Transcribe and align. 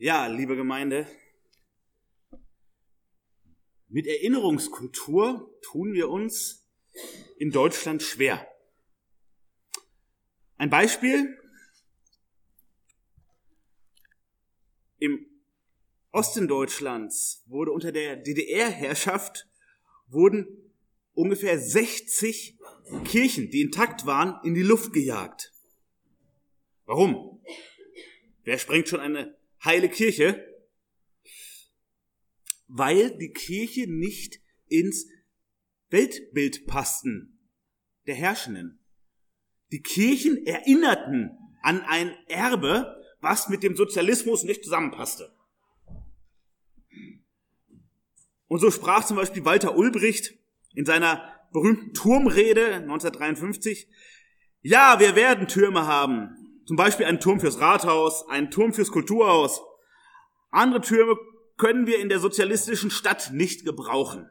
Ja, 0.00 0.28
liebe 0.28 0.54
Gemeinde, 0.54 1.08
mit 3.88 4.06
Erinnerungskultur 4.06 5.58
tun 5.60 5.92
wir 5.92 6.08
uns 6.08 6.64
in 7.36 7.50
Deutschland 7.50 8.00
schwer. 8.00 8.46
Ein 10.56 10.70
Beispiel. 10.70 11.36
Im 15.00 15.26
Osten 16.12 16.46
Deutschlands 16.46 17.42
wurde 17.46 17.72
unter 17.72 17.90
der 17.90 18.14
DDR-Herrschaft 18.14 19.48
wurden 20.06 20.46
ungefähr 21.14 21.58
60 21.58 22.56
Kirchen, 23.04 23.50
die 23.50 23.62
intakt 23.62 24.06
waren, 24.06 24.38
in 24.44 24.54
die 24.54 24.62
Luft 24.62 24.92
gejagt. 24.92 25.52
Warum? 26.84 27.42
Wer 28.44 28.58
sprengt 28.58 28.88
schon 28.88 29.00
eine 29.00 29.37
heile 29.64 29.88
Kirche? 29.88 30.44
Weil 32.66 33.16
die 33.18 33.32
Kirche 33.32 33.90
nicht 33.90 34.40
ins 34.66 35.06
Weltbild 35.90 36.66
passten 36.66 37.38
der 38.06 38.14
Herrschenden. 38.14 38.78
Die 39.70 39.82
Kirchen 39.82 40.46
erinnerten 40.46 41.30
an 41.62 41.82
ein 41.82 42.14
Erbe, 42.26 42.96
was 43.20 43.48
mit 43.48 43.62
dem 43.62 43.76
Sozialismus 43.76 44.44
nicht 44.44 44.64
zusammenpasste. 44.64 45.34
Und 48.46 48.60
so 48.60 48.70
sprach 48.70 49.04
zum 49.04 49.16
Beispiel 49.16 49.44
Walter 49.44 49.76
Ulbricht 49.76 50.34
in 50.74 50.86
seiner 50.86 51.38
berühmten 51.52 51.92
Turmrede 51.92 52.74
1953, 52.76 53.88
ja, 54.60 54.98
wir 54.98 55.14
werden 55.14 55.48
Türme 55.48 55.86
haben. 55.86 56.37
Zum 56.68 56.76
Beispiel 56.76 57.06
einen 57.06 57.18
Turm 57.18 57.40
fürs 57.40 57.60
Rathaus, 57.60 58.28
einen 58.28 58.50
Turm 58.50 58.74
fürs 58.74 58.90
Kulturhaus. 58.90 59.62
Andere 60.50 60.82
Türme 60.82 61.16
können 61.56 61.86
wir 61.86 61.98
in 61.98 62.10
der 62.10 62.20
sozialistischen 62.20 62.90
Stadt 62.90 63.30
nicht 63.32 63.64
gebrauchen. 63.64 64.28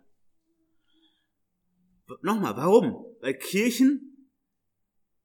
Nochmal, 2.22 2.56
warum? 2.56 3.04
Weil 3.22 3.34
Kirchen 3.34 4.30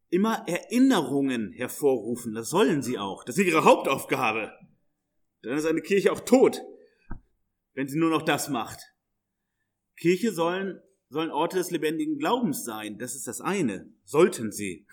immer 0.09 0.48
Erinnerungen 0.48 1.53
hervorrufen. 1.53 2.33
Das 2.33 2.48
sollen 2.48 2.81
sie 2.81 2.98
auch. 2.98 3.25
Das 3.25 3.36
ist 3.36 3.45
ihre 3.45 3.64
Hauptaufgabe. 3.64 4.51
Dann 5.42 5.58
ist 5.58 5.67
eine 5.67 5.83
Kirche 5.83 6.12
auch 6.12 6.20
tot, 6.20 6.62
wenn 7.75 7.89
sie 7.89 7.98
nur 7.98 8.08
noch 8.08 8.23
das 8.23 8.48
macht. 8.48 8.81
Kirche 9.98 10.33
sollen, 10.33 10.81
sollen 11.11 11.31
Orte 11.31 11.58
des 11.58 11.70
lebendigen 11.70 12.17
Glaubens 12.17 12.64
sein. 12.64 12.98
Das 12.98 13.14
ist 13.14 13.27
das 13.27 13.42
eine. 13.42 13.92
Sollten 14.05 14.51
sie. 14.51 14.86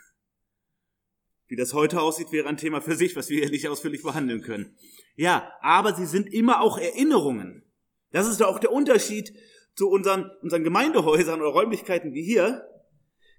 Wie 1.50 1.56
das 1.56 1.74
heute 1.74 2.00
aussieht, 2.00 2.32
wäre 2.32 2.48
ein 2.48 2.58
Thema 2.58 2.80
für 2.80 2.96
sich, 2.96 3.16
was 3.16 3.30
wir 3.30 3.40
hier 3.40 3.50
nicht 3.50 3.68
ausführlich 3.68 4.04
behandeln 4.04 4.42
können. 4.42 4.78
Ja, 5.16 5.52
aber 5.62 5.96
sie 5.96 6.06
sind 6.06 6.32
immer 6.32 6.62
auch 6.62 6.78
Erinnerungen. 6.78 7.64
Das 8.12 8.28
ist 8.28 8.40
doch 8.40 8.48
auch 8.48 8.60
der 8.60 8.72
Unterschied 8.72 9.34
zu 9.76 9.90
unseren, 9.90 10.30
unseren 10.44 10.64
Gemeindehäusern 10.64 11.42
oder 11.42 11.50
Räumlichkeiten 11.50 12.14
wie 12.14 12.24
hier. 12.24 12.68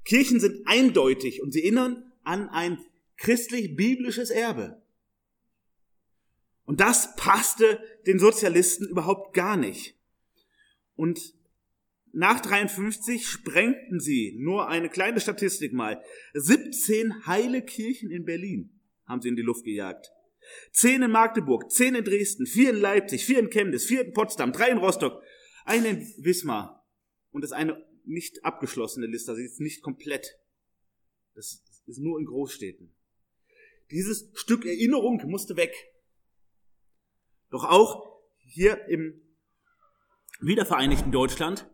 Kirchen 0.04 0.40
sind 0.40 0.66
eindeutig 0.66 1.40
und 1.40 1.52
sie 1.52 1.62
erinnern 1.62 2.12
an 2.24 2.48
ein 2.48 2.78
christlich-biblisches 3.16 4.30
Erbe. 4.30 4.82
Und 6.64 6.80
das 6.80 7.14
passte 7.14 7.80
den 8.06 8.18
Sozialisten 8.18 8.88
überhaupt 8.88 9.34
gar 9.34 9.56
nicht. 9.56 9.96
Und 10.96 11.34
nach 12.12 12.40
53 12.40 13.26
sprengten 13.26 14.00
sie, 14.00 14.36
nur 14.38 14.68
eine 14.68 14.88
kleine 14.88 15.20
Statistik 15.20 15.72
mal, 15.72 16.02
17 16.34 17.26
heile 17.26 17.62
Kirchen 17.62 18.10
in 18.10 18.24
Berlin 18.24 18.80
haben 19.06 19.20
sie 19.20 19.28
in 19.28 19.36
die 19.36 19.42
Luft 19.42 19.64
gejagt. 19.64 20.10
10 20.72 21.02
in 21.02 21.10
Magdeburg, 21.10 21.70
10 21.70 21.96
in 21.96 22.04
Dresden, 22.04 22.46
4 22.46 22.70
in 22.70 22.76
Leipzig, 22.76 23.24
4 23.24 23.38
in 23.40 23.50
Chemnitz, 23.50 23.84
4 23.84 24.06
in 24.06 24.12
Potsdam, 24.12 24.52
3 24.52 24.70
in 24.70 24.78
Rostock, 24.78 25.22
eine 25.64 25.88
in 25.88 26.14
Wismar. 26.18 26.86
Und 27.30 27.42
das 27.42 27.50
ist 27.50 27.56
eine 27.56 27.84
nicht 28.04 28.44
abgeschlossene 28.44 29.06
Liste, 29.06 29.34
sie 29.36 29.44
ist 29.44 29.60
nicht 29.60 29.82
komplett. 29.82 30.38
Das 31.34 31.62
ist 31.86 31.98
nur 31.98 32.18
in 32.18 32.26
Großstädten. 32.26 32.94
Dieses 33.90 34.30
Stück 34.34 34.64
Erinnerung 34.64 35.22
musste 35.26 35.56
weg. 35.56 35.74
Doch 37.50 37.64
auch 37.64 38.20
hier 38.38 38.86
im 38.88 39.20
wiedervereinigten 40.40 41.12
Deutschland 41.12 41.68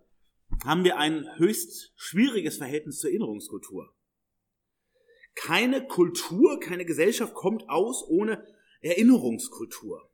haben 0.64 0.84
wir 0.84 0.98
ein 0.98 1.26
höchst 1.36 1.92
schwieriges 1.96 2.58
Verhältnis 2.58 2.98
zur 2.98 3.10
Erinnerungskultur. 3.10 3.94
Keine 5.34 5.86
Kultur, 5.86 6.58
keine 6.60 6.84
Gesellschaft 6.84 7.34
kommt 7.34 7.68
aus 7.68 8.04
ohne 8.08 8.46
Erinnerungskultur. 8.80 10.10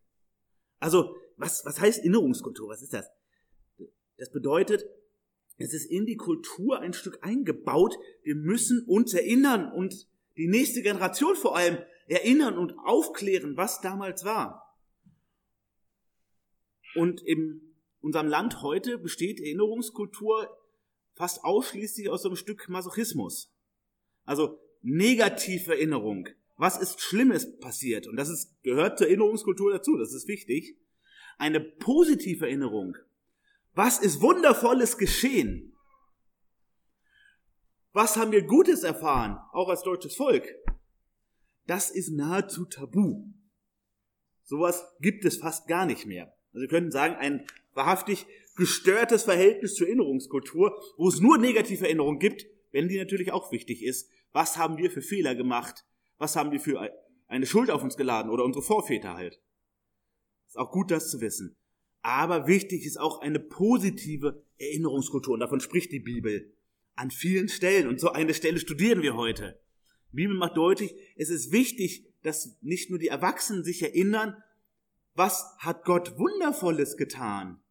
Also, 0.78 1.16
was, 1.36 1.64
was 1.64 1.80
heißt 1.80 1.98
Erinnerungskultur? 2.00 2.68
Was 2.68 2.82
ist 2.82 2.92
das? 2.92 3.06
Das 4.18 4.30
bedeutet, 4.30 4.84
es 5.58 5.72
ist 5.72 5.90
in 5.90 6.06
die 6.06 6.16
Kultur 6.16 6.80
ein 6.80 6.92
Stück 6.92 7.18
eingebaut. 7.22 7.96
Wir 8.22 8.34
müssen 8.34 8.84
uns 8.86 9.14
erinnern 9.14 9.72
und 9.72 10.08
die 10.36 10.48
nächste 10.48 10.82
Generation 10.82 11.36
vor 11.36 11.56
allem 11.56 11.78
erinnern 12.06 12.58
und 12.58 12.74
aufklären, 12.84 13.56
was 13.56 13.80
damals 13.80 14.24
war. 14.24 14.76
Und 16.94 17.22
in 17.22 17.71
unserem 18.02 18.28
Land 18.28 18.62
heute 18.62 18.98
besteht 18.98 19.40
Erinnerungskultur 19.40 20.56
fast 21.14 21.44
ausschließlich 21.44 22.10
aus 22.10 22.24
einem 22.26 22.36
Stück 22.36 22.68
Masochismus. 22.68 23.52
Also 24.24 24.58
negative 24.82 25.72
Erinnerung. 25.72 26.28
Was 26.56 26.78
ist 26.78 27.00
Schlimmes 27.00 27.58
passiert? 27.58 28.06
Und 28.06 28.16
das 28.16 28.28
ist, 28.28 28.62
gehört 28.62 28.98
zur 28.98 29.06
Erinnerungskultur 29.08 29.72
dazu, 29.72 29.96
das 29.96 30.12
ist 30.12 30.28
wichtig. 30.28 30.76
Eine 31.38 31.60
positive 31.60 32.46
Erinnerung 32.46 32.96
was 33.74 33.98
ist 33.98 34.20
Wundervolles 34.20 34.98
geschehen? 34.98 35.74
Was 37.92 38.16
haben 38.16 38.32
wir 38.32 38.42
Gutes 38.42 38.82
erfahren, 38.82 39.38
auch 39.52 39.68
als 39.68 39.82
deutsches 39.82 40.14
Volk? 40.14 40.46
Das 41.66 41.90
ist 41.90 42.10
nahezu 42.10 42.66
tabu. 42.66 43.32
Sowas 44.42 44.84
gibt 45.00 45.24
es 45.24 45.38
fast 45.38 45.68
gar 45.68 45.86
nicht 45.86 46.06
mehr. 46.06 46.34
Also 46.52 46.62
wir 46.62 46.68
könnten 46.68 46.90
sagen, 46.90 47.14
ein 47.14 47.46
wahrhaftig 47.74 48.26
gestörtes 48.56 49.24
Verhältnis 49.24 49.74
zur 49.74 49.86
Erinnerungskultur, 49.86 50.78
wo 50.96 51.08
es 51.08 51.20
nur 51.20 51.38
negative 51.38 51.84
Erinnerungen 51.84 52.18
gibt, 52.18 52.46
wenn 52.70 52.88
die 52.88 52.98
natürlich 52.98 53.32
auch 53.32 53.52
wichtig 53.52 53.82
ist. 53.82 54.10
Was 54.32 54.56
haben 54.56 54.78
wir 54.78 54.90
für 54.90 55.02
Fehler 55.02 55.34
gemacht? 55.34 55.84
Was 56.18 56.36
haben 56.36 56.52
wir 56.52 56.60
für 56.60 56.90
eine 57.26 57.46
Schuld 57.46 57.70
auf 57.70 57.82
uns 57.82 57.96
geladen 57.96 58.30
oder 58.30 58.44
unsere 58.44 58.64
Vorväter 58.64 59.14
halt? 59.14 59.40
Ist 60.46 60.58
auch 60.58 60.70
gut, 60.70 60.90
das 60.90 61.10
zu 61.10 61.20
wissen. 61.20 61.56
Aber 62.02 62.46
wichtig 62.46 62.84
ist 62.84 62.98
auch 62.98 63.20
eine 63.20 63.38
positive 63.38 64.44
Erinnerungskultur. 64.58 65.34
Und 65.34 65.40
davon 65.40 65.60
spricht 65.60 65.92
die 65.92 66.00
Bibel 66.00 66.52
an 66.94 67.10
vielen 67.10 67.48
Stellen. 67.48 67.88
Und 67.88 68.00
so 68.00 68.10
eine 68.10 68.34
Stelle 68.34 68.58
studieren 68.58 69.02
wir 69.02 69.16
heute. 69.16 69.60
Die 70.10 70.16
Bibel 70.16 70.36
macht 70.36 70.56
deutlich, 70.56 70.94
es 71.16 71.30
ist 71.30 71.52
wichtig, 71.52 72.06
dass 72.22 72.58
nicht 72.60 72.90
nur 72.90 72.98
die 72.98 73.08
Erwachsenen 73.08 73.64
sich 73.64 73.82
erinnern, 73.82 74.36
was 75.14 75.54
hat 75.58 75.84
Gott 75.84 76.18
Wundervolles 76.18 76.96
getan? 76.96 77.61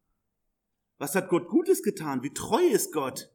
Was 0.98 1.14
hat 1.14 1.28
Gott 1.28 1.48
Gutes 1.48 1.82
getan? 1.82 2.22
Wie 2.22 2.32
treu 2.32 2.64
ist 2.64 2.92
Gott? 2.92 3.30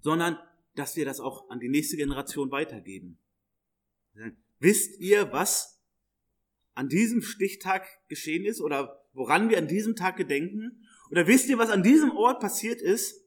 Sondern, 0.00 0.38
dass 0.74 0.96
wir 0.96 1.04
das 1.04 1.20
auch 1.20 1.48
an 1.50 1.60
die 1.60 1.68
nächste 1.68 1.96
Generation 1.96 2.50
weitergeben. 2.50 3.18
Wisst 4.58 4.98
ihr, 5.00 5.32
was 5.32 5.80
an 6.74 6.88
diesem 6.88 7.22
Stichtag 7.22 7.86
geschehen 8.08 8.44
ist 8.44 8.60
oder 8.60 9.06
woran 9.12 9.48
wir 9.48 9.58
an 9.58 9.68
diesem 9.68 9.96
Tag 9.96 10.16
gedenken? 10.16 10.86
Oder 11.10 11.26
wisst 11.26 11.48
ihr, 11.48 11.58
was 11.58 11.70
an 11.70 11.82
diesem 11.82 12.10
Ort 12.12 12.40
passiert 12.40 12.80
ist? 12.80 13.24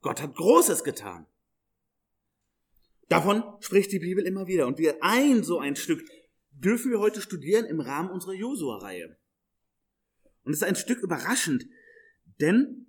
Gott 0.00 0.20
hat 0.20 0.34
Großes 0.34 0.84
getan. 0.84 1.26
Davon 3.08 3.44
spricht 3.60 3.92
die 3.92 4.00
Bibel 4.00 4.26
immer 4.26 4.46
wieder. 4.46 4.66
Und 4.66 4.78
wir 4.78 5.02
ein 5.02 5.44
so 5.44 5.58
ein 5.58 5.76
Stück 5.76 6.04
dürfen 6.50 6.90
wir 6.90 6.98
heute 6.98 7.20
studieren 7.20 7.66
im 7.66 7.80
Rahmen 7.80 8.10
unserer 8.10 8.32
Josua-Reihe. 8.32 9.16
Und 10.46 10.52
es 10.52 10.58
ist 10.58 10.68
ein 10.68 10.76
Stück 10.76 11.00
überraschend, 11.00 11.66
denn 12.40 12.86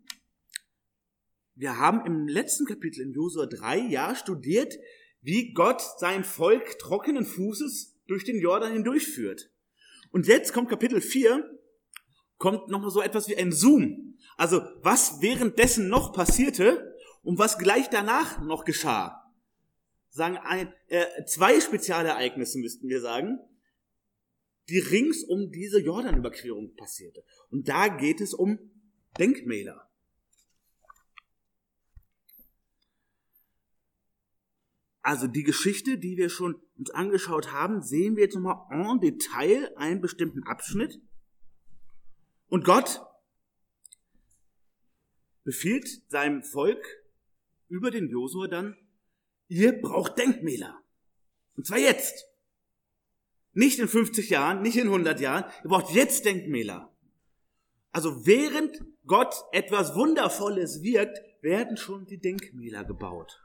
wir 1.56 1.80
haben 1.80 2.06
im 2.06 2.28
letzten 2.28 2.68
Kapitel 2.68 3.02
in 3.02 3.14
Josua 3.14 3.48
3 3.48 3.80
ja 3.80 4.16
studiert, 4.16 4.78
wie 5.22 5.54
Gott 5.54 5.82
sein 5.98 6.24
Volk 6.24 6.78
trockenen 6.78 7.26
Fußes 7.26 7.96
durch 8.06 8.24
den 8.24 8.40
Jordan 8.40 8.74
hindurchführt. 8.74 9.50
Und 10.12 10.28
jetzt 10.28 10.54
kommt 10.54 10.70
Kapitel 10.70 11.02
4, 11.02 11.50
kommt 12.38 12.68
nochmal 12.68 12.92
so 12.92 13.02
etwas 13.02 13.28
wie 13.28 13.36
ein 13.36 13.52
Zoom. 13.52 14.20
Also 14.38 14.62
was 14.84 15.24
währenddessen 15.24 15.90
noch 15.90 16.14
passierte 16.14 16.96
und 17.24 17.40
was 17.40 17.58
gleich 17.58 17.90
danach 17.90 18.40
noch 18.40 18.66
geschah. 18.66 19.34
Sagen 20.12 20.38
ein, 20.38 20.72
äh, 20.90 21.26
zwei 21.26 21.60
Spezialereignisse 21.60 22.60
müssten 22.60 22.88
wir 22.88 23.02
sagen, 23.02 23.40
die 24.70 24.80
rings 24.80 25.24
um 25.24 25.52
diese 25.52 25.80
Jordanüberquerung 25.80 26.76
passierte. 26.76 27.24
Und 27.50 27.68
da 27.70 27.88
geht 27.88 28.22
es 28.22 28.34
um 28.34 28.60
Denkmäler. 29.18 29.88
Also 35.02 35.28
die 35.28 35.44
Geschichte, 35.44 35.98
die 35.98 36.18
wir 36.18 36.30
schon 36.30 36.62
uns 36.78 36.90
angeschaut 36.90 37.54
haben, 37.54 37.82
sehen 37.82 38.18
wir 38.18 38.24
jetzt 38.24 38.36
nochmal 38.36 38.68
en 38.72 39.00
Detail 39.00 39.72
einen 39.78 40.02
bestimmten 40.02 40.44
Abschnitt. 40.44 41.00
Und 42.50 42.66
Gott 42.66 43.02
befiehlt 45.46 45.88
seinem 46.12 46.44
Volk 46.44 46.86
über 47.70 47.90
den 47.90 48.10
Josua 48.10 48.48
dann, 48.48 48.76
ihr 49.48 49.82
braucht 49.82 50.18
Denkmäler. 50.18 50.78
Und 51.56 51.66
zwar 51.66 51.80
jetzt. 51.80 52.27
Nicht 53.58 53.80
in 53.80 53.88
50 53.88 54.30
Jahren, 54.30 54.62
nicht 54.62 54.78
in 54.78 54.86
100 54.86 55.20
Jahren. 55.20 55.44
Ihr 55.64 55.72
braucht 55.72 55.92
jetzt 55.92 56.26
Denkmäler. 56.26 56.96
Also 57.92 58.28
während 58.28 58.86
Gott 59.08 59.34
etwas 59.52 59.96
Wundervolles 59.96 60.84
wirkt, 60.84 61.18
werden 61.42 61.76
schon 61.76 62.06
die 62.06 62.20
Denkmäler 62.20 62.86
gebaut. 62.86 63.42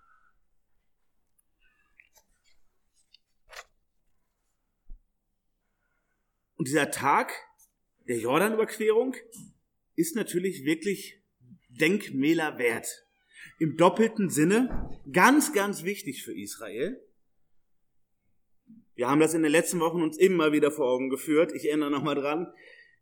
Und 6.56 6.68
dieser 6.68 6.90
Tag 6.90 7.32
der 8.06 8.18
Jordanüberquerung 8.18 9.16
ist 9.96 10.14
natürlich 10.14 10.66
wirklich 10.66 11.22
Denkmäler 11.70 12.58
wert. 12.58 13.06
Im 13.58 13.78
doppelten 13.78 14.28
Sinne 14.28 15.00
ganz, 15.10 15.54
ganz 15.54 15.84
wichtig 15.84 16.22
für 16.22 16.38
Israel. 16.38 17.02
Wir 19.02 19.10
haben 19.10 19.18
das 19.18 19.34
in 19.34 19.42
den 19.42 19.50
letzten 19.50 19.80
Wochen 19.80 20.00
uns 20.00 20.16
immer 20.16 20.52
wieder 20.52 20.70
vor 20.70 20.86
Augen 20.86 21.10
geführt. 21.10 21.50
Ich 21.56 21.66
erinnere 21.66 21.90
nochmal 21.90 22.14
dran. 22.14 22.46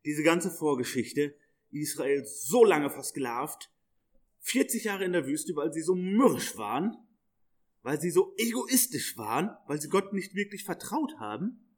Diese 0.07 0.23
ganze 0.23 0.51
Vorgeschichte. 0.51 1.37
Israel 1.73 2.25
so 2.25 2.65
lange 2.65 2.89
versklavt. 2.89 3.71
40 4.39 4.85
Jahre 4.85 5.05
in 5.05 5.13
der 5.13 5.27
Wüste, 5.27 5.55
weil 5.57 5.75
sie 5.75 5.83
so 5.83 5.95
mürrisch 5.95 6.57
waren. 6.57 6.97
Weil 7.83 8.01
sie 8.01 8.11
so 8.11 8.33
egoistisch 8.39 9.19
waren. 9.19 9.51
Weil 9.67 9.79
sie 9.79 9.91
Gott 9.91 10.15
nicht 10.15 10.35
wirklich 10.35 10.65
vertraut 10.65 11.19
haben. 11.19 11.69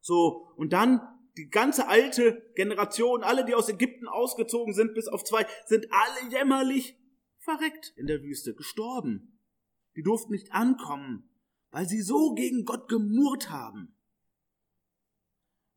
So, 0.00 0.48
und 0.56 0.72
dann 0.72 1.02
die 1.36 1.50
ganze 1.50 1.86
alte 1.86 2.50
Generation, 2.54 3.22
alle, 3.22 3.44
die 3.44 3.54
aus 3.54 3.68
Ägypten 3.68 4.08
ausgezogen 4.08 4.72
sind, 4.72 4.94
bis 4.94 5.06
auf 5.06 5.22
zwei, 5.22 5.46
sind 5.66 5.86
alle 5.90 6.30
jämmerlich 6.30 6.96
verreckt 7.36 7.92
in 7.98 8.06
der 8.06 8.22
Wüste, 8.22 8.54
gestorben. 8.54 9.38
Die 9.96 10.02
durften 10.02 10.32
nicht 10.32 10.50
ankommen, 10.52 11.29
weil 11.70 11.88
sie 11.88 12.02
so 12.02 12.34
gegen 12.34 12.64
Gott 12.64 12.88
gemurrt 12.88 13.50
haben. 13.50 13.94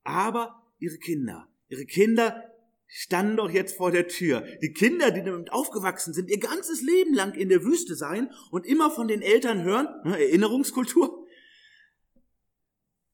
Aber 0.04 0.72
ihre 0.80 0.98
Kinder, 0.98 1.48
ihre 1.69 1.86
Kinder 1.86 2.44
standen 2.88 3.38
doch 3.38 3.50
jetzt 3.50 3.75
vor 3.75 3.92
der 3.92 4.07
Tür. 4.07 4.45
Die 4.62 4.74
Kinder, 4.74 5.12
die 5.12 5.24
damit 5.24 5.51
aufgewachsen 5.51 6.13
sind, 6.13 6.30
ihr 6.30 6.40
ganzes 6.40 6.81
Leben 6.81 7.13
lang 7.13 7.34
in 7.34 7.50
der 7.50 7.63
Wüste 7.63 7.95
sein 7.95 8.31
und 8.51 8.66
immer 8.66 8.92
von 8.92 9.07
den 9.07 9.22
Eltern 9.22 9.63
hören, 9.63 9.88
ne, 10.04 10.19
Erinnerungskultur. 10.19 11.25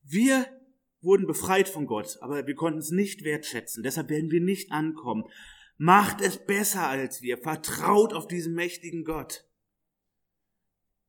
Wir 0.04 0.46
wurden 1.02 1.28
befreit 1.28 1.70
von 1.70 1.86
Gott, 1.86 2.18
aber 2.22 2.46
wir 2.46 2.56
konnten 2.56 2.80
es 2.80 2.92
nicht 2.92 3.24
wertschätzen. 3.24 3.84
Deshalb 3.84 4.10
werden 4.10 4.32
wir 4.32 4.42
nicht 4.42 4.72
ankommen. 4.72 5.24
Macht 5.78 6.20
es 6.20 6.46
besser 6.46 6.88
als 6.88 7.22
wir. 7.22 7.38
Vertraut 7.38 8.14
auf 8.14 8.28
diesen 8.28 8.54
mächtigen 8.54 9.06
Gott. 9.06 9.49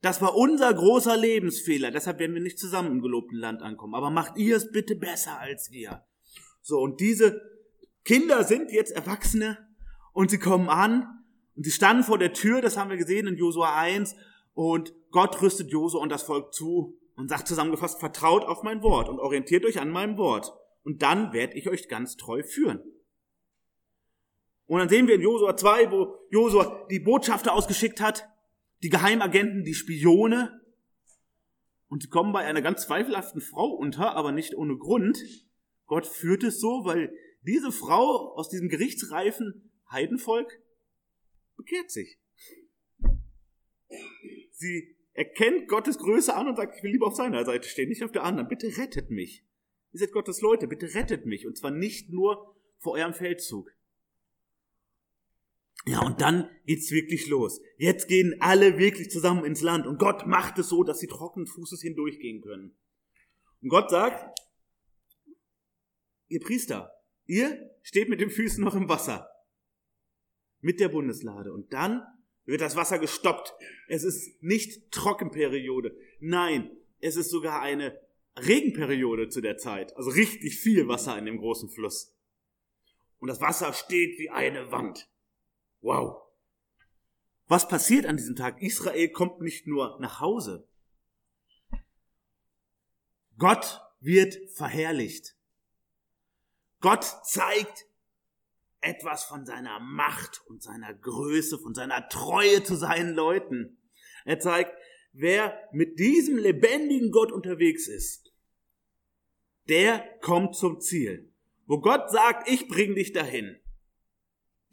Das 0.01 0.23
war 0.23 0.35
unser 0.35 0.73
großer 0.73 1.17
Lebensfehler. 1.17 1.91
Deshalb 1.91 2.19
werden 2.19 2.35
wir 2.35 2.43
nicht 2.43 2.59
zusammen 2.59 2.93
im 2.93 3.03
gelobten 3.03 3.37
Land 3.37 3.63
ankommen. 3.63 3.95
Aber 3.95 4.11
macht 4.11 4.37
ihr 4.37 4.57
es 4.57 4.71
bitte 4.71 4.97
besser 4.97 5.39
als 5.39 5.71
wir. 5.71 6.05
So, 6.63 6.79
und 6.79 7.01
diese 7.01 7.41
Kinder 8.05 8.45
sind 8.45 8.71
jetzt 8.71 8.93
Erwachsene 8.93 9.59
und 10.13 10.31
sie 10.31 10.39
kommen 10.39 10.69
an 10.69 11.25
und 11.55 11.65
sie 11.65 11.71
standen 11.71 12.03
vor 12.03 12.19
der 12.19 12.33
Tür, 12.33 12.63
das 12.63 12.77
haben 12.77 12.91
wir 12.91 12.97
gesehen 12.97 13.27
in 13.27 13.37
Josua 13.37 13.77
1, 13.77 14.15
und 14.55 14.95
Gott 15.11 15.41
rüstet 15.43 15.71
Josua 15.71 16.03
und 16.03 16.11
das 16.11 16.23
Volk 16.23 16.53
zu 16.53 16.99
und 17.17 17.29
sagt 17.29 17.47
zusammengefasst, 17.47 18.01
vertraut 18.01 18.45
auf 18.45 18.63
mein 18.63 18.83
Wort 18.83 19.09
und 19.09 19.21
orientiert 19.21 19.65
euch 19.65 19.81
an 19.81 19.91
meinem 19.91 20.17
Wort. 20.17 20.53
Und 20.83 21.03
dann 21.03 21.33
werde 21.33 21.55
ich 21.55 21.69
euch 21.69 21.89
ganz 21.89 22.17
treu 22.17 22.43
führen. 22.43 22.83
Und 24.67 24.79
dann 24.79 24.89
sehen 24.89 25.07
wir 25.07 25.17
in 25.17 25.21
Josua 25.21 25.57
2, 25.57 25.91
wo 25.91 26.15
Josua 26.31 26.87
die 26.91 27.01
Botschafter 27.01 27.53
ausgeschickt 27.53 28.01
hat, 28.01 28.29
die 28.83 28.89
Geheimagenten, 28.89 29.65
die 29.65 29.75
Spione. 29.75 30.61
Und 31.89 32.03
sie 32.03 32.09
kommen 32.09 32.33
bei 32.33 32.45
einer 32.45 32.63
ganz 32.63 32.83
zweifelhaften 32.87 33.41
Frau 33.41 33.71
unter, 33.71 34.15
aber 34.15 34.33
nicht 34.33 34.55
ohne 34.55 34.77
Grund. 34.77 35.19
Gott 35.87 36.07
führt 36.07 36.45
es 36.45 36.61
so, 36.61 36.85
weil 36.85 37.13
diese 37.43 37.73
Frau 37.73 38.35
aus 38.35 38.49
diesem 38.49 38.69
gerichtsreifen 38.69 39.71
Heidenvolk 39.91 40.61
bekehrt 41.57 41.91
sich. 41.91 42.19
Sie 44.53 44.97
erkennt 45.15 45.69
Gottes 45.69 45.99
Größe 45.99 46.35
an 46.35 46.49
und 46.49 46.57
sagt, 46.57 46.77
ich 46.77 46.83
will 46.83 46.93
lieber 46.93 47.09
auf 47.09 47.17
seiner 47.17 47.45
Seite 47.45 47.69
stehen, 47.69 47.89
nicht 47.89 48.05
auf 48.05 48.13
der 48.13 48.25
anderen. 48.25 48.49
Bitte 48.49 48.77
rettet 48.77 49.11
mich. 49.11 49.45
Ihr 49.93 50.01
seid 50.01 50.13
Gottes 50.13 50.41
Leute, 50.41 50.69
bitte 50.69 50.95
rettet 50.95 51.27
mich. 51.27 51.47
Und 51.47 51.57
zwar 51.57 51.71
nicht 51.71 52.11
nur 52.11 52.55
vor 52.79 52.93
eurem 52.93 53.15
Feldzug. 53.15 53.73
Ja, 55.87 56.01
und 56.03 56.21
dann 56.21 56.49
geht's 56.67 56.91
wirklich 56.91 57.27
los. 57.29 57.61
Jetzt 57.79 58.07
gehen 58.09 58.37
alle 58.41 58.79
wirklich 58.79 59.11
zusammen 59.11 59.45
ins 59.45 59.63
Land 59.63 59.87
und 59.87 59.99
Gott 59.99 60.27
macht 60.27 60.59
es 60.59 60.69
so, 60.69 60.85
dass 60.85 60.99
sie 60.99 61.07
trockenen 61.07 61.47
Fußes 61.47 61.81
hindurchgehen 61.81 62.43
können. 62.43 62.77
Und 63.63 63.69
Gott 63.71 63.91
sagt, 63.91 64.39
ihr 66.29 66.41
Priester, 66.41 66.93
ihr 67.27 67.71
steht 67.83 68.09
mit 68.09 68.21
den 68.21 68.31
Füßen 68.31 68.63
noch 68.63 68.75
im 68.75 68.89
Wasser. 68.89 69.29
Mit 70.61 70.81
der 70.81 70.89
Bundeslade. 70.89 71.53
Und 71.53 71.73
dann 71.73 72.03
wird 72.45 72.61
das 72.61 72.77
Wasser 72.77 72.99
gestoppt. 72.99 73.55
Es 73.89 74.05
ist 74.05 74.43
nicht 74.43 74.91
Trockenperiode. 74.93 75.97
Nein, 76.21 76.71
es 77.01 77.17
ist 77.17 77.31
sogar 77.31 77.63
eine 77.63 77.99
Regenperiode 78.37 79.29
zu 79.29 79.41
der 79.41 79.57
Zeit. 79.57 79.97
Also 79.97 80.11
richtig 80.11 80.59
viel 80.59 80.89
Wasser 80.89 81.17
in 81.19 81.25
dem 81.25 81.39
großen 81.39 81.71
Fluss. 81.71 82.15
Und 83.19 83.29
das 83.29 83.41
Wasser 83.41 83.73
steht 83.73 84.19
wie 84.19 84.31
eine 84.31 84.71
Wand. 84.71 85.09
Wow. 85.81 86.23
Was 87.47 87.67
passiert 87.69 88.07
an 88.07 88.17
diesem 88.17 88.37
Tag? 88.37 88.63
Israel 88.63 89.09
kommt 89.11 89.41
nicht 89.41 89.67
nur 89.67 89.99
nach 90.01 90.21
Hause. 90.21 90.69
Gott 93.39 93.81
wird 94.01 94.39
verherrlicht. 94.55 95.35
Gott 96.81 97.05
zeigt 97.25 97.87
etwas 98.81 99.25
von 99.25 99.45
seiner 99.45 99.81
Macht 99.81 100.43
und 100.47 100.63
seiner 100.63 100.95
Größe, 100.95 101.59
von 101.59 101.75
seiner 101.75 102.09
Treue 102.09 102.63
zu 102.63 102.77
seinen 102.77 103.15
Leuten. 103.15 103.79
Er 104.25 104.39
zeigt, 104.41 104.73
wer 105.13 105.59
mit 105.73 105.99
diesem 105.99 106.39
lebendigen 106.39 107.11
Gott 107.11 107.33
unterwegs 107.33 107.89
ist, 107.89 108.33
der 109.69 110.01
kommt 110.21 110.57
zum 110.57 110.81
Ziel. 110.81 111.33
Wo 111.67 111.81
Gott 111.81 112.11
sagt, 112.11 112.49
ich 112.49 112.69
bring 112.69 112.95
dich 112.95 113.13
dahin, 113.13 113.61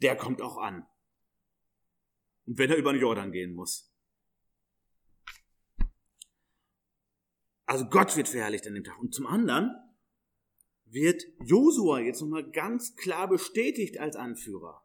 der 0.02 0.16
kommt 0.16 0.42
auch 0.42 0.56
an. 0.56 0.86
Und 2.48 2.58
wenn 2.58 2.70
er 2.70 2.76
über 2.76 2.92
den 2.92 3.02
Jordan 3.02 3.30
gehen 3.30 3.54
muss. 3.54 3.94
Also 7.66 7.84
Gott 7.84 8.16
wird 8.16 8.28
verherrlicht 8.28 8.66
an 8.66 8.74
dem 8.74 8.84
Tag. 8.84 8.98
Und 8.98 9.14
zum 9.14 9.26
anderen, 9.26 9.70
wird 10.90 11.22
Josua 11.44 12.00
jetzt 12.00 12.20
nochmal 12.20 12.50
ganz 12.50 12.96
klar 12.96 13.28
bestätigt 13.28 13.98
als 13.98 14.16
Anführer. 14.16 14.82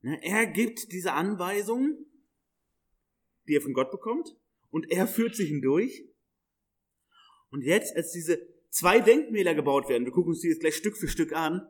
Ne, 0.00 0.20
er 0.22 0.46
gibt 0.46 0.92
diese 0.92 1.12
Anweisungen, 1.12 2.06
die 3.46 3.54
er 3.54 3.62
von 3.62 3.74
Gott 3.74 3.90
bekommt, 3.90 4.36
und 4.70 4.90
er 4.90 5.06
führt 5.06 5.36
sie 5.36 5.46
hindurch. 5.46 6.04
Und 7.50 7.62
jetzt, 7.62 7.94
als 7.94 8.10
diese 8.12 8.40
zwei 8.70 9.00
Denkmäler 9.00 9.54
gebaut 9.54 9.88
werden, 9.88 10.04
wir 10.04 10.12
gucken 10.12 10.30
uns 10.30 10.40
die 10.40 10.48
jetzt 10.48 10.60
gleich 10.60 10.74
Stück 10.74 10.96
für 10.96 11.08
Stück 11.08 11.32
an, 11.32 11.68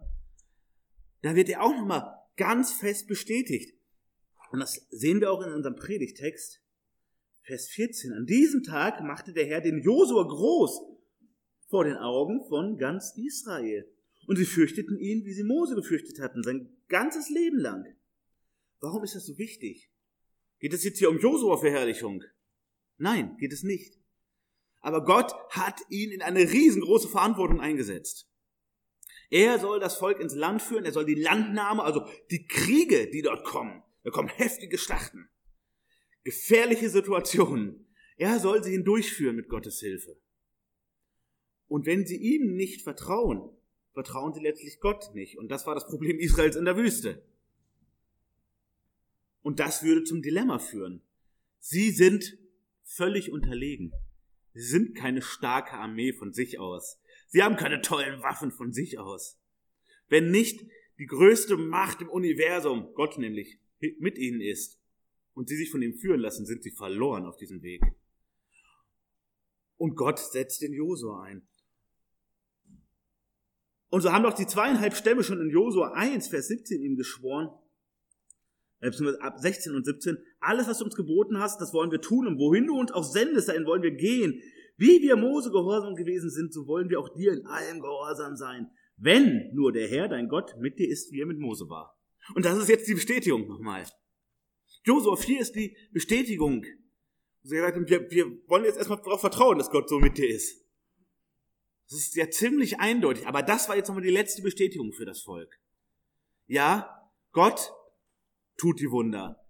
da 1.20 1.34
wird 1.34 1.48
er 1.48 1.62
auch 1.62 1.76
nochmal 1.76 2.18
ganz 2.36 2.72
fest 2.72 3.08
bestätigt. 3.08 3.76
Und 4.52 4.61
das 4.61 4.87
sehen 4.90 5.21
wir 5.21 5.32
auch 5.32 5.42
in 5.42 5.52
unserem 5.52 5.76
Predigtext. 5.76 6.61
Vers 7.42 7.68
14. 7.71 8.12
An 8.12 8.26
diesem 8.26 8.62
Tag 8.62 9.02
machte 9.02 9.32
der 9.32 9.47
Herr 9.47 9.62
den 9.62 9.80
Josua 9.82 10.25
groß 10.25 10.78
vor 11.68 11.85
den 11.85 11.97
Augen 11.97 12.47
von 12.49 12.76
ganz 12.76 13.14
Israel. 13.16 13.90
Und 14.26 14.37
sie 14.37 14.44
fürchteten 14.44 14.99
ihn, 14.99 15.25
wie 15.25 15.32
sie 15.32 15.42
Mose 15.42 15.75
gefürchtet 15.75 16.21
hatten, 16.21 16.42
sein 16.42 16.68
ganzes 16.88 17.30
Leben 17.30 17.59
lang. 17.59 17.87
Warum 18.80 19.02
ist 19.02 19.14
das 19.14 19.25
so 19.25 19.38
wichtig? 19.38 19.90
Geht 20.61 20.75
es 20.75 20.85
jetzt 20.85 20.99
hier 20.99 21.09
um 21.09 21.18
Josua-Verherrlichung? 21.18 22.23
Nein, 22.99 23.37
geht 23.38 23.54
es 23.54 23.62
nicht. 23.62 23.99
Aber 24.80 25.02
Gott 25.04 25.32
hat 25.49 25.80
ihn 25.88 26.12
in 26.12 26.21
eine 26.21 26.40
riesengroße 26.40 27.09
Verantwortung 27.09 27.61
eingesetzt. 27.61 28.28
Er 29.30 29.59
soll 29.59 29.80
das 29.80 29.97
Volk 29.97 30.21
ins 30.21 30.35
Land 30.35 30.61
führen, 30.61 30.85
er 30.85 30.92
soll 30.92 31.06
die 31.06 31.14
Landnahme, 31.14 31.82
also 31.82 32.06
die 32.30 32.47
Kriege, 32.47 33.09
die 33.11 33.23
dort 33.23 33.44
kommen, 33.44 33.82
da 34.02 34.11
kommen 34.11 34.28
heftige 34.28 34.78
Schlachten, 34.78 35.28
gefährliche 36.25 36.90
Situationen. 36.90 37.87
Er 38.16 38.38
soll 38.40 38.62
sie 38.62 38.73
hindurchführen 38.73 39.37
mit 39.37 39.49
Gottes 39.49 39.80
Hilfe. 39.80 40.16
Und 41.68 41.87
wenn 41.87 42.06
sie 42.06 42.16
ihm 42.16 42.54
nicht 42.54 42.82
vertrauen, 42.82 43.49
vertrauen 43.92 44.35
sie 44.35 44.42
letztlich 44.42 44.80
Gott 44.80 45.14
nicht. 45.14 45.38
Und 45.38 45.49
das 45.49 45.66
war 45.66 45.75
das 45.75 45.87
Problem 45.87 46.18
Israels 46.18 46.56
in 46.56 46.64
der 46.64 46.76
Wüste. 46.76 47.23
Und 49.42 49.59
das 49.59 49.82
würde 49.82 50.04
zum 50.04 50.23
Dilemma 50.23 50.59
führen. 50.59 51.02
Sie 51.59 51.90
sind 51.90 52.38
völlig 52.82 53.32
unterlegen. 53.32 53.92
Sie 54.54 54.62
sind 54.62 54.97
keine 54.97 55.23
starke 55.23 55.73
Armee 55.73 56.12
von 56.12 56.32
sich 56.32 56.59
aus. 56.59 57.00
Sie 57.28 57.42
haben 57.42 57.56
keine 57.56 57.80
tollen 57.80 58.23
Waffen 58.23 58.50
von 58.50 58.73
sich 58.73 58.99
aus. 58.99 59.40
Wenn 60.09 60.30
nicht 60.30 60.66
die 60.99 61.06
größte 61.06 61.56
Macht 61.56 62.02
im 62.02 62.11
Universum, 62.11 62.92
Gott 62.94 63.16
nämlich, 63.18 63.59
mit 63.98 64.18
ihnen 64.18 64.40
ist 64.40 64.80
und 65.34 65.48
sie 65.48 65.56
sich 65.56 65.70
von 65.70 65.82
ihm 65.82 65.94
führen 65.94 66.20
lassen, 66.20 66.46
sind 66.46 66.62
sie 66.62 66.70
verloren 66.70 67.26
auf 67.26 67.36
diesem 67.36 67.62
Weg. 67.62 67.82
Und 69.76 69.96
Gott 69.96 70.18
setzt 70.18 70.62
den 70.62 70.72
Josua 70.72 71.22
ein. 71.22 71.42
Und 73.88 74.00
so 74.00 74.12
haben 74.12 74.22
doch 74.22 74.34
die 74.34 74.46
zweieinhalb 74.46 74.94
Stämme 74.94 75.22
schon 75.22 75.40
in 75.40 75.50
Josua 75.50 75.92
1, 75.92 76.28
Vers 76.28 76.48
17 76.48 76.82
ihm 76.82 76.96
geschworen, 76.96 77.50
äh, 78.80 78.90
ab 79.20 79.38
16 79.38 79.74
und 79.74 79.84
17, 79.84 80.18
alles, 80.40 80.66
was 80.66 80.78
du 80.78 80.84
uns 80.84 80.96
geboten 80.96 81.38
hast, 81.38 81.60
das 81.60 81.72
wollen 81.72 81.90
wir 81.90 82.00
tun 82.00 82.26
und 82.26 82.38
wohin 82.38 82.66
du 82.66 82.78
uns 82.78 82.90
auch 82.90 83.04
sendest, 83.04 83.48
dahin 83.48 83.66
wollen 83.66 83.82
wir 83.82 83.92
gehen. 83.92 84.40
Wie 84.76 85.02
wir 85.02 85.16
Mose 85.16 85.50
gehorsam 85.50 85.94
gewesen 85.94 86.30
sind, 86.30 86.52
so 86.52 86.66
wollen 86.66 86.88
wir 86.88 86.98
auch 86.98 87.14
dir 87.14 87.32
in 87.32 87.46
allem 87.46 87.80
gehorsam 87.80 88.36
sein. 88.36 88.70
Wenn 88.96 89.50
nur 89.54 89.72
der 89.72 89.88
Herr, 89.88 90.08
dein 90.08 90.28
Gott, 90.28 90.56
mit 90.58 90.78
dir 90.78 90.88
ist, 90.88 91.12
wie 91.12 91.20
er 91.20 91.26
mit 91.26 91.38
Mose 91.38 91.68
war. 91.68 91.96
Und 92.34 92.44
das 92.44 92.58
ist 92.58 92.68
jetzt 92.68 92.88
die 92.88 92.94
Bestätigung 92.94 93.48
nochmal. 93.48 93.84
Josua 94.84 95.16
4 95.16 95.40
ist 95.40 95.54
die 95.54 95.76
Bestätigung. 95.92 96.64
Sie 97.42 97.56
gesagt 97.56 97.76
wir, 97.88 98.10
wir 98.10 98.48
wollen 98.48 98.64
jetzt 98.64 98.78
erstmal 98.78 98.98
darauf 98.98 99.20
vertrauen, 99.20 99.58
dass 99.58 99.70
Gott 99.70 99.88
so 99.88 99.98
mit 99.98 100.16
dir 100.16 100.28
ist. 100.28 100.64
Das 101.88 101.98
ist 101.98 102.14
ja 102.14 102.30
ziemlich 102.30 102.78
eindeutig, 102.78 103.26
aber 103.26 103.42
das 103.42 103.68
war 103.68 103.76
jetzt 103.76 103.88
nochmal 103.88 104.04
die 104.04 104.10
letzte 104.10 104.42
Bestätigung 104.42 104.92
für 104.92 105.04
das 105.04 105.20
Volk. 105.20 105.60
Ja, 106.46 107.10
Gott 107.32 107.72
tut 108.56 108.80
die 108.80 108.90
Wunder. 108.90 109.44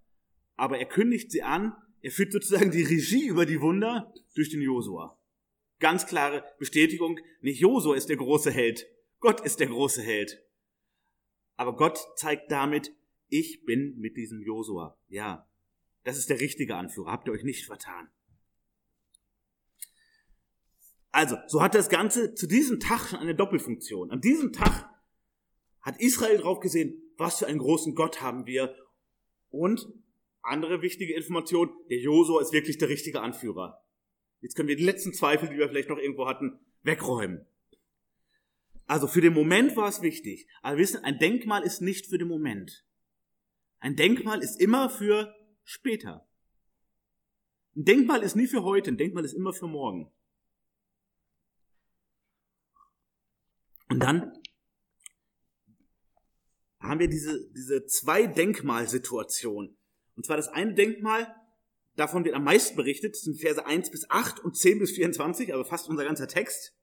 Aber 0.55 0.77
er 0.77 0.85
kündigt 0.85 1.31
sie 1.31 1.43
an, 1.43 1.75
er 2.01 2.11
führt 2.11 2.33
sozusagen 2.33 2.71
die 2.71 2.83
Regie 2.83 3.27
über 3.27 3.45
die 3.45 3.61
Wunder 3.61 4.13
durch 4.35 4.49
den 4.49 4.61
Josua. 4.61 5.19
Ganz 5.79 6.05
klare 6.05 6.43
Bestätigung, 6.59 7.19
nicht 7.41 7.59
Josua 7.59 7.95
ist 7.95 8.09
der 8.09 8.17
große 8.17 8.51
Held, 8.51 8.87
Gott 9.19 9.41
ist 9.41 9.59
der 9.59 9.67
große 9.67 10.01
Held. 10.01 10.43
Aber 11.55 11.75
Gott 11.75 11.99
zeigt 12.15 12.51
damit, 12.51 12.91
ich 13.29 13.65
bin 13.65 13.97
mit 13.99 14.17
diesem 14.17 14.41
Josua. 14.41 14.97
Ja, 15.07 15.47
das 16.03 16.17
ist 16.17 16.29
der 16.29 16.39
richtige 16.39 16.75
Anführer, 16.75 17.11
habt 17.11 17.27
ihr 17.27 17.33
euch 17.33 17.43
nicht 17.43 17.65
vertan. 17.65 18.09
Also, 21.11 21.37
so 21.47 21.61
hat 21.61 21.75
das 21.75 21.89
Ganze 21.89 22.33
zu 22.33 22.47
diesem 22.47 22.79
Tag 22.79 23.09
schon 23.09 23.19
eine 23.19 23.35
Doppelfunktion. 23.35 24.09
An 24.09 24.19
diesem 24.19 24.51
Tag 24.51 24.89
hat 25.81 25.99
Israel 25.99 26.37
drauf 26.37 26.59
gesehen, 26.59 27.01
was 27.17 27.39
für 27.39 27.47
einen 27.47 27.59
großen 27.59 27.93
Gott 27.93 28.21
haben 28.21 28.47
wir 28.47 28.75
und 29.49 29.87
andere 30.41 30.81
wichtige 30.81 31.15
Information, 31.15 31.71
der 31.89 31.99
Josua 31.99 32.41
ist 32.41 32.51
wirklich 32.51 32.77
der 32.77 32.89
richtige 32.89 33.21
Anführer. 33.21 33.81
Jetzt 34.41 34.55
können 34.55 34.67
wir 34.67 34.75
die 34.75 34.83
letzten 34.83 35.13
Zweifel, 35.13 35.47
die 35.47 35.57
wir 35.57 35.69
vielleicht 35.69 35.89
noch 35.89 35.97
irgendwo 35.97 36.27
hatten, 36.27 36.59
wegräumen. 36.81 37.45
Also 38.85 39.07
für 39.07 39.21
den 39.21 39.33
Moment 39.33 39.75
war 39.75 39.87
es 39.87 40.01
wichtig. 40.01 40.47
Aber 40.61 40.77
wir 40.77 40.83
wissen, 40.83 41.03
ein 41.03 41.19
Denkmal 41.19 41.63
ist 41.63 41.81
nicht 41.81 42.07
für 42.07 42.17
den 42.17 42.27
Moment. 42.27 42.85
Ein 43.79 43.95
Denkmal 43.95 44.41
ist 44.43 44.59
immer 44.59 44.89
für 44.89 45.35
später. 45.63 46.27
Ein 47.75 47.85
Denkmal 47.85 48.23
ist 48.23 48.35
nie 48.35 48.47
für 48.47 48.63
heute, 48.63 48.91
ein 48.91 48.97
Denkmal 48.97 49.25
ist 49.25 49.33
immer 49.33 49.53
für 49.53 49.67
morgen. 49.67 50.11
Und 53.89 53.99
dann 53.99 54.31
haben 56.79 56.99
wir 56.99 57.07
diese, 57.07 57.49
diese 57.51 57.85
zwei 57.85 58.27
Denkmalsituationen. 58.27 59.77
Und 60.15 60.25
zwar 60.25 60.37
das 60.37 60.49
eine 60.49 60.73
Denkmal, 60.73 61.33
davon 61.95 62.25
wird 62.25 62.35
am 62.35 62.43
meisten 62.43 62.75
berichtet, 62.75 63.13
das 63.13 63.21
sind 63.21 63.39
Verse 63.39 63.65
1 63.65 63.91
bis 63.91 64.09
8 64.09 64.39
und 64.39 64.57
10 64.57 64.79
bis 64.79 64.91
24, 64.91 65.53
also 65.53 65.63
fast 65.63 65.89
unser 65.89 66.03
ganzer 66.03 66.27
Text. 66.27 66.75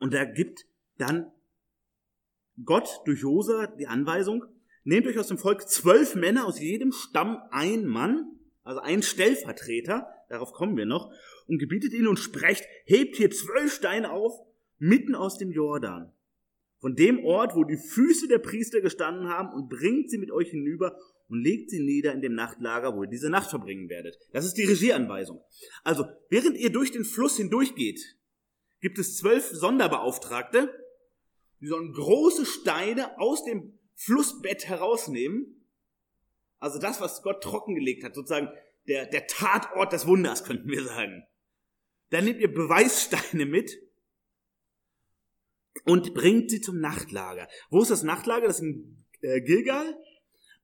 Und 0.00 0.12
da 0.12 0.24
gibt 0.24 0.66
dann 0.98 1.30
Gott 2.64 2.88
durch 3.04 3.20
Josa 3.20 3.68
die 3.68 3.86
Anweisung, 3.86 4.44
nehmt 4.82 5.06
euch 5.06 5.18
aus 5.18 5.28
dem 5.28 5.38
Volk 5.38 5.68
zwölf 5.68 6.14
Männer, 6.16 6.46
aus 6.46 6.60
jedem 6.60 6.90
Stamm 6.92 7.38
ein 7.50 7.86
Mann, 7.86 8.38
also 8.64 8.80
ein 8.80 9.02
Stellvertreter, 9.02 10.08
darauf 10.28 10.52
kommen 10.52 10.76
wir 10.76 10.86
noch, 10.86 11.12
und 11.46 11.58
gebietet 11.58 11.92
ihnen 11.92 12.08
und 12.08 12.18
sprecht, 12.18 12.64
hebt 12.84 13.16
hier 13.16 13.30
zwölf 13.30 13.72
Steine 13.72 14.10
auf, 14.10 14.32
mitten 14.78 15.14
aus 15.14 15.38
dem 15.38 15.52
Jordan 15.52 16.12
von 16.80 16.94
dem 16.96 17.24
Ort, 17.24 17.54
wo 17.54 17.64
die 17.64 17.76
Füße 17.76 18.26
der 18.26 18.38
Priester 18.38 18.80
gestanden 18.80 19.28
haben, 19.28 19.52
und 19.52 19.68
bringt 19.68 20.10
sie 20.10 20.18
mit 20.18 20.30
euch 20.30 20.50
hinüber 20.50 20.96
und 21.28 21.42
legt 21.42 21.70
sie 21.70 21.80
nieder 21.80 22.12
in 22.12 22.22
dem 22.22 22.34
Nachtlager, 22.34 22.96
wo 22.96 23.04
ihr 23.04 23.10
diese 23.10 23.30
Nacht 23.30 23.50
verbringen 23.50 23.88
werdet. 23.88 24.16
Das 24.32 24.44
ist 24.44 24.54
die 24.54 24.64
Regieanweisung. 24.64 25.40
Also, 25.84 26.06
während 26.28 26.56
ihr 26.56 26.72
durch 26.72 26.90
den 26.90 27.04
Fluss 27.04 27.36
hindurchgeht, 27.36 28.16
gibt 28.80 28.98
es 28.98 29.16
zwölf 29.16 29.48
Sonderbeauftragte, 29.50 30.72
die 31.60 31.66
sollen 31.66 31.92
große 31.92 32.46
Steine 32.46 33.18
aus 33.18 33.44
dem 33.44 33.78
Flussbett 33.94 34.66
herausnehmen. 34.66 35.66
Also 36.58 36.78
das, 36.78 37.00
was 37.00 37.22
Gott 37.22 37.42
trockengelegt 37.42 38.04
hat, 38.04 38.14
sozusagen 38.14 38.48
der, 38.88 39.06
der 39.06 39.26
Tatort 39.26 39.92
des 39.92 40.06
Wunders, 40.06 40.44
könnten 40.44 40.68
wir 40.68 40.84
sagen. 40.84 41.22
Dann 42.10 42.24
nehmt 42.24 42.40
ihr 42.40 42.52
Beweissteine 42.52 43.46
mit 43.46 43.78
und 45.84 46.14
bringt 46.14 46.50
sie 46.50 46.60
zum 46.60 46.80
Nachtlager. 46.80 47.48
Wo 47.70 47.82
ist 47.82 47.90
das 47.90 48.02
Nachtlager? 48.02 48.46
Das 48.46 48.56
ist 48.60 48.64
in 48.64 49.04
äh, 49.20 49.40
Gilgal. 49.40 49.96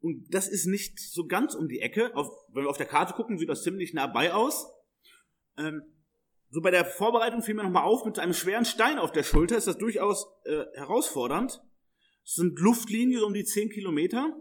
Und 0.01 0.35
das 0.35 0.49
ist 0.49 0.67
nicht 0.67 0.99
so 1.01 1.27
ganz 1.27 1.55
um 1.55 1.69
die 1.69 1.81
Ecke. 1.81 2.15
Auf, 2.17 2.29
wenn 2.53 2.65
wir 2.65 2.71
auf 2.71 2.77
der 2.77 2.87
Karte 2.87 3.15
gucken, 3.15 3.39
sieht 3.39 3.49
das 3.49 3.63
ziemlich 3.63 3.95
nah 3.95 4.07
bei 4.07 4.33
aus. 4.33 4.67
Ähm, 5.57 5.83
so 6.51 6.61
bei 6.61 6.71
der 6.71 6.85
Vorbereitung 6.85 7.43
fiel 7.43 7.55
mir 7.55 7.65
nochmal 7.65 7.85
auf, 7.85 8.05
mit 8.05 8.19
einem 8.19 8.33
schweren 8.33 8.65
Stein 8.65 8.99
auf 8.99 9.13
der 9.13 9.25
Schulter 9.25 9.57
ist 9.57 9.67
das 9.67 9.79
durchaus 9.79 10.27
äh, 10.45 10.65
herausfordernd. 10.75 11.63
Es 12.25 12.35
sind 12.35 12.59
Luftlinien 12.59 13.23
um 13.23 13.35
die 13.35 13.45
10 13.45 13.71
Kilometer. 13.71 14.37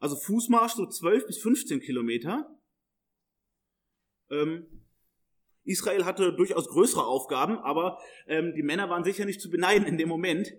Also 0.00 0.16
Fußmarsch 0.16 0.72
so 0.72 0.86
12 0.86 1.26
bis 1.26 1.38
15 1.38 1.80
Kilometer. 1.80 2.58
Ähm, 4.30 4.66
Israel 5.64 6.04
hatte 6.04 6.34
durchaus 6.34 6.68
größere 6.68 7.06
Aufgaben, 7.06 7.58
aber 7.58 7.98
ähm, 8.26 8.52
die 8.54 8.62
Männer 8.62 8.90
waren 8.90 9.04
sicher 9.04 9.24
nicht 9.24 9.40
zu 9.40 9.50
beneiden 9.50 9.86
in 9.86 9.96
dem 9.96 10.08
Moment. 10.08 10.52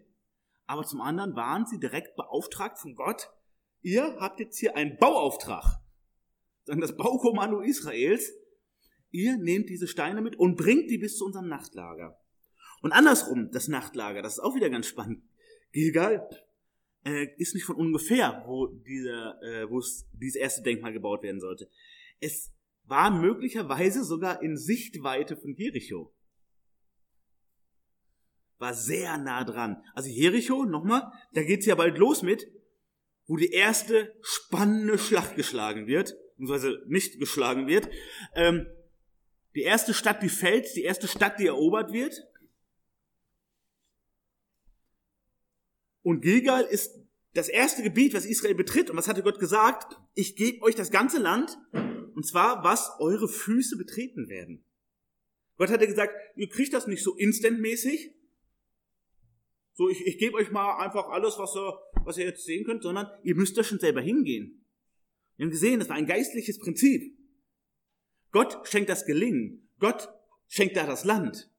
Aber 0.65 0.83
zum 0.83 1.01
anderen 1.01 1.35
waren 1.35 1.65
sie 1.65 1.79
direkt 1.79 2.15
beauftragt 2.15 2.79
von 2.79 2.95
Gott, 2.95 3.29
ihr 3.81 4.17
habt 4.19 4.39
jetzt 4.39 4.57
hier 4.57 4.75
einen 4.75 4.97
Bauauftrag. 4.97 5.79
Dann 6.65 6.81
das 6.81 6.97
Baukommando 6.97 7.61
Israels. 7.61 8.33
Ihr 9.15 9.37
nehmt 9.37 9.69
diese 9.69 9.87
Steine 9.87 10.21
mit 10.21 10.35
und 10.35 10.57
bringt 10.57 10.91
die 10.91 10.97
bis 10.97 11.15
zu 11.15 11.25
unserem 11.25 11.47
Nachtlager. 11.47 12.19
Und 12.81 12.91
andersrum, 12.91 13.49
das 13.49 13.69
Nachtlager, 13.69 14.21
das 14.21 14.33
ist 14.33 14.39
auch 14.39 14.55
wieder 14.55 14.69
ganz 14.69 14.87
spannend. 14.87 15.23
Gilgal 15.71 16.27
äh, 17.05 17.27
ist 17.37 17.53
nicht 17.53 17.63
von 17.63 17.77
ungefähr, 17.77 18.43
wo, 18.45 18.67
dieser, 18.67 19.41
äh, 19.41 19.69
wo 19.69 19.81
dieses 20.11 20.35
erste 20.35 20.63
Denkmal 20.63 20.91
gebaut 20.91 21.23
werden 21.23 21.39
sollte. 21.39 21.69
Es 22.19 22.53
war 22.83 23.09
möglicherweise 23.09 24.03
sogar 24.03 24.43
in 24.43 24.57
Sichtweite 24.57 25.37
von 25.37 25.55
Jericho. 25.55 26.13
War 28.57 28.73
sehr 28.73 29.17
nah 29.17 29.45
dran. 29.45 29.81
Also 29.93 30.09
Jericho, 30.09 30.65
nochmal, 30.65 31.09
da 31.31 31.41
geht's 31.43 31.65
ja 31.65 31.75
bald 31.75 31.97
los 31.97 32.21
mit, 32.21 32.51
wo 33.27 33.37
die 33.37 33.51
erste 33.51 34.13
spannende 34.21 34.97
Schlacht 34.97 35.37
geschlagen 35.37 35.87
wird, 35.87 36.17
beziehungsweise 36.31 36.83
nicht 36.87 37.17
geschlagen 37.17 37.67
wird. 37.67 37.89
Ähm, 38.35 38.67
die 39.55 39.61
erste 39.61 39.93
Stadt, 39.93 40.21
die 40.21 40.29
fällt, 40.29 40.75
die 40.75 40.83
erste 40.83 41.07
Stadt, 41.07 41.39
die 41.39 41.47
erobert 41.47 41.93
wird. 41.93 42.27
Und 46.03 46.21
Gilgal 46.21 46.65
ist 46.65 46.99
das 47.33 47.49
erste 47.49 47.81
Gebiet, 47.81 48.13
was 48.13 48.25
Israel 48.25 48.55
betritt. 48.55 48.89
Und 48.89 48.97
was 48.97 49.07
hatte 49.07 49.23
Gott 49.23 49.39
gesagt? 49.39 49.99
Ich 50.13 50.35
gebe 50.35 50.61
euch 50.61 50.75
das 50.75 50.91
ganze 50.91 51.19
Land 51.19 51.57
und 52.15 52.25
zwar, 52.25 52.63
was 52.63 52.91
eure 52.99 53.27
Füße 53.27 53.77
betreten 53.77 54.29
werden. 54.29 54.63
Gott 55.57 55.69
hatte 55.69 55.87
gesagt, 55.87 56.13
ihr 56.35 56.49
kriegt 56.49 56.73
das 56.73 56.87
nicht 56.87 57.03
so 57.03 57.15
instantmäßig. 57.15 58.13
So, 59.73 59.89
ich, 59.89 60.05
ich 60.05 60.17
gebe 60.17 60.35
euch 60.35 60.51
mal 60.51 60.77
einfach 60.83 61.09
alles, 61.09 61.37
was 61.37 61.55
ihr, 61.55 61.77
was 62.03 62.17
ihr 62.17 62.25
jetzt 62.25 62.45
sehen 62.45 62.65
könnt, 62.65 62.83
sondern 62.83 63.07
ihr 63.23 63.35
müsst 63.35 63.57
da 63.57 63.63
schon 63.63 63.79
selber 63.79 64.01
hingehen. 64.01 64.65
Wir 65.35 65.45
haben 65.45 65.51
gesehen, 65.51 65.79
das 65.79 65.89
war 65.89 65.95
ein 65.95 66.07
geistliches 66.07 66.59
Prinzip. 66.59 67.17
Gott 68.35 68.67
schenkt 68.67 68.89
das 68.89 69.05
Gelingen. 69.05 69.65
Gott 69.79 70.09
schenkt 70.49 70.75
da 70.75 70.85
das 70.85 71.05
Land. 71.05 71.49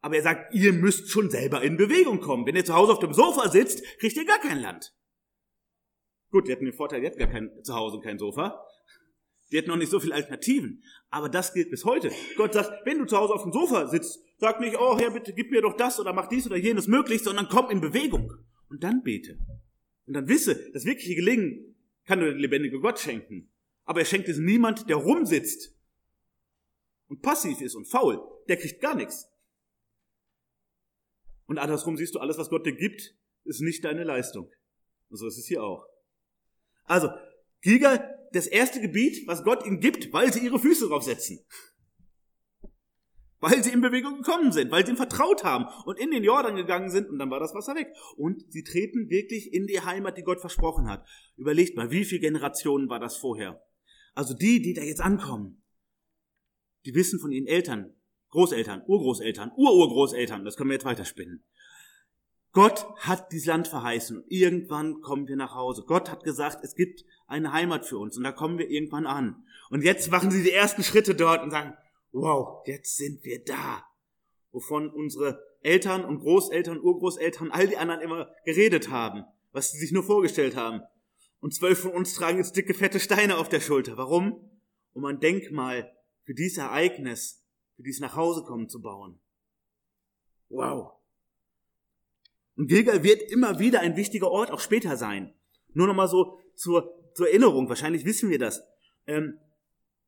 Aber 0.00 0.16
er 0.16 0.22
sagt, 0.22 0.54
ihr 0.54 0.72
müsst 0.72 1.10
schon 1.10 1.28
selber 1.28 1.60
in 1.60 1.76
Bewegung 1.76 2.20
kommen. 2.20 2.46
Wenn 2.46 2.56
ihr 2.56 2.64
zu 2.64 2.72
Hause 2.72 2.92
auf 2.92 3.00
dem 3.00 3.12
Sofa 3.12 3.50
sitzt, 3.50 3.84
kriegt 3.98 4.16
ihr 4.16 4.24
gar 4.24 4.38
kein 4.38 4.58
Land. 4.58 4.94
Gut, 6.30 6.48
die 6.48 6.52
hatten 6.52 6.64
den 6.64 6.72
Vorteil, 6.72 7.02
die 7.02 7.06
hatten 7.06 7.18
gar 7.18 7.28
kein 7.28 7.50
Zuhause 7.62 7.96
und 7.96 8.02
kein 8.02 8.18
Sofa. 8.18 8.66
Die 9.50 9.58
hätten 9.58 9.68
noch 9.68 9.76
nicht 9.76 9.90
so 9.90 10.00
viele 10.00 10.14
Alternativen. 10.14 10.82
Aber 11.10 11.28
das 11.28 11.52
gilt 11.52 11.70
bis 11.70 11.84
heute. 11.84 12.10
Gott 12.38 12.54
sagt, 12.54 12.86
wenn 12.86 12.98
du 12.98 13.04
zu 13.04 13.18
Hause 13.18 13.34
auf 13.34 13.42
dem 13.42 13.52
Sofa 13.52 13.88
sitzt, 13.88 14.18
sag 14.38 14.58
nicht, 14.58 14.78
oh 14.80 14.98
Herr, 14.98 15.10
bitte 15.10 15.34
gib 15.34 15.50
mir 15.50 15.60
doch 15.60 15.76
das 15.76 16.00
oder 16.00 16.14
mach 16.14 16.30
dies 16.30 16.46
oder 16.46 16.56
jenes 16.56 16.88
möglich, 16.88 17.22
sondern 17.22 17.50
komm 17.50 17.68
in 17.68 17.82
Bewegung. 17.82 18.32
Und 18.70 18.82
dann 18.82 19.02
bete. 19.02 19.38
Und 20.06 20.14
dann 20.14 20.28
wisse, 20.28 20.72
das 20.72 20.86
wirkliche 20.86 21.14
Gelingen 21.14 21.76
kann 22.06 22.20
nur 22.20 22.28
der 22.28 22.38
lebendige 22.38 22.80
Gott 22.80 22.98
schenken. 22.98 23.50
Aber 23.84 24.00
er 24.00 24.06
schenkt 24.06 24.30
es 24.30 24.38
niemand, 24.38 24.88
der 24.88 24.96
rumsitzt 24.96 25.76
und 27.12 27.20
passiv 27.20 27.60
ist 27.60 27.74
und 27.74 27.84
faul. 27.84 28.26
Der 28.48 28.56
kriegt 28.56 28.80
gar 28.80 28.94
nichts. 28.94 29.30
Und 31.44 31.58
andersrum 31.58 31.98
siehst 31.98 32.14
du, 32.14 32.20
alles, 32.20 32.38
was 32.38 32.48
Gott 32.48 32.64
dir 32.64 32.74
gibt, 32.74 33.14
ist 33.44 33.60
nicht 33.60 33.84
deine 33.84 34.02
Leistung. 34.02 34.50
Und 35.10 35.18
so 35.18 35.26
ist 35.26 35.36
es 35.36 35.46
hier 35.46 35.62
auch. 35.62 35.86
Also, 36.84 37.10
Gilgal, 37.60 38.28
das 38.32 38.46
erste 38.46 38.80
Gebiet, 38.80 39.26
was 39.26 39.44
Gott 39.44 39.66
ihnen 39.66 39.78
gibt, 39.78 40.10
weil 40.14 40.32
sie 40.32 40.42
ihre 40.42 40.58
Füße 40.58 40.88
draufsetzen. 40.88 41.44
Weil 43.40 43.62
sie 43.62 43.72
in 43.72 43.82
Bewegung 43.82 44.22
gekommen 44.22 44.52
sind, 44.52 44.70
weil 44.70 44.86
sie 44.86 44.92
ihm 44.92 44.96
vertraut 44.96 45.44
haben 45.44 45.66
und 45.84 45.98
in 45.98 46.12
den 46.12 46.24
Jordan 46.24 46.56
gegangen 46.56 46.90
sind 46.90 47.10
und 47.10 47.18
dann 47.18 47.30
war 47.30 47.40
das 47.40 47.52
Wasser 47.54 47.74
weg. 47.74 47.92
Und 48.16 48.50
sie 48.50 48.62
treten 48.62 49.10
wirklich 49.10 49.52
in 49.52 49.66
die 49.66 49.82
Heimat, 49.82 50.16
die 50.16 50.22
Gott 50.22 50.40
versprochen 50.40 50.88
hat. 50.88 51.06
Überlegt 51.36 51.76
mal, 51.76 51.90
wie 51.90 52.06
viele 52.06 52.22
Generationen 52.22 52.88
war 52.88 53.00
das 53.00 53.18
vorher? 53.18 53.62
Also 54.14 54.32
die, 54.32 54.62
die 54.62 54.72
da 54.72 54.82
jetzt 54.82 55.02
ankommen, 55.02 55.61
die 56.84 56.94
wissen 56.94 57.18
von 57.18 57.32
ihren 57.32 57.46
Eltern, 57.46 57.94
Großeltern, 58.30 58.82
Urgroßeltern, 58.86 59.52
Ururgroßeltern, 59.56 60.44
das 60.44 60.56
können 60.56 60.70
wir 60.70 60.74
jetzt 60.74 60.84
weiterspinnen. 60.84 61.44
Gott 62.52 62.86
hat 62.96 63.32
dieses 63.32 63.46
Land 63.46 63.68
verheißen 63.68 64.24
irgendwann 64.28 65.00
kommen 65.00 65.26
wir 65.26 65.36
nach 65.36 65.54
Hause. 65.54 65.84
Gott 65.86 66.10
hat 66.10 66.22
gesagt, 66.22 66.62
es 66.62 66.74
gibt 66.74 67.04
eine 67.26 67.52
Heimat 67.52 67.86
für 67.86 67.98
uns 67.98 68.16
und 68.16 68.24
da 68.24 68.32
kommen 68.32 68.58
wir 68.58 68.68
irgendwann 68.68 69.06
an. 69.06 69.44
Und 69.70 69.82
jetzt 69.82 70.10
machen 70.10 70.30
sie 70.30 70.42
die 70.42 70.52
ersten 70.52 70.82
Schritte 70.82 71.14
dort 71.14 71.42
und 71.42 71.50
sagen, 71.50 71.74
wow, 72.12 72.62
jetzt 72.66 72.96
sind 72.96 73.24
wir 73.24 73.42
da. 73.42 73.84
Wovon 74.50 74.90
unsere 74.90 75.42
Eltern 75.62 76.04
und 76.04 76.18
Großeltern, 76.18 76.78
Urgroßeltern, 76.78 77.50
all 77.50 77.68
die 77.68 77.78
anderen 77.78 78.02
immer 78.02 78.28
geredet 78.44 78.90
haben, 78.90 79.24
was 79.52 79.72
sie 79.72 79.78
sich 79.78 79.92
nur 79.92 80.02
vorgestellt 80.02 80.54
haben. 80.54 80.82
Und 81.40 81.54
zwölf 81.54 81.80
von 81.80 81.92
uns 81.92 82.14
tragen 82.14 82.36
jetzt 82.36 82.56
dicke, 82.56 82.74
fette 82.74 83.00
Steine 83.00 83.38
auf 83.38 83.48
der 83.48 83.60
Schulter. 83.60 83.96
Warum? 83.96 84.50
Um 84.92 85.06
ein 85.06 85.20
Denkmal 85.20 85.90
für 86.24 86.34
dieses 86.34 86.58
Ereignis, 86.58 87.44
für 87.76 87.82
dieses 87.82 88.00
Nachhausekommen 88.00 88.68
zu 88.68 88.80
bauen. 88.80 89.18
Wow. 90.48 90.92
Und 92.56 92.68
Gilgal 92.68 93.02
wird 93.02 93.22
immer 93.30 93.58
wieder 93.58 93.80
ein 93.80 93.96
wichtiger 93.96 94.30
Ort 94.30 94.50
auch 94.50 94.60
später 94.60 94.96
sein. 94.96 95.34
Nur 95.72 95.86
nochmal 95.86 96.08
so 96.08 96.38
zur, 96.54 96.94
zur 97.14 97.28
Erinnerung, 97.28 97.68
wahrscheinlich 97.68 98.04
wissen 98.04 98.30
wir 98.30 98.38
das. 98.38 98.62
Ähm, 99.06 99.38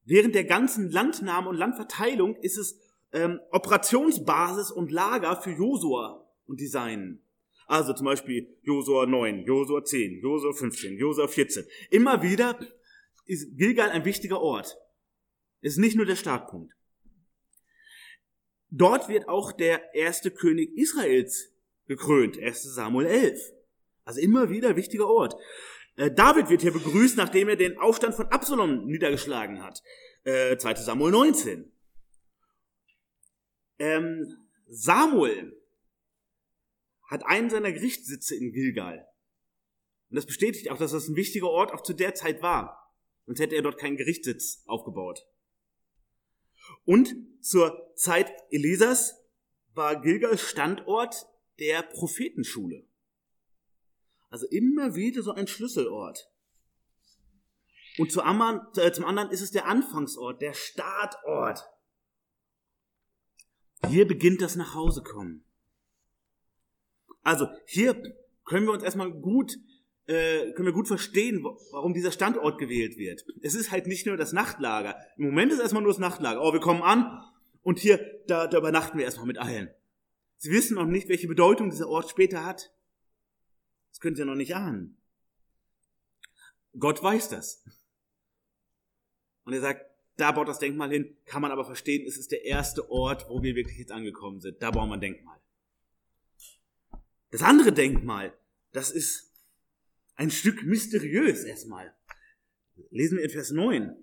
während 0.04 0.34
der 0.34 0.44
ganzen 0.44 0.90
Landnahme 0.90 1.48
und 1.48 1.56
Landverteilung 1.56 2.36
ist 2.36 2.58
es 2.58 2.78
ähm, 3.12 3.40
Operationsbasis 3.50 4.70
und 4.70 4.90
Lager 4.92 5.40
für 5.40 5.52
Josua 5.52 6.28
und 6.46 6.60
die 6.60 6.66
Seinen. 6.66 7.22
Also 7.66 7.94
zum 7.94 8.04
Beispiel 8.04 8.58
Josua 8.62 9.06
9, 9.06 9.44
Josua 9.44 9.82
10, 9.82 10.20
Josua 10.20 10.52
15, 10.52 10.98
Josua 10.98 11.28
14. 11.28 11.64
Immer 11.90 12.22
wieder 12.22 12.58
ist 13.24 13.56
Gilgal 13.56 13.90
ein 13.90 14.04
wichtiger 14.04 14.40
Ort. 14.40 14.76
Ist 15.64 15.78
nicht 15.78 15.96
nur 15.96 16.04
der 16.04 16.16
Startpunkt. 16.16 16.74
Dort 18.68 19.08
wird 19.08 19.28
auch 19.28 19.50
der 19.50 19.94
erste 19.94 20.30
König 20.30 20.76
Israels 20.76 21.54
gekrönt, 21.86 22.38
1 22.38 22.64
Samuel 22.64 23.06
11. 23.06 23.40
Also 24.04 24.20
immer 24.20 24.50
wieder 24.50 24.76
wichtiger 24.76 25.08
Ort. 25.08 25.40
Äh, 25.96 26.10
David 26.10 26.50
wird 26.50 26.60
hier 26.60 26.72
begrüßt, 26.72 27.16
nachdem 27.16 27.48
er 27.48 27.56
den 27.56 27.78
Aufstand 27.78 28.14
von 28.14 28.26
Absalom 28.26 28.84
niedergeschlagen 28.84 29.62
hat. 29.62 29.82
Äh, 30.24 30.58
2 30.58 30.74
Samuel 30.74 31.12
19. 31.12 31.72
Ähm, 33.78 34.36
Samuel 34.66 35.58
hat 37.08 37.24
einen 37.24 37.48
seiner 37.48 37.72
Gerichtssitze 37.72 38.36
in 38.36 38.52
Gilgal. 38.52 39.08
Und 40.10 40.16
das 40.16 40.26
bestätigt 40.26 40.70
auch, 40.70 40.76
dass 40.76 40.92
das 40.92 41.08
ein 41.08 41.16
wichtiger 41.16 41.48
Ort 41.48 41.72
auch 41.72 41.82
zu 41.82 41.94
der 41.94 42.14
Zeit 42.14 42.42
war. 42.42 42.92
Sonst 43.24 43.40
hätte 43.40 43.56
er 43.56 43.62
dort 43.62 43.78
keinen 43.78 43.96
Gerichtssitz 43.96 44.62
aufgebaut. 44.66 45.26
Und 46.84 47.14
zur 47.40 47.92
Zeit 47.94 48.32
Elisas 48.50 49.24
war 49.74 50.00
Gilgal 50.00 50.38
Standort 50.38 51.26
der 51.58 51.82
Prophetenschule. 51.82 52.86
Also 54.30 54.46
immer 54.48 54.94
wieder 54.94 55.22
so 55.22 55.32
ein 55.32 55.46
Schlüsselort. 55.46 56.30
Und 57.98 58.10
zum 58.10 58.22
anderen, 58.22 58.66
äh, 58.76 58.92
zum 58.92 59.04
anderen 59.04 59.30
ist 59.30 59.40
es 59.40 59.52
der 59.52 59.66
Anfangsort, 59.66 60.42
der 60.42 60.52
Startort. 60.52 61.64
Hier 63.88 64.06
beginnt 64.06 64.40
das 64.40 64.56
Nachhausekommen. 64.56 65.44
Also 67.22 67.46
hier 67.66 67.94
können 68.44 68.66
wir 68.66 68.72
uns 68.72 68.82
erstmal 68.82 69.12
gut 69.12 69.56
äh, 70.06 70.52
können 70.52 70.66
wir 70.66 70.72
gut 70.72 70.88
verstehen, 70.88 71.42
warum 71.42 71.94
dieser 71.94 72.12
Standort 72.12 72.58
gewählt 72.58 72.98
wird. 72.98 73.24
Es 73.42 73.54
ist 73.54 73.70
halt 73.70 73.86
nicht 73.86 74.06
nur 74.06 74.16
das 74.16 74.32
Nachtlager. 74.32 74.96
Im 75.16 75.24
Moment 75.26 75.52
ist 75.52 75.60
erstmal 75.60 75.82
nur 75.82 75.92
das 75.92 75.98
Nachtlager. 75.98 76.42
Oh, 76.42 76.52
wir 76.52 76.60
kommen 76.60 76.82
an 76.82 77.22
und 77.62 77.78
hier, 77.78 77.98
da, 78.26 78.46
da 78.46 78.58
übernachten 78.58 78.98
wir 78.98 79.04
erstmal 79.04 79.26
mit 79.26 79.38
allen. 79.38 79.70
Sie 80.36 80.50
wissen 80.50 80.74
noch 80.74 80.86
nicht, 80.86 81.08
welche 81.08 81.28
Bedeutung 81.28 81.70
dieser 81.70 81.88
Ort 81.88 82.10
später 82.10 82.44
hat. 82.44 82.74
Das 83.90 84.00
können 84.00 84.14
Sie 84.16 84.20
ja 84.20 84.26
noch 84.26 84.34
nicht 84.34 84.54
ahnen. 84.54 84.98
Gott 86.78 87.02
weiß 87.02 87.28
das. 87.30 87.64
Und 89.44 89.52
er 89.52 89.60
sagt, 89.60 89.86
da 90.16 90.32
baut 90.32 90.48
das 90.48 90.58
Denkmal 90.58 90.90
hin, 90.90 91.16
kann 91.24 91.42
man 91.42 91.50
aber 91.50 91.64
verstehen, 91.64 92.06
es 92.06 92.16
ist 92.16 92.30
der 92.30 92.44
erste 92.44 92.90
Ort, 92.90 93.28
wo 93.28 93.42
wir 93.42 93.54
wirklich 93.54 93.78
jetzt 93.78 93.92
angekommen 93.92 94.40
sind. 94.40 94.62
Da 94.62 94.70
bauen 94.70 94.88
wir 94.88 94.94
ein 94.94 95.00
Denkmal. 95.00 95.38
Das 97.30 97.42
andere 97.42 97.72
Denkmal, 97.72 98.36
das 98.72 98.90
ist 98.90 99.33
ein 100.16 100.30
Stück 100.30 100.64
mysteriös 100.64 101.44
erstmal. 101.44 101.94
Lesen 102.90 103.18
wir 103.18 103.24
in 103.24 103.30
Vers 103.30 103.50
9. 103.50 103.96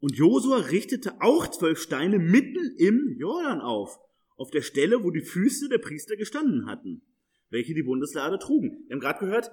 Und 0.00 0.16
Josua 0.16 0.56
richtete 0.56 1.20
auch 1.20 1.46
zwölf 1.48 1.78
Steine 1.80 2.18
mitten 2.18 2.74
im 2.78 3.16
Jordan 3.18 3.60
auf, 3.60 3.98
auf 4.36 4.50
der 4.50 4.62
Stelle, 4.62 5.04
wo 5.04 5.10
die 5.10 5.20
Füße 5.20 5.68
der 5.68 5.78
Priester 5.78 6.16
gestanden 6.16 6.66
hatten, 6.66 7.02
welche 7.50 7.74
die 7.74 7.82
Bundeslade 7.82 8.38
trugen. 8.38 8.84
Wir 8.86 8.94
haben 8.94 9.00
gerade 9.00 9.18
gehört, 9.18 9.50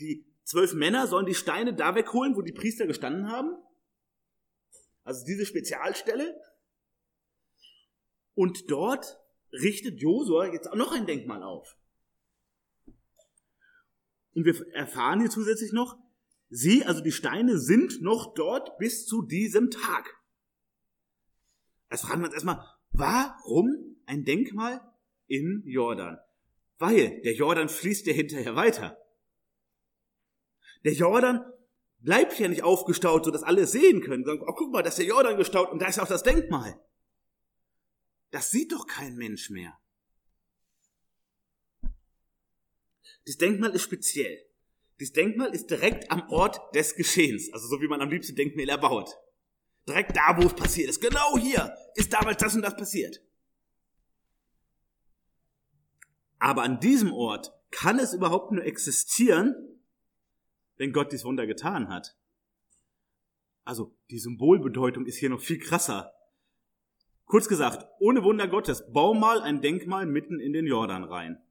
die 0.00 0.26
zwölf 0.42 0.74
Männer 0.74 1.06
sollen 1.06 1.26
die 1.26 1.34
Steine 1.34 1.74
da 1.74 1.94
wegholen, 1.94 2.34
wo 2.34 2.42
die 2.42 2.52
Priester 2.52 2.86
gestanden 2.86 3.28
haben. 3.28 3.56
Also 5.04 5.24
diese 5.24 5.46
Spezialstelle. 5.46 6.36
Und 8.34 8.70
dort 8.70 9.20
richtet 9.52 10.00
Josua 10.00 10.52
jetzt 10.52 10.66
auch 10.66 10.76
noch 10.76 10.92
ein 10.92 11.06
Denkmal 11.06 11.44
auf. 11.44 11.76
Und 14.36 14.44
wir 14.44 14.74
erfahren 14.74 15.20
hier 15.20 15.30
zusätzlich 15.30 15.72
noch, 15.72 15.96
sie, 16.50 16.84
also 16.84 17.00
die 17.00 17.10
Steine, 17.10 17.58
sind 17.58 18.02
noch 18.02 18.34
dort 18.34 18.76
bis 18.76 19.06
zu 19.06 19.22
diesem 19.22 19.70
Tag. 19.70 20.14
Also 21.88 22.06
fragen 22.06 22.20
wir 22.20 22.26
uns 22.26 22.34
erstmal, 22.34 22.62
warum 22.90 23.96
ein 24.04 24.24
Denkmal 24.24 24.82
in 25.26 25.62
Jordan? 25.64 26.18
Weil 26.76 27.22
der 27.22 27.34
Jordan 27.34 27.70
fließt 27.70 28.06
ja 28.06 28.12
hinterher 28.12 28.54
weiter. 28.54 28.98
Der 30.84 30.92
Jordan 30.92 31.42
bleibt 32.00 32.38
ja 32.38 32.48
nicht 32.48 32.62
aufgestaut, 32.62 33.24
so 33.24 33.30
dass 33.30 33.42
alle 33.42 33.66
sehen 33.66 34.02
können. 34.02 34.26
Sagen, 34.26 34.42
oh, 34.46 34.52
guck 34.52 34.70
mal, 34.70 34.82
da 34.82 34.90
ist 34.90 34.98
der 34.98 35.06
Jordan 35.06 35.38
gestaut 35.38 35.70
und 35.72 35.80
da 35.80 35.86
ist 35.86 35.98
auch 35.98 36.08
das 36.08 36.22
Denkmal. 36.22 36.78
Das 38.32 38.50
sieht 38.50 38.72
doch 38.72 38.86
kein 38.86 39.16
Mensch 39.16 39.48
mehr. 39.48 39.78
Das 43.26 43.36
Denkmal 43.36 43.70
ist 43.72 43.82
speziell. 43.82 44.38
Das 44.98 45.12
Denkmal 45.12 45.54
ist 45.54 45.70
direkt 45.70 46.10
am 46.10 46.28
Ort 46.30 46.74
des 46.74 46.94
Geschehens, 46.94 47.52
also 47.52 47.66
so 47.66 47.82
wie 47.82 47.88
man 47.88 48.00
am 48.00 48.08
liebsten 48.08 48.34
Denkmäler 48.34 48.78
baut. 48.78 49.10
Direkt 49.86 50.16
da, 50.16 50.36
wo 50.36 50.46
es 50.46 50.54
passiert 50.54 50.88
ist. 50.88 51.00
Genau 51.00 51.36
hier 51.36 51.76
ist 51.94 52.12
damals 52.12 52.38
das 52.38 52.54
und 52.54 52.62
das 52.62 52.76
passiert. 52.76 53.20
Aber 56.38 56.62
an 56.62 56.80
diesem 56.80 57.12
Ort 57.12 57.52
kann 57.70 57.98
es 57.98 58.14
überhaupt 58.14 58.52
nur 58.52 58.64
existieren, 58.64 59.54
wenn 60.76 60.92
Gott 60.92 61.12
dies 61.12 61.24
Wunder 61.24 61.46
getan 61.46 61.88
hat. 61.88 62.16
Also 63.64 63.96
die 64.10 64.18
Symbolbedeutung 64.18 65.06
ist 65.06 65.16
hier 65.16 65.30
noch 65.30 65.40
viel 65.40 65.58
krasser. 65.58 66.12
Kurz 67.24 67.48
gesagt, 67.48 67.86
ohne 67.98 68.22
Wunder 68.22 68.46
Gottes, 68.46 68.84
bau 68.92 69.12
mal 69.12 69.40
ein 69.42 69.60
Denkmal 69.60 70.06
mitten 70.06 70.38
in 70.38 70.52
den 70.52 70.66
Jordan 70.66 71.04
rein. 71.04 71.42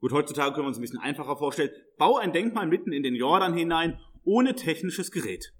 Gut, 0.00 0.12
heutzutage 0.12 0.52
können 0.52 0.64
wir 0.64 0.68
uns 0.68 0.78
ein 0.78 0.82
bisschen 0.82 1.00
einfacher 1.00 1.36
vorstellen. 1.36 1.70
Bau 1.96 2.16
ein 2.18 2.32
Denkmal 2.32 2.66
mitten 2.66 2.92
in 2.92 3.02
den 3.02 3.14
Jordan 3.14 3.54
hinein, 3.54 4.00
ohne 4.24 4.54
technisches 4.54 5.10
Gerät. 5.10 5.52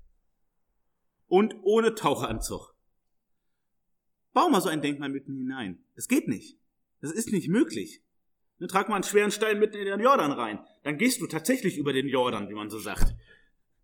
Und 1.26 1.56
ohne 1.62 1.94
Taucheranzug. 1.94 2.74
Bau 4.32 4.48
mal 4.48 4.60
so 4.60 4.68
ein 4.68 4.82
Denkmal 4.82 5.08
mitten 5.08 5.34
hinein. 5.34 5.82
Das 5.96 6.08
geht 6.08 6.28
nicht. 6.28 6.58
Das 7.00 7.10
ist 7.10 7.32
nicht 7.32 7.48
möglich. 7.48 8.02
Dann 8.58 8.68
trag 8.68 8.88
mal 8.88 8.96
einen 8.96 9.04
schweren 9.04 9.30
Stein 9.30 9.58
mitten 9.58 9.76
in 9.76 9.86
den 9.86 10.00
Jordan 10.00 10.32
rein. 10.32 10.60
Dann 10.82 10.98
gehst 10.98 11.20
du 11.20 11.26
tatsächlich 11.26 11.76
über 11.76 11.92
den 11.92 12.08
Jordan, 12.08 12.48
wie 12.48 12.54
man 12.54 12.70
so 12.70 12.78
sagt. 12.78 13.14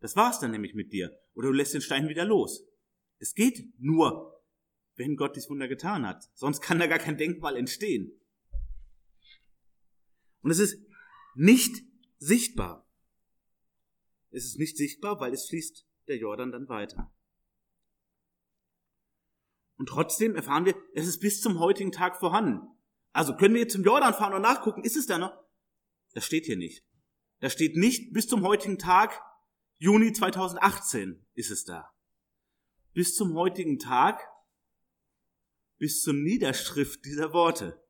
Das 0.01 0.17
war's 0.17 0.41
dann 0.41 0.51
nämlich 0.51 0.75
mit 0.75 0.93
dir. 0.93 1.17
Oder 1.35 1.49
du 1.49 1.55
lässt 1.55 1.75
den 1.75 1.81
Stein 1.81 2.09
wieder 2.09 2.25
los. 2.25 2.65
Es 3.19 3.35
geht 3.35 3.69
nur, 3.79 4.43
wenn 4.97 5.17
Gott 5.17 5.37
dies 5.37 5.49
Wunder 5.49 5.69
getan 5.69 6.07
hat. 6.07 6.29
Sonst 6.35 6.61
kann 6.61 6.79
da 6.79 6.87
gar 6.87 6.99
kein 6.99 7.17
Denkmal 7.17 7.57
entstehen. 7.57 8.13
Und 10.45 10.51
es 10.51 10.59
ist 10.59 10.79
nicht 11.35 11.85
sichtbar. 12.19 12.87
Es 14.31 14.45
ist 14.45 14.59
nicht 14.59 14.77
sichtbar, 14.77 15.19
weil 15.19 15.33
es 15.33 15.49
fließt 15.49 15.87
der 16.07 16.19
Jordan 16.19 16.53
dann 16.53 16.69
weiter. 16.69 17.11
Und 19.77 19.89
trotzdem 19.89 20.37
erfahren 20.37 20.67
wir, 20.67 20.77
es 20.95 21.07
ist 21.07 21.21
bis 21.21 21.41
zum 21.41 21.61
heutigen 21.61 21.93
Tag 21.93 22.19
vorhanden. 22.19 22.61
Also 23.13 23.35
können 23.37 23.55
wir 23.55 23.63
jetzt 23.63 23.73
zum 23.73 23.85
Jordan 23.85 24.13
fahren 24.13 24.35
und 24.35 24.43
nachgucken, 24.43 24.85
ist 24.85 24.97
es 24.97 25.07
da 25.07 25.17
noch? 25.19 25.35
Das 26.13 26.27
steht 26.27 26.45
hier 26.45 26.59
nicht. 26.59 26.85
Da 27.41 27.49
steht 27.49 27.75
nicht 27.77 28.13
bis 28.13 28.29
zum 28.29 28.43
heutigen 28.43 28.79
Tag, 28.79 29.19
Juni 29.79 30.13
2018 30.13 31.27
ist 31.33 31.51
es 31.51 31.65
da. 31.65 31.91
Bis 32.93 33.17
zum 33.17 33.35
heutigen 33.35 33.79
Tag, 33.79 34.21
bis 35.79 36.03
zur 36.03 36.15
Niederschrift 36.15 37.03
dieser 37.07 37.33
Worte. 37.33 37.84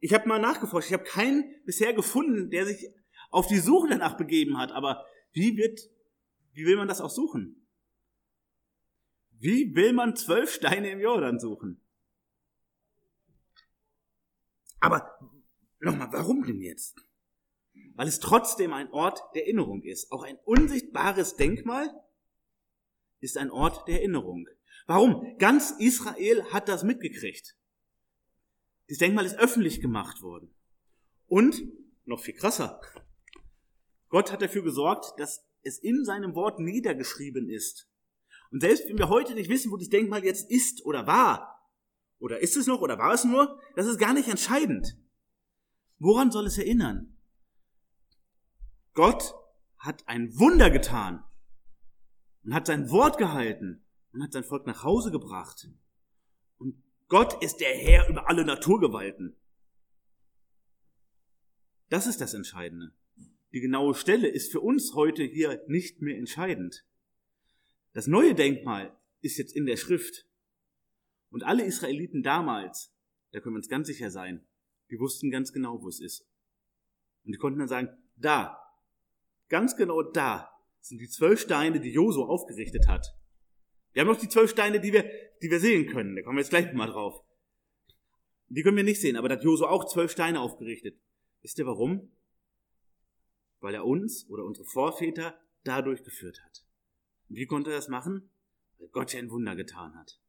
Ich 0.00 0.12
habe 0.12 0.28
mal 0.28 0.38
nachgeforscht, 0.38 0.88
ich 0.88 0.94
habe 0.94 1.04
keinen 1.04 1.44
bisher 1.64 1.92
gefunden, 1.94 2.50
der 2.50 2.66
sich 2.66 2.88
auf 3.30 3.46
die 3.46 3.58
Suche 3.58 3.88
danach 3.88 4.16
begeben 4.16 4.58
hat, 4.58 4.72
aber 4.72 5.04
wie 5.32 5.56
wird, 5.56 5.80
wie 6.52 6.66
will 6.66 6.76
man 6.76 6.88
das 6.88 7.00
auch 7.00 7.10
suchen? 7.10 7.66
Wie 9.38 9.74
will 9.74 9.92
man 9.92 10.16
zwölf 10.16 10.52
Steine 10.52 10.90
im 10.90 11.00
Jordan 11.00 11.38
suchen? 11.38 11.80
Aber 14.80 15.18
nochmal, 15.80 16.08
warum 16.12 16.44
denn 16.44 16.60
jetzt? 16.60 16.96
Weil 17.94 18.08
es 18.08 18.20
trotzdem 18.20 18.72
ein 18.72 18.90
Ort 18.92 19.20
der 19.34 19.42
Erinnerung 19.42 19.82
ist. 19.82 20.12
Auch 20.12 20.22
ein 20.22 20.38
unsichtbares 20.44 21.36
Denkmal 21.36 21.88
ist 23.20 23.36
ein 23.36 23.50
Ort 23.50 23.88
der 23.88 23.96
Erinnerung. 24.00 24.46
Warum? 24.86 25.36
Ganz 25.38 25.72
Israel 25.78 26.44
hat 26.52 26.68
das 26.68 26.84
mitgekriegt. 26.84 27.56
Das 28.88 28.98
Denkmal 28.98 29.26
ist 29.26 29.38
öffentlich 29.38 29.80
gemacht 29.80 30.22
worden. 30.22 30.54
Und, 31.26 31.62
noch 32.04 32.20
viel 32.20 32.34
krasser, 32.34 32.80
Gott 34.08 34.30
hat 34.30 34.42
dafür 34.42 34.62
gesorgt, 34.62 35.18
dass 35.18 35.44
es 35.62 35.78
in 35.78 36.04
seinem 36.04 36.34
Wort 36.34 36.60
niedergeschrieben 36.60 37.50
ist. 37.50 37.88
Und 38.52 38.60
selbst 38.60 38.88
wenn 38.88 38.98
wir 38.98 39.08
heute 39.08 39.34
nicht 39.34 39.50
wissen, 39.50 39.72
wo 39.72 39.76
das 39.76 39.88
Denkmal 39.88 40.24
jetzt 40.24 40.48
ist 40.50 40.84
oder 40.86 41.06
war, 41.06 41.56
oder 42.18 42.40
ist 42.40 42.56
es 42.56 42.66
noch 42.66 42.80
oder 42.80 42.98
war 42.98 43.12
es 43.12 43.24
nur, 43.24 43.60
das 43.74 43.86
ist 43.86 43.98
gar 43.98 44.14
nicht 44.14 44.28
entscheidend. 44.28 44.96
Woran 45.98 46.30
soll 46.30 46.46
es 46.46 46.58
erinnern? 46.58 47.16
Gott 48.94 49.34
hat 49.78 50.06
ein 50.08 50.38
Wunder 50.38 50.70
getan 50.70 51.22
und 52.44 52.54
hat 52.54 52.66
sein 52.66 52.90
Wort 52.90 53.18
gehalten 53.18 53.84
und 54.12 54.22
hat 54.22 54.32
sein 54.32 54.44
Volk 54.44 54.66
nach 54.66 54.84
Hause 54.84 55.10
gebracht. 55.10 55.68
Gott 57.08 57.42
ist 57.42 57.58
der 57.58 57.74
Herr 57.76 58.08
über 58.08 58.28
alle 58.28 58.44
Naturgewalten. 58.44 59.36
Das 61.88 62.06
ist 62.06 62.20
das 62.20 62.34
Entscheidende. 62.34 62.92
Die 63.52 63.60
genaue 63.60 63.94
Stelle 63.94 64.28
ist 64.28 64.50
für 64.50 64.60
uns 64.60 64.94
heute 64.94 65.22
hier 65.22 65.62
nicht 65.68 66.02
mehr 66.02 66.18
entscheidend. 66.18 66.84
Das 67.92 68.08
neue 68.08 68.34
Denkmal 68.34 68.94
ist 69.20 69.38
jetzt 69.38 69.54
in 69.54 69.66
der 69.66 69.76
Schrift. 69.76 70.28
Und 71.30 71.44
alle 71.44 71.64
Israeliten 71.64 72.22
damals, 72.22 72.92
da 73.30 73.40
können 73.40 73.54
wir 73.54 73.58
uns 73.58 73.68
ganz 73.68 73.86
sicher 73.86 74.10
sein, 74.10 74.44
die 74.90 74.98
wussten 74.98 75.30
ganz 75.30 75.52
genau, 75.52 75.80
wo 75.82 75.88
es 75.88 76.00
ist. 76.00 76.26
Und 77.24 77.32
die 77.32 77.38
konnten 77.38 77.60
dann 77.60 77.68
sagen, 77.68 77.88
da, 78.16 78.58
ganz 79.48 79.76
genau 79.76 80.02
da 80.02 80.50
sind 80.80 80.98
die 80.98 81.08
zwölf 81.08 81.40
Steine, 81.40 81.80
die 81.80 81.92
Josu 81.92 82.24
aufgerichtet 82.24 82.88
hat. 82.88 83.16
Wir 83.96 84.02
haben 84.02 84.08
noch 84.08 84.20
die 84.20 84.28
zwölf 84.28 84.50
Steine, 84.50 84.78
die 84.78 84.92
wir, 84.92 85.10
die 85.40 85.50
wir 85.50 85.58
sehen 85.58 85.86
können. 85.86 86.16
Da 86.16 86.20
kommen 86.20 86.36
wir 86.36 86.42
jetzt 86.42 86.50
gleich 86.50 86.70
mal 86.74 86.86
drauf. 86.86 87.24
Die 88.48 88.62
können 88.62 88.76
wir 88.76 88.84
nicht 88.84 89.00
sehen, 89.00 89.16
aber 89.16 89.30
da 89.30 89.36
hat 89.36 89.42
Josu 89.42 89.64
auch 89.64 89.86
zwölf 89.86 90.12
Steine 90.12 90.40
aufgerichtet. 90.40 91.00
Wisst 91.40 91.58
ihr 91.58 91.66
warum? 91.66 92.10
weil 93.60 93.74
er 93.74 93.84
uns 93.84 94.28
oder 94.28 94.44
unsere 94.44 94.64
Vorväter 94.64 95.40
dadurch 95.64 96.04
geführt 96.04 96.40
hat. 96.44 96.64
Und 97.28 97.36
wie 97.36 97.46
konnte 97.46 97.70
er 97.70 97.76
das 97.76 97.88
machen? 97.88 98.30
Weil 98.78 98.88
Gott 98.90 99.12
ja 99.12 99.18
ein 99.18 99.30
Wunder 99.30 99.56
getan 99.56 99.96
hat. 99.96 100.20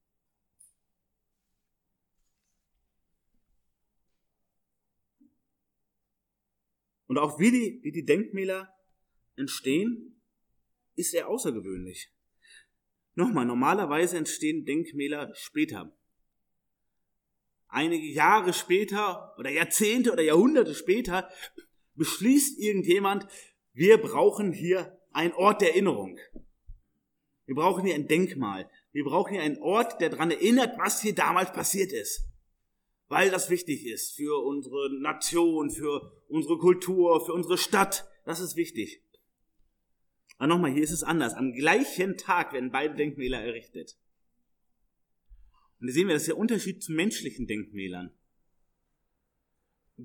Und 7.06 7.18
auch 7.18 7.40
wie 7.40 7.52
die, 7.52 7.80
wie 7.84 7.92
die 7.92 8.06
Denkmäler 8.06 8.74
entstehen, 9.36 10.20
ist 10.96 11.14
er 11.14 11.28
außergewöhnlich. 11.28 12.12
Nochmal, 13.18 13.46
normalerweise 13.46 14.16
entstehen 14.16 14.64
Denkmäler 14.64 15.34
später. 15.34 15.92
Einige 17.68 18.06
Jahre 18.06 18.54
später 18.54 19.34
oder 19.40 19.50
Jahrzehnte 19.50 20.14
oder 20.14 20.22
Jahrhunderte 20.22 20.76
später 20.76 21.28
beschließt 21.96 22.60
irgendjemand, 22.60 23.26
wir 23.74 23.98
brauchen 23.98 24.54
hier 24.54 25.00
einen 25.14 25.34
Ort 25.34 25.62
der 25.62 25.70
Erinnerung. 25.70 26.20
Wir 27.48 27.56
brauchen 27.56 27.86
hier 27.86 27.96
ein 27.96 28.08
Denkmal. 28.08 28.70
Wir 28.92 29.04
brauchen 29.04 29.34
hier 29.34 29.42
einen 29.42 29.58
Ort, 29.64 30.00
der 30.00 30.10
daran 30.10 30.30
erinnert, 30.30 30.78
was 30.78 31.02
hier 31.02 31.16
damals 31.16 31.52
passiert 31.52 31.92
ist. 31.94 32.22
Weil 33.08 33.32
das 33.32 33.50
wichtig 33.50 33.88
ist 33.88 34.16
für 34.16 34.46
unsere 34.46 34.92
Nation, 35.02 35.72
für 35.72 36.12
unsere 36.28 36.60
Kultur, 36.60 37.26
für 37.26 37.34
unsere 37.34 37.58
Stadt. 37.58 38.08
Das 38.26 38.40
ist 38.40 38.56
wichtig. 38.58 39.02
Aber 40.38 40.48
nochmal, 40.48 40.72
hier 40.72 40.84
ist 40.84 40.92
es 40.92 41.04
anders. 41.04 41.34
Am 41.34 41.54
gleichen 41.54 42.18
Tag 42.18 42.54
werden 42.54 42.72
beide 42.72 42.96
Denkmäler 42.96 43.42
errichtet. 43.42 43.98
Und 45.80 45.88
hier 45.88 45.94
sehen 45.94 46.08
wir, 46.08 46.14
das 46.14 46.24
ist 46.24 46.30
der 46.30 46.38
Unterschied 46.38 46.84
zu 46.84 46.92
menschlichen 46.92 47.48
Denkmälern. 47.48 48.12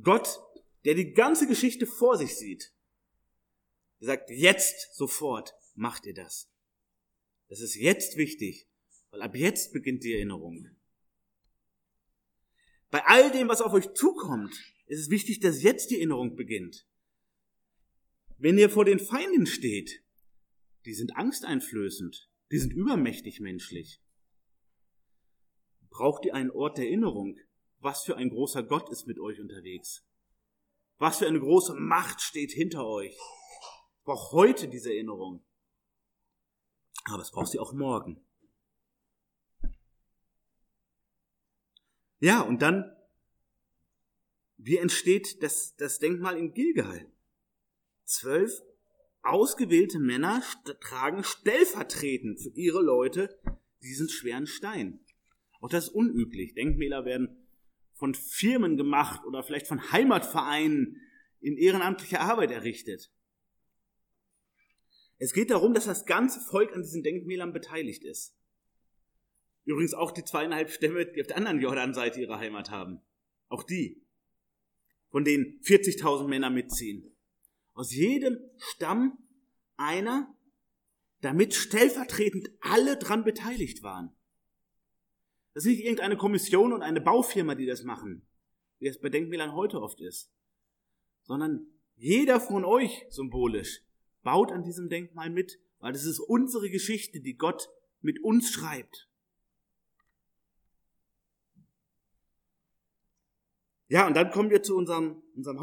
Gott 0.03 0.41
der 0.85 0.95
die 0.95 1.13
ganze 1.13 1.47
Geschichte 1.47 1.87
vor 1.87 2.17
sich 2.17 2.37
sieht, 2.37 2.73
sagt, 4.01 4.31
jetzt 4.31 4.95
sofort 4.95 5.55
macht 5.75 6.07
ihr 6.07 6.15
das. 6.15 6.51
Das 7.49 7.61
ist 7.61 7.77
jetzt 7.77 8.17
wichtig, 8.17 8.69
weil 9.11 9.23
ab 9.23 9.37
jetzt 9.37 9.73
beginnt 9.73 10.03
die 10.03 10.15
Erinnerung. 10.15 10.69
Bei 12.91 13.05
all 13.07 13.31
dem, 13.31 13.49
was 13.49 13.63
auf 13.63 13.73
euch 13.73 13.93
zukommt, 13.95 14.53
ist 14.87 15.01
es 15.01 15.11
wichtig, 15.11 15.41
dass 15.41 15.63
jetzt 15.63 15.91
die 15.91 15.97
Erinnerung 15.97 16.37
beginnt. 16.37 16.87
Wenn 18.39 18.59
ihr 18.59 18.69
vor 18.69 18.85
den 18.85 18.99
Feinden 18.99 19.47
steht, 19.47 20.02
die 20.85 20.95
sind 20.95 21.17
angsteinflößend, 21.17 22.29
die 22.51 22.59
sind 22.59 22.73
übermächtig 22.73 23.41
menschlich. 23.41 24.01
Braucht 25.91 26.25
ihr 26.25 26.35
einen 26.35 26.51
Ort 26.51 26.79
der 26.79 26.87
Erinnerung? 26.87 27.39
Was 27.79 28.05
für 28.05 28.17
ein 28.17 28.31
großer 28.31 28.63
Gott 28.63 28.91
ist 28.91 29.07
mit 29.07 29.19
euch 29.19 29.41
unterwegs? 29.41 30.07
Was 30.99 31.19
für 31.19 31.27
eine 31.27 31.41
große 31.41 31.75
Macht 31.75 32.21
steht 32.21 32.53
hinter 32.53 32.87
euch. 32.87 33.13
Ich 33.15 34.05
brauche 34.05 34.33
heute 34.33 34.69
diese 34.69 34.93
Erinnerung. 34.93 35.45
Aber 37.05 37.23
es 37.23 37.31
braucht 37.31 37.51
sie 37.51 37.59
auch 37.59 37.73
morgen. 37.73 38.25
Ja, 42.21 42.41
und 42.43 42.63
dann, 42.63 42.97
wie 44.57 44.77
entsteht 44.77 45.43
das, 45.43 45.75
das 45.75 45.99
Denkmal 45.99 46.39
in 46.39 46.55
Gilgal? 46.55 47.11
Zwölf 48.05 48.63
ausgewählte 49.23 49.99
Männer 49.99 50.43
tragen 50.81 51.25
stellvertretend 51.25 52.41
für 52.41 52.51
ihre 52.51 52.83
Leute 52.83 53.39
diesen 53.83 54.09
schweren 54.09 54.47
Stein. 54.47 55.01
Auch 55.61 55.69
das 55.69 55.89
ist 55.89 55.95
unüblich. 55.95 56.55
Denkmäler 56.55 57.05
werden 57.05 57.37
von 57.95 58.15
Firmen 58.15 58.77
gemacht 58.77 59.25
oder 59.25 59.43
vielleicht 59.43 59.69
von 59.69 59.93
Heimatvereinen 59.93 61.01
in 61.41 61.57
ehrenamtlicher 61.57 62.21
Arbeit 62.21 62.51
errichtet. 62.51 63.13
Es 65.19 65.33
geht 65.33 65.51
darum, 65.51 65.73
dass 65.73 65.85
das 65.85 66.05
ganze 66.05 66.41
Volk 66.41 66.75
an 66.75 66.83
diesen 66.83 67.05
Denkmälern 67.05 67.53
beteiligt 67.53 68.03
ist. 68.03 68.37
Übrigens 69.65 69.95
auch 69.95 70.11
die 70.11 70.25
zweieinhalb 70.25 70.71
Stämme, 70.71 71.07
die 71.07 71.21
auf 71.21 71.29
der 71.29 71.37
anderen 71.37 71.61
Jordanseite 71.61 72.21
ihre 72.21 72.39
Heimat 72.39 72.71
haben. 72.71 73.01
Auch 73.49 73.63
die. 73.63 74.03
Von 75.11 75.25
denen 75.25 75.61
40.000 75.61 76.27
Männer 76.27 76.51
mitziehen. 76.51 77.12
Aus 77.75 77.93
jedem 77.95 78.39
Stamm 78.59 79.19
einer, 79.77 80.35
damit 81.21 81.55
stellvertretend 81.55 82.51
alle 82.61 82.97
dran 82.97 83.25
beteiligt 83.25 83.83
waren. 83.83 84.15
Das 85.55 85.65
ist 85.65 85.71
nicht 85.71 85.85
irgendeine 85.85 86.17
Kommission 86.17 86.73
und 86.73 86.83
eine 86.83 87.01
Baufirma, 87.01 87.55
die 87.55 87.67
das 87.67 87.83
machen, 87.83 88.27
wie 88.79 88.89
es 88.89 89.01
bei 89.01 89.09
Denkmälern 89.09 89.55
heute 89.55 89.81
oft 89.81 90.01
ist, 90.01 90.31
sondern 91.23 91.67
jeder 91.97 92.41
von 92.41 92.65
euch 92.65 93.05
symbolisch 93.11 93.83
baut 94.23 94.51
an 94.51 94.63
diesem 94.63 94.89
Denkmal 94.89 95.31
mit, 95.31 95.59
weil 95.79 95.93
das 95.93 96.05
ist 96.05 96.21
unsere 96.21 96.71
Geschichte, 96.71 97.21
die 97.21 97.37
Gott 97.37 97.69
mit 98.01 98.23
uns 98.23 98.51
schreibt. 98.51 99.09
Ja, 103.89 104.07
und 104.07 104.15
dann 104.15 104.31
kommen 104.31 104.51
wir 104.51 104.63
zu 104.63 104.75
unserem, 104.75 105.23
unserem 105.35 105.61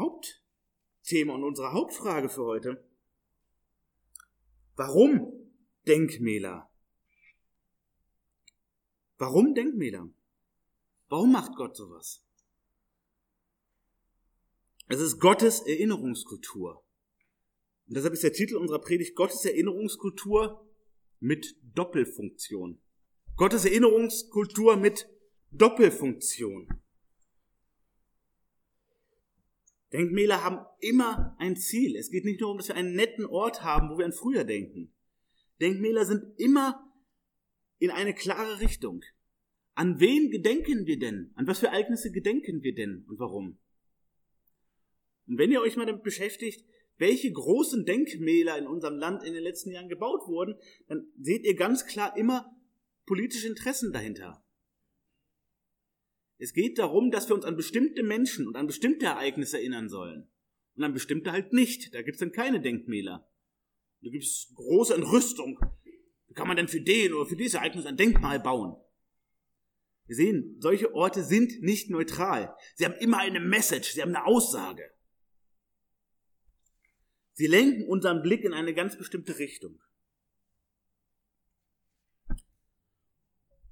Hauptthema 1.00 1.34
und 1.34 1.44
unserer 1.44 1.72
Hauptfrage 1.72 2.28
für 2.28 2.44
heute. 2.44 2.84
Warum 4.76 5.32
Denkmäler? 5.86 6.70
Warum 9.18 9.54
Denkmäler? 9.54 10.08
Warum 11.08 11.32
macht 11.32 11.56
Gott 11.56 11.76
sowas? 11.76 12.24
Es 14.88 15.00
ist 15.00 15.18
Gottes 15.18 15.60
Erinnerungskultur. 15.60 16.84
Und 17.86 17.96
deshalb 17.96 18.14
ist 18.14 18.22
der 18.22 18.32
Titel 18.32 18.56
unserer 18.56 18.80
Predigt 18.80 19.16
Gottes 19.16 19.44
Erinnerungskultur 19.44 20.66
mit 21.18 21.56
Doppelfunktion. 21.74 22.80
Gottes 23.36 23.64
Erinnerungskultur 23.64 24.76
mit 24.76 25.08
Doppelfunktion. 25.50 26.68
Denkmäler 29.92 30.44
haben 30.44 30.64
immer 30.78 31.36
ein 31.38 31.56
Ziel. 31.56 31.96
Es 31.96 32.10
geht 32.10 32.24
nicht 32.24 32.40
nur 32.40 32.48
darum, 32.48 32.58
dass 32.58 32.68
wir 32.68 32.76
einen 32.76 32.94
netten 32.94 33.26
Ort 33.26 33.62
haben, 33.62 33.90
wo 33.90 33.98
wir 33.98 34.04
an 34.04 34.12
früher 34.12 34.44
denken. 34.44 34.92
Denkmäler 35.60 36.04
sind 36.04 36.38
immer 36.38 36.90
in 37.78 37.90
eine 37.90 38.14
klare 38.14 38.60
Richtung. 38.60 39.02
An 39.74 39.98
wen 39.98 40.30
gedenken 40.30 40.86
wir 40.86 40.98
denn? 40.98 41.32
An 41.34 41.46
was 41.46 41.60
für 41.60 41.68
Ereignisse 41.68 42.12
gedenken 42.12 42.62
wir 42.62 42.74
denn 42.74 43.04
und 43.08 43.18
warum? 43.18 43.58
Und 45.26 45.38
wenn 45.38 45.50
ihr 45.50 45.60
euch 45.60 45.76
mal 45.76 45.86
damit 45.86 46.02
beschäftigt, 46.02 46.64
welche 46.98 47.32
großen 47.32 47.86
Denkmäler 47.86 48.58
in 48.58 48.66
unserem 48.66 48.96
Land 48.96 49.22
in 49.24 49.32
den 49.32 49.42
letzten 49.42 49.70
Jahren 49.70 49.88
gebaut 49.88 50.26
wurden, 50.26 50.56
dann 50.86 51.06
seht 51.18 51.44
ihr 51.44 51.54
ganz 51.54 51.86
klar 51.86 52.16
immer 52.16 52.54
politische 53.06 53.48
Interessen 53.48 53.92
dahinter. 53.92 54.44
Es 56.40 56.54
geht 56.54 56.78
darum, 56.78 57.10
dass 57.10 57.28
wir 57.28 57.34
uns 57.34 57.44
an 57.44 57.54
bestimmte 57.54 58.02
Menschen 58.02 58.48
und 58.48 58.56
an 58.56 58.66
bestimmte 58.66 59.04
Ereignisse 59.04 59.58
erinnern 59.58 59.90
sollen. 59.90 60.26
Und 60.74 60.82
an 60.82 60.94
bestimmte 60.94 61.32
halt 61.32 61.52
nicht. 61.52 61.94
Da 61.94 62.00
gibt 62.00 62.14
es 62.14 62.20
dann 62.20 62.32
keine 62.32 62.62
Denkmäler. 62.62 63.30
Da 64.00 64.10
gibt 64.10 64.24
es 64.24 64.50
große 64.54 64.94
Entrüstung. 64.94 65.60
Wie 66.28 66.32
kann 66.32 66.48
man 66.48 66.56
denn 66.56 66.68
für 66.68 66.80
den 66.80 67.12
oder 67.12 67.26
für 67.26 67.36
dieses 67.36 67.54
Ereignis 67.54 67.84
ein 67.84 67.98
Denkmal 67.98 68.40
bauen? 68.40 68.74
Wir 70.06 70.16
sehen, 70.16 70.56
solche 70.60 70.94
Orte 70.94 71.22
sind 71.22 71.60
nicht 71.60 71.90
neutral. 71.90 72.56
Sie 72.74 72.86
haben 72.86 72.94
immer 72.94 73.18
eine 73.18 73.40
Message, 73.40 73.92
sie 73.92 74.00
haben 74.00 74.16
eine 74.16 74.24
Aussage. 74.24 74.90
Sie 77.34 77.48
lenken 77.48 77.86
unseren 77.86 78.22
Blick 78.22 78.44
in 78.44 78.54
eine 78.54 78.72
ganz 78.72 78.96
bestimmte 78.96 79.38
Richtung. 79.38 79.78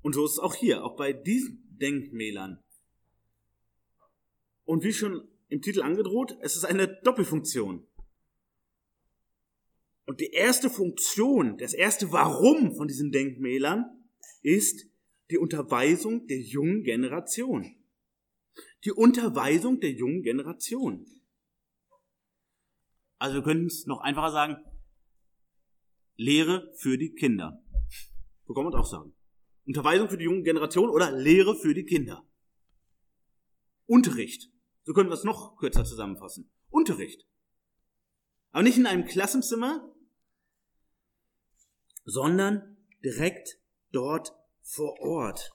Und 0.02 0.14
so 0.14 0.26
ist 0.26 0.32
es 0.32 0.38
auch 0.38 0.54
hier, 0.54 0.84
auch 0.84 0.96
bei 0.96 1.14
diesen 1.14 1.67
Denkmälern. 1.78 2.62
Und 4.64 4.84
wie 4.84 4.92
schon 4.92 5.26
im 5.48 5.62
Titel 5.62 5.82
angedroht, 5.82 6.36
es 6.42 6.56
ist 6.56 6.64
eine 6.64 6.88
Doppelfunktion. 7.02 7.86
Und 10.04 10.20
die 10.20 10.30
erste 10.30 10.70
Funktion, 10.70 11.58
das 11.58 11.74
erste 11.74 12.12
Warum 12.12 12.74
von 12.74 12.88
diesen 12.88 13.12
Denkmälern 13.12 13.84
ist 14.42 14.86
die 15.30 15.38
Unterweisung 15.38 16.26
der 16.26 16.40
jungen 16.40 16.82
Generation. 16.82 17.76
Die 18.84 18.92
Unterweisung 18.92 19.80
der 19.80 19.92
jungen 19.92 20.22
Generation. 20.22 21.06
Also 23.18 23.36
wir 23.36 23.42
können 23.42 23.66
es 23.66 23.86
noch 23.86 24.00
einfacher 24.00 24.30
sagen, 24.30 24.56
Lehre 26.16 26.72
für 26.76 26.96
die 26.98 27.14
Kinder. 27.14 27.62
So 28.46 28.54
kann 28.54 28.64
man 28.64 28.72
es 28.72 28.78
auch 28.78 28.90
sagen. 28.90 29.14
Unterweisung 29.68 30.08
für 30.08 30.16
die 30.16 30.24
junge 30.24 30.44
Generation 30.44 30.88
oder 30.88 31.12
Lehre 31.12 31.54
für 31.54 31.74
die 31.74 31.84
Kinder. 31.84 32.26
Unterricht. 33.84 34.50
So 34.84 34.94
können 34.94 35.10
wir 35.10 35.14
es 35.14 35.24
noch 35.24 35.58
kürzer 35.58 35.84
zusammenfassen. 35.84 36.50
Unterricht. 36.70 37.28
Aber 38.50 38.62
nicht 38.62 38.78
in 38.78 38.86
einem 38.86 39.04
Klassenzimmer, 39.04 39.94
sondern 42.06 42.78
direkt 43.04 43.60
dort 43.92 44.34
vor 44.62 44.98
Ort. 45.00 45.54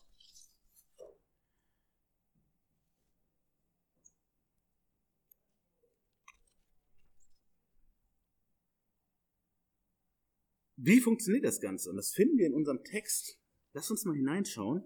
Wie 10.76 11.00
funktioniert 11.00 11.46
das 11.46 11.60
Ganze? 11.60 11.90
Und 11.90 11.96
das 11.96 12.12
finden 12.12 12.38
wir 12.38 12.46
in 12.46 12.54
unserem 12.54 12.84
Text. 12.84 13.40
Lass 13.74 13.90
uns 13.90 14.06
mal 14.06 14.16
hineinschauen. 14.16 14.84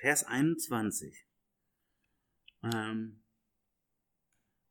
Vers 0.00 0.24
21. 0.24 1.26
Ähm, 2.62 3.22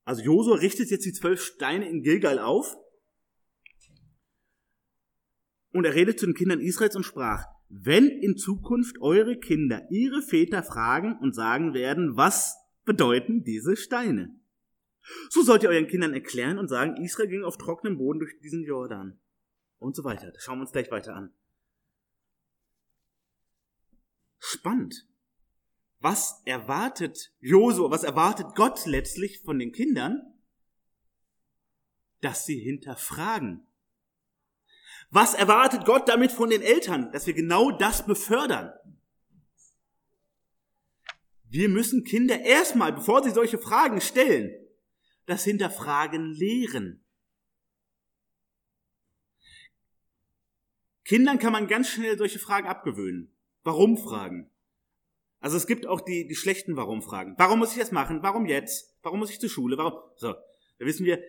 also 0.04 0.22
Josua 0.24 0.56
richtet 0.56 0.90
jetzt 0.90 1.06
die 1.06 1.14
zwölf 1.14 1.42
Steine 1.42 1.90
in 1.90 2.02
Gilgal 2.02 2.40
auf. 2.40 2.76
Und 5.72 5.86
er 5.86 5.94
redet 5.94 6.20
zu 6.20 6.26
den 6.26 6.36
Kindern 6.36 6.62
Israels 6.62 6.96
und 6.96 7.04
sprach, 7.04 7.46
wenn 7.68 8.08
in 8.08 8.36
Zukunft 8.36 9.00
eure 9.02 9.38
Kinder 9.38 9.88
ihre 9.92 10.24
Väter 10.24 10.64
fragen 10.64 11.18
und 11.20 11.36
sagen 11.36 11.76
werden, 11.76 12.18
was 12.18 12.56
bedeuten 12.86 13.44
diese 13.44 13.76
Steine? 13.76 14.36
So 15.30 15.44
sollt 15.44 15.62
ihr 15.64 15.70
euren 15.70 15.88
Kindern 15.88 16.14
erklären 16.14 16.58
und 16.58 16.68
sagen, 16.68 17.04
Israel 17.04 17.30
ging 17.30 17.44
auf 17.44 17.58
trockenem 17.58 17.98
Boden 17.98 18.20
durch 18.20 18.40
diesen 18.40 18.64
Jordan. 18.64 19.20
Und 19.80 19.96
so 19.96 20.04
weiter. 20.04 20.32
Das 20.32 20.44
schauen 20.44 20.60
wir 20.60 20.64
uns 20.64 20.72
gleich 20.72 20.92
weiter 20.92 21.16
an. 21.16 21.34
Spannend. 24.38 25.08
Was 26.00 26.42
erwartet 26.46 27.34
Josua, 27.40 27.92
was 27.92 28.04
erwartet 28.04 28.56
Gott 28.56 28.86
letztlich 28.86 29.42
von 29.42 29.60
den 29.60 29.72
Kindern? 29.72 30.34
Dass 32.22 32.46
sie 32.46 32.60
hinterfragen. 32.60 33.66
Was 35.10 35.34
erwartet 35.34 35.86
Gott 35.86 36.08
damit 36.08 36.32
von 36.32 36.50
den 36.50 36.62
Eltern? 36.62 37.12
Dass 37.12 37.28
wir 37.28 37.34
genau 37.34 37.72
das 37.72 38.06
befördern. 38.06 38.72
Wir 41.46 41.68
müssen 41.68 42.04
Kinder 42.04 42.40
erstmal, 42.42 42.94
bevor 42.94 43.24
sie 43.24 43.32
solche 43.32 43.58
Fragen 43.58 44.02
stellen, 44.02 44.54
das 45.26 45.44
Hinterfragen 45.44 46.32
lehren. 46.34 47.04
Kindern 51.10 51.40
kann 51.40 51.54
man 51.54 51.68
ganz 51.68 51.90
schnell 51.90 52.20
solche 52.20 52.38
Fragen 52.38 52.68
abgewöhnen. 52.68 53.36
Warum 53.64 53.98
Fragen? 53.98 54.52
Also 55.40 55.58
es 55.58 55.66
gibt 55.66 55.88
auch 55.88 56.02
die, 56.02 56.28
die 56.28 56.36
schlechten 56.36 56.78
Warum-Fragen. 56.78 57.34
Warum 57.40 57.58
muss 57.58 57.72
ich 57.72 57.80
das 57.80 57.92
machen? 57.92 58.22
Warum 58.22 58.46
jetzt? 58.46 58.96
Warum 59.02 59.18
muss 59.18 59.32
ich 59.32 59.40
zur 59.40 59.50
Schule? 59.50 59.76
Warum? 59.80 60.00
So, 60.18 60.34
da 60.34 60.86
wissen 60.86 61.08
wir, 61.08 61.20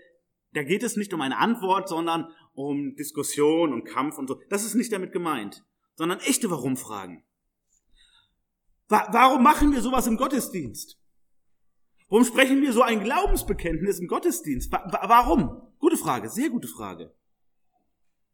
da 0.52 0.64
geht 0.64 0.82
es 0.82 0.98
nicht 0.98 1.14
um 1.14 1.22
eine 1.22 1.38
Antwort, 1.38 1.88
sondern 1.88 2.30
um 2.52 2.94
Diskussion 2.94 3.72
und 3.72 3.84
Kampf 3.84 4.18
und 4.18 4.28
so. 4.28 4.42
Das 4.50 4.66
ist 4.66 4.74
nicht 4.74 4.92
damit 4.92 5.12
gemeint, 5.12 5.64
sondern 5.94 6.20
echte 6.20 6.50
Warum-Fragen. 6.50 7.24
Warum 8.88 9.42
machen 9.42 9.72
wir 9.72 9.80
sowas 9.80 10.06
im 10.06 10.18
Gottesdienst? 10.18 11.00
Warum 12.10 12.26
sprechen 12.26 12.60
wir 12.60 12.74
so 12.74 12.82
ein 12.82 13.02
Glaubensbekenntnis 13.02 13.98
im 13.98 14.08
Gottesdienst? 14.08 14.70
Warum? 14.70 15.72
Gute 15.78 15.96
Frage, 15.96 16.28
sehr 16.28 16.50
gute 16.50 16.68
Frage. 16.68 17.14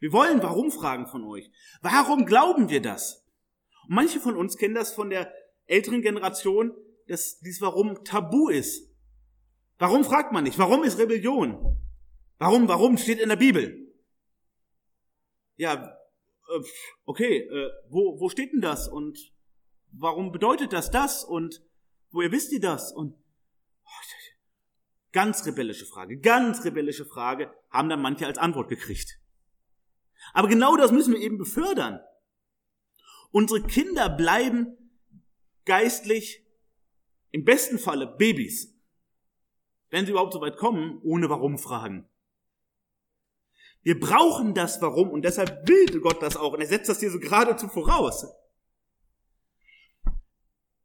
Wir 0.06 0.12
wollen 0.12 0.40
Warum-Fragen 0.40 1.08
von 1.08 1.24
euch. 1.24 1.50
Warum 1.82 2.26
glauben 2.26 2.68
wir 2.68 2.80
das? 2.80 3.26
Und 3.88 3.96
manche 3.96 4.20
von 4.20 4.36
uns 4.36 4.56
kennen 4.56 4.76
das 4.76 4.94
von 4.94 5.10
der 5.10 5.34
älteren 5.64 6.00
Generation, 6.00 6.72
dass 7.08 7.40
dies 7.40 7.60
Warum 7.60 8.04
tabu 8.04 8.48
ist. 8.48 8.88
Warum 9.78 10.04
fragt 10.04 10.30
man 10.30 10.44
nicht? 10.44 10.60
Warum 10.60 10.84
ist 10.84 11.00
Rebellion? 11.00 11.82
Warum, 12.38 12.68
warum 12.68 12.98
steht 12.98 13.18
in 13.18 13.30
der 13.30 13.34
Bibel? 13.34 13.92
Ja, 15.56 15.98
äh, 16.54 16.60
okay, 17.04 17.38
äh, 17.38 17.70
wo, 17.88 18.20
wo 18.20 18.28
steht 18.28 18.52
denn 18.52 18.60
das? 18.60 18.86
Und 18.86 19.18
warum 19.90 20.30
bedeutet 20.30 20.72
das 20.72 20.92
das? 20.92 21.24
Und 21.24 21.64
woher 22.12 22.30
wisst 22.30 22.52
ihr 22.52 22.60
das? 22.60 22.92
Und 22.92 23.16
Ganz 25.10 25.46
rebellische 25.46 25.86
Frage, 25.86 26.18
ganz 26.20 26.62
rebellische 26.64 27.06
Frage, 27.06 27.50
haben 27.70 27.88
dann 27.88 28.02
manche 28.02 28.26
als 28.26 28.36
Antwort 28.36 28.68
gekriegt. 28.68 29.18
Aber 30.36 30.48
genau 30.48 30.76
das 30.76 30.92
müssen 30.92 31.14
wir 31.14 31.20
eben 31.20 31.38
befördern. 31.38 31.98
Unsere 33.30 33.62
Kinder 33.62 34.10
bleiben 34.10 34.76
geistlich 35.64 36.46
im 37.30 37.42
besten 37.42 37.78
Falle 37.78 38.06
Babys, 38.06 38.78
wenn 39.88 40.04
sie 40.04 40.10
überhaupt 40.12 40.34
so 40.34 40.42
weit 40.42 40.58
kommen, 40.58 41.00
ohne 41.02 41.30
Warum 41.30 41.56
fragen. 41.56 42.06
Wir 43.80 43.98
brauchen 43.98 44.52
das 44.52 44.82
Warum 44.82 45.08
und 45.08 45.22
deshalb 45.24 45.66
will 45.66 46.00
Gott 46.02 46.20
das 46.20 46.36
auch 46.36 46.52
und 46.52 46.60
er 46.60 46.66
setzt 46.66 46.90
das 46.90 47.00
hier 47.00 47.10
so 47.10 47.18
geradezu 47.18 47.68
voraus. 47.68 48.26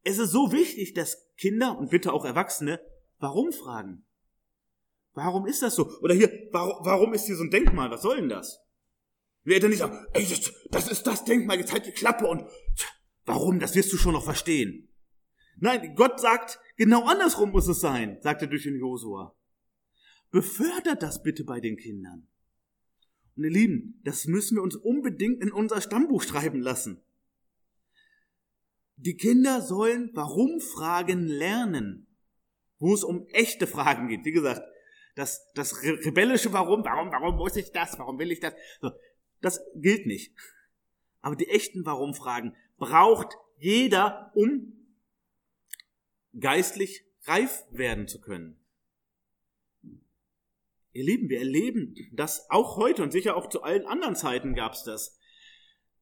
Es 0.03 0.17
ist 0.17 0.31
so 0.31 0.53
wichtig, 0.53 0.93
dass 0.93 1.29
Kinder 1.35 1.77
und 1.77 1.89
bitte 1.89 2.13
auch 2.13 2.23
Erwachsene 2.23 2.79
Warum 3.19 3.51
fragen. 3.51 4.05
Warum 5.13 5.45
ist 5.45 5.61
das 5.61 5.75
so? 5.75 5.89
Oder 5.99 6.13
hier, 6.13 6.47
warum, 6.53 6.85
warum 6.85 7.13
ist 7.13 7.25
hier 7.25 7.35
so 7.35 7.43
ein 7.43 7.51
Denkmal? 7.51 7.91
Was 7.91 8.01
soll 8.01 8.15
denn 8.15 8.29
das? 8.29 8.61
Wir 9.43 9.55
hätten 9.55 9.69
nicht 9.69 9.79
sagen, 9.79 10.05
ey, 10.13 10.25
das, 10.27 10.53
das 10.69 10.87
ist 10.87 11.07
das 11.07 11.25
Denkmal, 11.25 11.59
jetzt 11.59 11.73
halt 11.73 11.85
die 11.85 11.91
Klappe 11.91 12.27
und 12.27 12.43
warum? 13.25 13.59
Das 13.59 13.75
wirst 13.75 13.91
du 13.91 13.97
schon 13.97 14.13
noch 14.13 14.23
verstehen. 14.23 14.87
Nein, 15.57 15.95
Gott 15.95 16.19
sagt, 16.19 16.59
genau 16.77 17.05
andersrum 17.05 17.51
muss 17.51 17.67
es 17.67 17.79
sein, 17.79 18.17
sagt 18.21 18.41
er 18.41 18.47
durch 18.47 18.63
den 18.63 18.79
Josua. 18.79 19.35
Befördert 20.31 21.03
das 21.03 21.21
bitte 21.21 21.43
bei 21.43 21.59
den 21.59 21.77
Kindern. 21.77 22.27
Und 23.35 23.43
ihr 23.43 23.51
Lieben, 23.51 24.01
das 24.03 24.25
müssen 24.25 24.57
wir 24.57 24.63
uns 24.63 24.75
unbedingt 24.75 25.41
in 25.41 25.51
unser 25.51 25.81
Stammbuch 25.81 26.23
schreiben 26.23 26.61
lassen. 26.61 27.01
Die 28.97 29.17
Kinder 29.17 29.61
sollen 29.61 30.11
Warum-Fragen 30.13 31.25
lernen. 31.25 32.07
wo 32.81 32.93
es 32.95 33.03
um 33.03 33.27
echte 33.31 33.67
Fragen 33.67 34.07
geht. 34.07 34.25
Wie 34.25 34.31
gesagt, 34.31 34.63
das, 35.15 35.51
das 35.53 35.83
rebellische 35.83 36.51
Warum, 36.51 36.83
warum, 36.83 37.11
warum 37.11 37.35
muss 37.35 37.55
ich 37.55 37.71
das, 37.71 37.97
warum 37.99 38.17
will 38.17 38.31
ich 38.31 38.39
das, 38.39 38.53
so, 38.81 38.89
das 39.41 39.61
gilt 39.75 40.05
nicht. 40.05 40.33
Aber 41.21 41.35
die 41.35 41.49
echten 41.49 41.85
Warum-Fragen 41.85 42.55
braucht 42.77 43.37
jeder, 43.57 44.31
um 44.33 44.73
geistlich 46.39 47.05
reif 47.25 47.65
werden 47.71 48.07
zu 48.07 48.19
können. 48.21 48.57
Ihr 50.93 51.03
Lieben, 51.05 51.29
wir 51.29 51.39
erleben 51.39 51.95
das 52.11 52.49
auch 52.49 52.77
heute 52.77 53.03
und 53.03 53.11
sicher 53.11 53.35
auch 53.35 53.47
zu 53.47 53.63
allen 53.63 53.85
anderen 53.85 54.15
Zeiten 54.15 54.55
gab 54.55 54.73
es 54.73 54.83
das, 54.83 55.17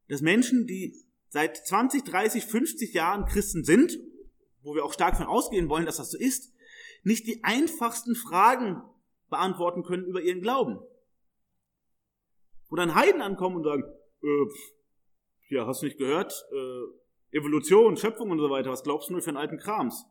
dass 0.07 0.21
Menschen, 0.21 0.65
die 0.65 0.95
seit 1.29 1.57
20, 1.57 2.03
30, 2.03 2.45
50 2.45 2.93
Jahren 2.93 3.25
Christen 3.25 3.63
sind, 3.63 3.99
wo 4.63 4.73
wir 4.73 4.83
auch 4.83 4.93
stark 4.93 5.17
von 5.17 5.27
ausgehen 5.27 5.69
wollen, 5.69 5.85
dass 5.85 5.97
das 5.97 6.11
so 6.11 6.17
ist, 6.17 6.51
nicht 7.03 7.27
die 7.27 7.43
einfachsten 7.43 8.15
Fragen 8.15 8.81
beantworten 9.29 9.83
können 9.83 10.05
über 10.05 10.21
ihren 10.21 10.41
Glauben. 10.41 10.79
Wo 12.69 12.75
dann 12.75 12.95
Heiden 12.95 13.21
ankommen 13.21 13.57
und 13.57 13.63
sagen, 13.63 13.83
äh, 14.23 15.55
ja, 15.55 15.65
hast 15.65 15.81
du 15.81 15.87
nicht 15.87 15.97
gehört? 15.97 16.33
Äh, 16.51 17.37
Evolution, 17.37 17.97
Schöpfung 17.97 18.31
und 18.31 18.39
so 18.39 18.49
weiter, 18.49 18.69
was 18.71 18.83
glaubst 18.83 19.09
du 19.09 19.13
nur 19.13 19.21
für 19.21 19.29
einen 19.29 19.37
alten 19.37 19.57
Krams? 19.57 20.05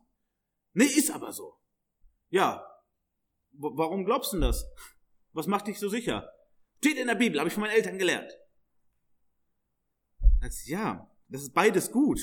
Nee, 0.73 0.85
ist 0.85 1.11
aber 1.11 1.31
so. 1.31 1.55
Ja. 2.29 2.65
W 3.51 3.69
warum 3.73 4.05
glaubst 4.05 4.33
du 4.33 4.39
das? 4.39 4.65
Was 5.33 5.47
macht 5.47 5.67
dich 5.67 5.79
so 5.79 5.89
sicher? 5.89 6.31
Steht 6.77 6.97
in 6.97 7.07
der 7.07 7.15
Bibel, 7.15 7.39
habe 7.39 7.47
ich 7.47 7.53
von 7.53 7.61
meinen 7.61 7.75
Eltern 7.75 7.97
gelernt. 7.97 8.31
Das, 10.41 10.67
ja, 10.67 11.09
das 11.27 11.41
ist 11.41 11.53
beides 11.53 11.91
gut. 11.91 12.19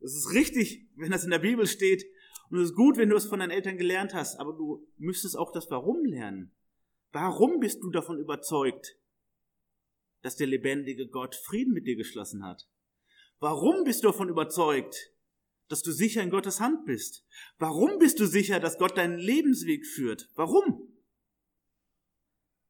Das 0.00 0.14
ist 0.14 0.32
richtig, 0.32 0.88
wenn 0.96 1.10
das 1.10 1.24
in 1.24 1.30
der 1.30 1.40
Bibel 1.40 1.66
steht. 1.66 2.04
Und 2.48 2.58
es 2.58 2.70
ist 2.70 2.76
gut, 2.76 2.96
wenn 2.96 3.10
du 3.10 3.16
es 3.16 3.26
von 3.26 3.40
deinen 3.40 3.50
Eltern 3.50 3.76
gelernt 3.76 4.14
hast. 4.14 4.40
Aber 4.40 4.52
du 4.52 4.86
müsstest 4.96 5.36
auch 5.36 5.52
das 5.52 5.70
Warum 5.70 6.04
lernen. 6.04 6.54
Warum 7.12 7.60
bist 7.60 7.82
du 7.82 7.90
davon 7.90 8.18
überzeugt, 8.18 8.96
dass 10.22 10.36
der 10.36 10.46
lebendige 10.46 11.08
Gott 11.08 11.34
Frieden 11.34 11.72
mit 11.72 11.86
dir 11.86 11.96
geschlossen 11.96 12.44
hat? 12.44 12.68
Warum 13.38 13.84
bist 13.84 14.04
du 14.04 14.08
davon 14.08 14.28
überzeugt, 14.28 15.12
dass 15.68 15.82
du 15.82 15.92
sicher 15.92 16.22
in 16.22 16.30
Gottes 16.30 16.60
Hand 16.60 16.84
bist? 16.84 17.24
Warum 17.58 17.98
bist 17.98 18.20
du 18.20 18.26
sicher, 18.26 18.60
dass 18.60 18.78
Gott 18.78 18.98
deinen 18.98 19.18
Lebensweg 19.18 19.86
führt? 19.86 20.28
Warum? 20.34 20.90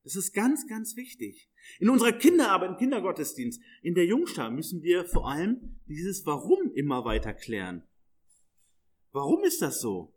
Das 0.05 0.17
ist 0.17 0.33
ganz, 0.33 0.67
ganz 0.67 0.97
wichtig. 0.97 1.51
In 1.79 1.91
unserer 1.91 2.13
Kinderarbeit, 2.13 2.71
im 2.71 2.77
Kindergottesdienst, 2.77 3.61
in 3.83 3.95
der 3.95 4.07
Jungschar 4.07 4.51
müssen 4.51 4.83
wir 4.83 5.05
vor 5.05 5.29
allem 5.29 5.81
dieses 5.87 6.25
Warum 6.25 6.73
immer 6.75 7.05
weiter 7.05 7.35
klären. 7.35 7.83
Warum 9.13 9.45
ist 9.45 9.61
das 9.61 9.81
so? 9.81 10.15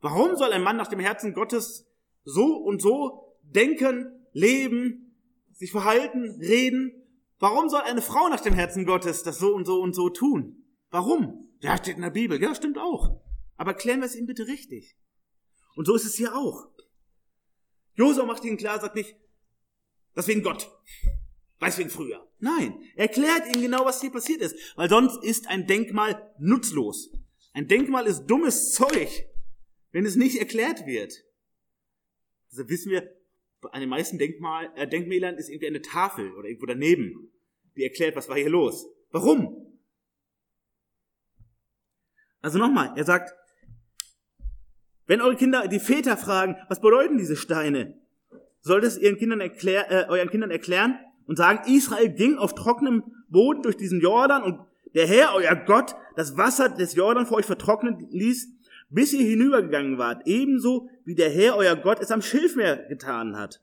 Warum 0.00 0.36
soll 0.36 0.52
ein 0.52 0.62
Mann 0.62 0.76
nach 0.76 0.88
dem 0.88 1.00
Herzen 1.00 1.32
Gottes 1.32 1.88
so 2.24 2.56
und 2.56 2.82
so 2.82 3.38
denken, 3.42 4.28
leben, 4.32 5.05
sich 5.56 5.72
verhalten, 5.72 6.38
reden? 6.40 6.92
Warum 7.38 7.68
soll 7.68 7.80
eine 7.80 8.02
Frau 8.02 8.28
nach 8.28 8.40
dem 8.40 8.54
Herzen 8.54 8.86
Gottes 8.86 9.22
das 9.22 9.38
so 9.38 9.54
und 9.54 9.66
so 9.66 9.80
und 9.80 9.94
so 9.94 10.08
tun? 10.08 10.64
Warum? 10.90 11.50
Ja, 11.60 11.76
steht 11.76 11.96
in 11.96 12.02
der 12.02 12.10
Bibel. 12.10 12.40
Ja, 12.40 12.54
stimmt 12.54 12.78
auch. 12.78 13.20
Aber 13.56 13.74
klären 13.74 14.00
wir 14.00 14.06
es 14.06 14.14
ihm 14.14 14.26
bitte 14.26 14.46
richtig. 14.46 14.96
Und 15.74 15.86
so 15.86 15.94
ist 15.94 16.04
es 16.04 16.14
hier 16.14 16.36
auch. 16.36 16.68
Josua 17.94 18.24
macht 18.24 18.44
ihnen 18.44 18.56
klar, 18.56 18.80
sagt 18.80 18.94
nicht, 18.94 19.16
das 20.14 20.28
wegen 20.28 20.42
Gott. 20.42 20.70
Weiß 21.58 21.78
wegen 21.78 21.90
früher. 21.90 22.26
Nein, 22.38 22.82
erklärt 22.96 23.46
ihnen 23.46 23.62
genau, 23.62 23.84
was 23.86 24.00
hier 24.00 24.12
passiert 24.12 24.42
ist. 24.42 24.56
Weil 24.76 24.90
sonst 24.90 25.22
ist 25.24 25.48
ein 25.48 25.66
Denkmal 25.66 26.34
nutzlos. 26.38 27.10
Ein 27.54 27.68
Denkmal 27.68 28.06
ist 28.06 28.26
dummes 28.26 28.72
Zeug, 28.72 29.26
wenn 29.92 30.04
es 30.04 30.16
nicht 30.16 30.38
erklärt 30.38 30.86
wird. 30.86 31.24
Also 32.50 32.68
wissen 32.68 32.90
wir, 32.92 33.15
an 33.72 33.80
den 33.80 33.88
meisten 33.88 34.18
Denkmal, 34.18 34.70
äh, 34.76 34.86
Denkmälern 34.86 35.36
ist 35.36 35.48
irgendwie 35.48 35.68
eine 35.68 35.82
Tafel 35.82 36.32
oder 36.34 36.48
irgendwo 36.48 36.66
daneben, 36.66 37.30
die 37.76 37.82
erklärt, 37.82 38.16
was 38.16 38.28
war 38.28 38.36
hier 38.36 38.50
los. 38.50 38.86
Warum? 39.10 39.66
Also 42.40 42.58
nochmal, 42.58 42.92
er 42.96 43.04
sagt, 43.04 43.34
wenn 45.06 45.20
eure 45.20 45.36
Kinder, 45.36 45.68
die 45.68 45.80
Väter 45.80 46.16
fragen, 46.16 46.56
was 46.68 46.80
bedeuten 46.80 47.18
diese 47.18 47.36
Steine, 47.36 48.00
sollt 48.60 48.84
es 48.84 48.98
ihren 48.98 49.16
Kindern 49.16 49.40
erklär, 49.40 49.90
äh, 49.90 50.08
euren 50.08 50.30
Kindern 50.30 50.50
erklären 50.50 50.98
und 51.26 51.36
sagen, 51.36 51.60
Israel 51.72 52.10
ging 52.10 52.38
auf 52.38 52.54
trockenem 52.54 53.04
Boden 53.28 53.62
durch 53.62 53.76
diesen 53.76 54.00
Jordan 54.00 54.42
und 54.42 54.60
der 54.94 55.06
Herr, 55.06 55.34
euer 55.34 55.54
Gott, 55.54 55.94
das 56.16 56.36
Wasser 56.36 56.68
des 56.68 56.94
Jordan 56.94 57.26
vor 57.26 57.38
euch 57.38 57.46
vertrocknen 57.46 58.08
ließ, 58.10 58.48
bis 58.88 59.12
ihr 59.12 59.24
hinübergegangen 59.24 59.98
wart, 59.98 60.26
ebenso 60.26 60.88
wie 61.04 61.14
der 61.14 61.30
Herr, 61.30 61.56
euer 61.56 61.76
Gott, 61.76 62.00
es 62.00 62.10
am 62.10 62.22
Schilfmeer 62.22 62.86
getan 62.88 63.36
hat, 63.36 63.62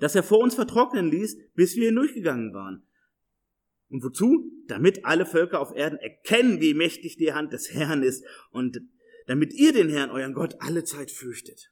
dass 0.00 0.14
er 0.14 0.22
vor 0.22 0.38
uns 0.38 0.54
vertrocknen 0.54 1.10
ließ, 1.10 1.36
bis 1.54 1.76
wir 1.76 1.86
hindurchgegangen 1.86 2.52
waren. 2.52 2.86
Und 3.88 4.02
wozu? 4.02 4.50
Damit 4.68 5.04
alle 5.04 5.26
Völker 5.26 5.60
auf 5.60 5.74
Erden 5.74 5.98
erkennen, 5.98 6.60
wie 6.60 6.72
mächtig 6.74 7.16
die 7.16 7.32
Hand 7.34 7.52
des 7.52 7.72
Herrn 7.72 8.02
ist 8.02 8.24
und 8.50 8.80
damit 9.26 9.52
ihr 9.52 9.72
den 9.72 9.90
Herrn, 9.90 10.10
euren 10.10 10.34
Gott, 10.34 10.56
alle 10.60 10.84
Zeit 10.84 11.10
fürchtet. 11.10 11.70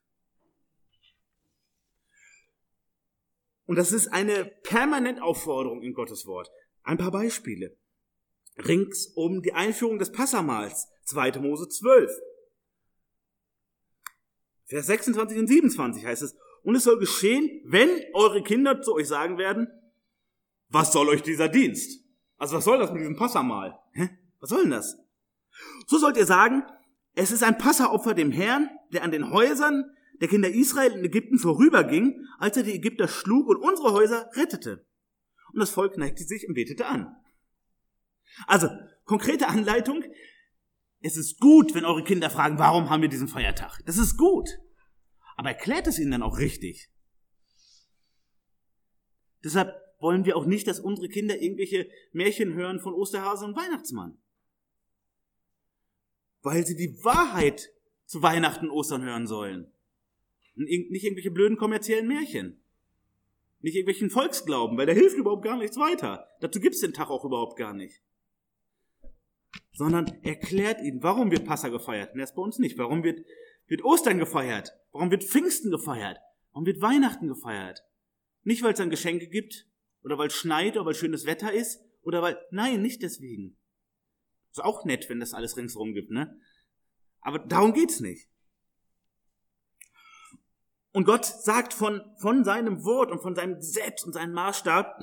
Und 3.65 3.77
das 3.77 3.93
ist 3.93 4.09
eine 4.09 4.53
permanent 4.65 5.23
Aufforderung 5.23 5.83
in 5.83 5.95
Gottes 5.95 6.27
Wort. 6.27 6.51
Ein 6.83 6.99
paar 6.99 7.13
Beispiele. 7.13 7.77
Rings 8.59 9.07
um 9.15 9.43
die 9.43 9.53
Einführung 9.53 9.99
des 9.99 10.13
Passamals, 10.13 10.89
2. 11.05 11.39
Mose 11.39 11.69
12. 11.69 12.11
Vers 14.71 14.87
26 14.87 15.37
und 15.37 15.49
27 15.49 16.07
heißt 16.07 16.23
es, 16.23 16.37
und 16.63 16.77
es 16.77 16.85
soll 16.85 16.99
geschehen, 17.01 17.61
wenn 17.65 17.89
eure 18.15 18.43
Kinder 18.43 18.81
zu 18.83 18.95
euch 18.95 19.09
sagen 19.09 19.37
werden, 19.37 19.67
was 20.69 20.93
soll 20.93 21.09
euch 21.09 21.23
dieser 21.23 21.49
Dienst? 21.49 22.05
Also 22.37 22.57
was 22.57 22.65
soll 22.65 22.79
das 22.79 22.93
mit 22.93 23.01
diesem 23.01 23.17
Passamal? 23.17 23.77
Hä? 23.93 24.11
Was 24.39 24.51
soll 24.51 24.63
denn 24.63 24.71
das? 24.71 24.97
So 25.89 25.99
sollt 25.99 26.17
ihr 26.17 26.25
sagen, 26.25 26.63
es 27.15 27.33
ist 27.33 27.43
ein 27.43 27.59
Passaopfer 27.59 28.15
dem 28.15 28.31
Herrn, 28.31 28.71
der 28.93 29.03
an 29.03 29.11
den 29.11 29.31
Häusern 29.31 29.91
der 30.21 30.29
Kinder 30.29 30.49
Israel 30.49 30.93
in 30.93 31.05
Ägypten 31.05 31.39
vorüberging, 31.39 32.25
als 32.39 32.57
er 32.57 32.63
die 32.63 32.75
Ägypter 32.75 33.09
schlug 33.09 33.49
und 33.49 33.57
unsere 33.57 33.93
Häuser 33.93 34.31
rettete. 34.35 34.87
Und 35.53 35.59
das 35.59 35.71
Volk 35.71 35.99
neigte 35.99 36.23
sich 36.23 36.47
und 36.47 36.55
betete 36.55 36.87
an. 36.87 37.17
Also, 38.47 38.69
konkrete 39.05 39.49
Anleitung. 39.49 40.05
Es 41.01 41.17
ist 41.17 41.41
gut, 41.41 41.75
wenn 41.75 41.85
eure 41.85 42.05
Kinder 42.05 42.31
fragen, 42.31 42.59
warum 42.59 42.91
haben 42.91 43.03
wir 43.03 43.09
diesen 43.09 43.29
Feiertag? 43.29 43.81
Das 43.87 43.97
ist 43.97 44.17
gut. 44.17 44.49
Aber 45.37 45.49
erklärt 45.49 45.87
es 45.87 45.99
ihnen 45.99 46.11
dann 46.11 46.23
auch 46.23 46.39
richtig. 46.39 46.91
Deshalb 49.43 49.75
wollen 49.99 50.25
wir 50.25 50.37
auch 50.37 50.45
nicht, 50.45 50.67
dass 50.67 50.81
unsere 50.81 51.09
Kinder 51.09 51.41
irgendwelche 51.41 51.89
Märchen 52.13 52.55
hören 52.55 52.81
von 52.81 52.93
Osterhase 52.93 53.47
und 53.47 53.57
Weihnachtsmann 53.57 54.19
weil 56.43 56.67
sie 56.67 56.77
die 56.77 57.05
Wahrheit 57.05 57.71
zu 58.07 58.23
Weihnachten, 58.23 58.71
Ostern 58.71 59.05
hören 59.05 59.27
sollen. 59.27 59.73
Und 60.57 60.65
nicht 60.65 61.05
irgendwelche 61.05 61.31
blöden 61.31 61.57
kommerziellen 61.57 62.09
Märchen. 62.09 62.63
Nicht 63.61 63.75
irgendwelchen 63.75 64.11
Volksglauben, 64.11 64.77
weil 64.79 64.87
der 64.87 64.95
hilft 64.95 65.17
überhaupt 65.17 65.45
gar 65.45 65.59
nichts 65.59 65.77
weiter. 65.77 66.29
Dazu 66.41 66.61
gibt's 66.61 66.81
den 66.81 66.93
Tag 66.93 67.11
auch 67.11 67.25
überhaupt 67.25 67.57
gar 67.57 67.75
nicht. 67.75 68.03
Sondern 69.73 70.07
erklärt 70.25 70.81
ihnen, 70.83 71.03
warum 71.03 71.31
wird 71.31 71.47
Passa 71.47 71.69
gefeiert. 71.69 72.13
Und 72.13 72.19
das 72.19 72.35
bei 72.35 72.43
uns 72.43 72.59
nicht. 72.59 72.77
Warum 72.79 73.03
wird, 73.05 73.25
wird 73.67 73.85
Ostern 73.85 74.19
gefeiert? 74.19 74.73
Warum 74.93 75.11
wird 75.11 75.25
Pfingsten 75.25 75.71
gefeiert? 75.71 76.19
Warum 76.53 76.67
wird 76.67 76.81
Weihnachten 76.81 77.29
gefeiert? 77.29 77.85
Nicht, 78.43 78.63
weil 78.63 78.73
es 78.73 78.79
dann 78.79 78.91
Geschenke 78.91 79.29
gibt, 79.29 79.67
oder 80.03 80.19
weil 80.19 80.29
es 80.29 80.35
schneit, 80.35 80.77
oder 80.77 80.87
weil 80.87 80.95
schönes 80.95 81.27
Wetter 81.27 81.53
ist, 81.53 81.81
oder 82.03 82.23
weil, 82.23 82.39
nein, 82.51 82.83
nicht 82.83 83.03
deswegen. 83.03 83.57
Ist 84.51 84.65
auch 84.65 84.85
nett, 84.85 85.09
wenn 85.09 85.21
das 85.21 85.35
alles 85.35 85.57
ringsherum 85.57 85.93
gibt, 85.93 86.11
ne? 86.11 86.41
Aber 87.21 87.39
darum 87.39 87.73
geht's 87.73 88.01
nicht. 88.01 88.29
Und 90.93 91.05
Gott 91.05 91.25
sagt 91.25 91.73
von, 91.73 92.03
von 92.21 92.43
seinem 92.45 92.83
Wort 92.85 93.13
und 93.13 93.21
von 93.21 93.37
seinem 93.37 93.57
Gesetz 93.57 94.03
und 94.03 94.13
seinem 94.13 94.33
Maßstab, 94.33 95.01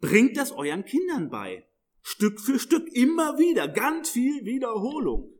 bringt 0.00 0.36
das 0.36 0.52
euren 0.52 0.84
Kindern 0.84 1.30
bei. 1.30 1.66
Stück 2.02 2.40
für 2.40 2.58
Stück, 2.58 2.88
immer 2.92 3.38
wieder, 3.38 3.68
ganz 3.68 4.10
viel 4.10 4.44
Wiederholung. 4.44 5.32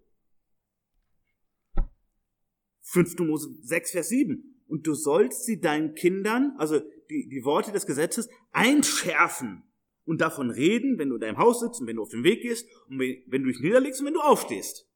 5. 2.82 3.18
Mose 3.20 3.54
6, 3.62 3.92
Vers 3.92 4.08
7. 4.08 4.62
Und 4.66 4.86
du 4.86 4.94
sollst 4.94 5.44
sie 5.44 5.60
deinen 5.60 5.94
Kindern, 5.94 6.54
also 6.58 6.80
die, 7.08 7.28
die 7.28 7.44
Worte 7.44 7.72
des 7.72 7.86
Gesetzes, 7.86 8.28
einschärfen 8.52 9.64
und 10.04 10.20
davon 10.20 10.50
reden, 10.50 10.98
wenn 10.98 11.08
du 11.08 11.16
in 11.16 11.20
deinem 11.20 11.38
Haus 11.38 11.60
sitzt 11.60 11.80
und 11.80 11.86
wenn 11.86 11.96
du 11.96 12.02
auf 12.02 12.10
dem 12.10 12.24
Weg 12.24 12.42
gehst 12.42 12.68
und 12.88 12.98
wenn 12.98 13.42
du 13.42 13.48
dich 13.48 13.60
niederlegst 13.60 14.00
und 14.00 14.06
wenn 14.06 14.14
du 14.14 14.20
aufstehst. 14.20 14.88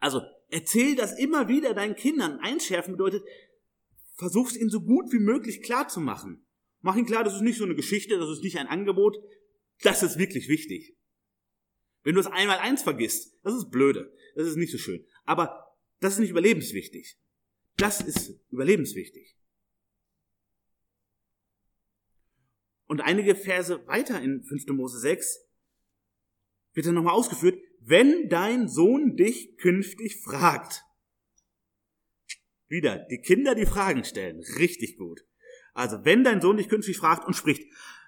Also 0.00 0.22
erzähl 0.48 0.96
das 0.96 1.18
immer 1.18 1.48
wieder 1.48 1.74
deinen 1.74 1.94
Kindern. 1.94 2.40
Einschärfen 2.40 2.92
bedeutet, 2.92 3.22
versuch 4.16 4.50
es 4.50 4.56
ihnen 4.56 4.70
so 4.70 4.80
gut 4.80 5.12
wie 5.12 5.18
möglich 5.18 5.62
klar 5.62 5.88
zu 5.88 6.00
machen. 6.00 6.46
Mach 6.80 6.96
ihnen 6.96 7.06
klar, 7.06 7.24
das 7.24 7.34
ist 7.34 7.42
nicht 7.42 7.58
so 7.58 7.64
eine 7.64 7.74
Geschichte, 7.74 8.18
das 8.18 8.30
ist 8.30 8.42
nicht 8.42 8.58
ein 8.58 8.66
Angebot, 8.66 9.18
das 9.82 10.02
ist 10.02 10.18
wirklich 10.18 10.48
wichtig. 10.48 10.96
Wenn 12.02 12.14
du 12.14 12.20
es 12.20 12.26
einmal 12.26 12.58
eins 12.58 12.82
vergisst, 12.82 13.36
das 13.42 13.54
ist 13.54 13.70
blöde, 13.70 14.12
das 14.34 14.46
ist 14.46 14.56
nicht 14.56 14.72
so 14.72 14.78
schön. 14.78 15.04
Aber 15.24 15.66
Das 16.00 16.14
ist 16.14 16.20
nicht 16.20 16.30
überlebenswichtig. 16.30 17.18
Das 17.76 18.00
ist 18.00 18.40
überlebenswichtig. 18.50 19.36
Und 22.86 23.02
einige 23.02 23.36
Verse 23.36 23.86
weiter 23.86 24.20
in 24.20 24.42
5. 24.42 24.66
Mose 24.68 24.98
6 24.98 25.46
wird 26.72 26.86
dann 26.86 26.94
nochmal 26.94 27.14
ausgeführt, 27.14 27.60
wenn 27.80 28.28
dein 28.28 28.68
Sohn 28.68 29.16
dich 29.16 29.56
künftig 29.58 30.22
fragt. 30.22 30.84
Wieder, 32.66 32.98
die 32.98 33.20
Kinder, 33.20 33.54
die 33.54 33.66
Fragen 33.66 34.04
stellen. 34.04 34.40
Richtig 34.58 34.96
gut. 34.96 35.20
Also, 35.72 36.04
wenn 36.04 36.24
dein 36.24 36.40
Sohn 36.40 36.56
dich 36.56 36.68
künftig 36.68 36.98
fragt 36.98 37.26
und 37.26 37.34
spricht, 37.34 37.62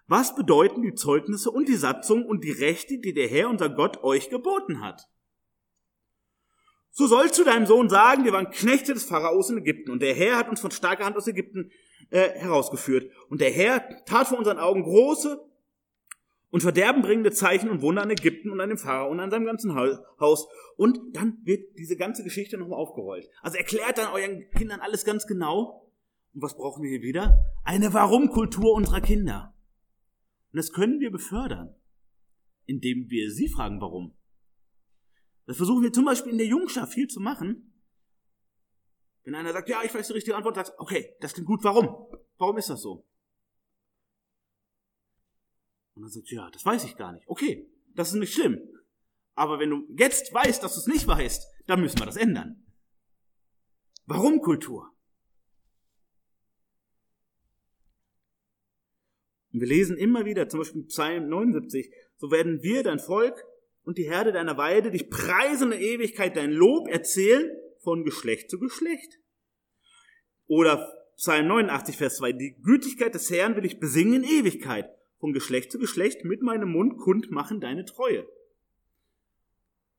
was 0.07 0.35
bedeuten 0.35 0.83
die 0.83 0.95
Zeugnisse 0.95 1.51
und 1.51 1.69
die 1.69 1.77
Satzungen 1.77 2.27
und 2.27 2.45
die 2.45 2.51
Rechte, 2.51 2.99
die 2.99 3.15
der 3.15 3.29
Herr, 3.29 3.49
unser 3.49 3.69
Gott, 3.69 4.03
euch 4.03 4.31
geboten 4.31 4.81
hat? 4.81 5.09
So 6.91 7.07
sollst 7.07 7.39
du 7.39 7.45
deinem 7.45 7.67
Sohn 7.67 7.89
sagen, 7.89 8.25
wir 8.25 8.33
waren 8.33 8.51
Knechte 8.51 8.93
des 8.93 9.05
Pharaos 9.05 9.49
in 9.49 9.59
Ägypten 9.59 9.91
und 9.91 10.03
der 10.03 10.15
Herr 10.15 10.37
hat 10.37 10.51
uns 10.51 10.61
von 10.61 10.71
starker 10.71 11.07
Hand 11.07 11.17
aus 11.17 11.27
Ägypten 11.27 11.71
äh, 12.11 12.29
herausgeführt. 12.39 13.11
Und 13.31 13.41
der 13.41 13.51
Herr 13.51 14.05
tat 14.05 14.29
vor 14.29 14.37
unseren 14.37 14.59
Augen 14.59 14.83
große 14.83 15.43
und 16.51 16.61
verderbenbringende 16.61 17.33
Zeichen 17.33 17.71
und 17.71 17.81
Wunder 17.81 18.03
an 18.03 18.11
Ägypten 18.11 18.51
und 18.51 18.61
an 18.61 18.69
dem 18.69 18.77
Pharao 18.77 19.11
und 19.11 19.21
an 19.21 19.31
seinem 19.31 19.47
ganzen 19.47 19.75
Haus. 19.75 20.47
Und 20.77 21.01
dann 21.17 21.39
wird 21.45 21.79
diese 21.79 21.97
ganze 21.97 22.23
Geschichte 22.23 22.59
nochmal 22.59 22.79
aufgerollt. 22.79 23.31
Also 23.41 23.57
erklärt 23.57 23.97
dann 23.97 24.13
euren 24.13 24.51
Kindern 24.51 24.81
alles 24.81 25.07
ganz 25.07 25.27
genau. 25.27 25.91
Und 26.35 26.43
was 26.43 26.55
brauchen 26.55 26.83
wir 26.83 26.91
hier 26.91 27.01
wieder? 27.01 27.43
Eine 27.65 27.95
Warum-Kultur 27.95 28.75
unserer 28.75 29.01
Kinder. 29.01 29.55
Und 30.53 30.59
das 30.59 30.73
können 30.73 31.01
wir 31.01 31.11
befördern, 31.11 31.75
indem 32.67 33.09
wir 33.09 33.31
sie 33.31 33.49
fragen, 33.49 33.81
warum. 33.81 34.15
Das 35.47 35.57
versuchen 35.57 35.83
wir 35.83 35.93
zum 35.93 36.05
Beispiel 36.05 36.33
in 36.33 36.39
der 36.39 36.47
Jungschaft 36.47 36.93
viel 36.93 37.09
zu 37.09 37.21
machen. 37.21 37.73
Wenn 39.25 39.35
einer 39.35 39.53
sagt, 39.53 39.69
ja, 39.69 39.83
ich 39.83 39.95
weiß 39.95 40.07
die 40.09 40.13
richtige 40.13 40.37
Antwort, 40.37 40.57
sagst, 40.57 40.75
okay, 40.79 41.17
das 41.21 41.33
klingt 41.33 41.47
gut, 41.47 41.65
warum? 41.65 42.07
Warum 42.39 42.59
ist 42.59 42.69
das 42.69 42.83
so? 42.83 43.07
Und 45.95 46.03
dann 46.03 46.11
sagt, 46.11 46.31
ja, 46.31 46.51
das 46.51 46.65
weiß 46.65 46.85
ich 46.85 46.97
gar 46.97 47.13
nicht. 47.13 47.27
Okay, 47.29 47.71
das 47.95 48.09
ist 48.09 48.15
nicht 48.15 48.35
schlimm. 48.35 48.61
Aber 49.35 49.59
wenn 49.59 49.71
du 49.71 49.87
jetzt 49.97 50.33
weißt, 50.35 50.63
dass 50.63 50.75
du 50.75 50.81
es 50.81 50.87
nicht 50.87 51.07
weißt, 51.07 51.47
dann 51.67 51.81
müssen 51.81 51.99
wir 51.99 52.07
das 52.07 52.17
ändern. 52.17 52.67
Warum 54.07 54.41
Kultur? 54.41 54.92
Und 59.53 59.61
wir 59.61 59.69
lesen 59.69 59.97
immer 59.97 60.25
wieder, 60.25 60.49
zum 60.49 60.61
Beispiel 60.61 60.85
Psalm 60.85 61.29
79, 61.29 61.93
so 62.17 62.31
werden 62.31 62.63
wir, 62.63 62.83
dein 62.83 62.99
Volk 62.99 63.45
und 63.85 63.99
die 63.99 64.09
Herde 64.09 64.33
deiner 64.33 64.57
Weide, 64.57 64.91
dich 64.91 65.11
preisen 65.11 65.73
in 65.73 65.81
Ewigkeit 65.81 66.37
dein 66.37 66.53
Lob 66.53 66.89
erzählen 66.89 67.51
von 67.81 68.05
Geschlecht 68.05 68.51
zu 68.51 68.59
Geschlecht. 68.59 69.19
Oder 70.47 70.93
Psalm 71.17 71.49
89, 71.49 71.97
Vers 71.97 72.17
2, 72.17 72.33
die 72.33 72.57
Gütigkeit 72.63 73.15
des 73.15 73.31
Herrn 73.31 73.57
will 73.57 73.65
ich 73.65 73.79
besingen 73.79 74.25
in 74.25 74.41
Ewigkeit, 74.41 74.89
von 75.19 75.33
Geschlecht 75.33 75.71
zu 75.71 75.79
Geschlecht 75.79 76.25
mit 76.25 76.43
meinem 76.43 76.71
Mund 76.71 76.99
kund 76.99 77.31
machen 77.31 77.61
deine 77.61 77.85
Treue. 77.85 78.27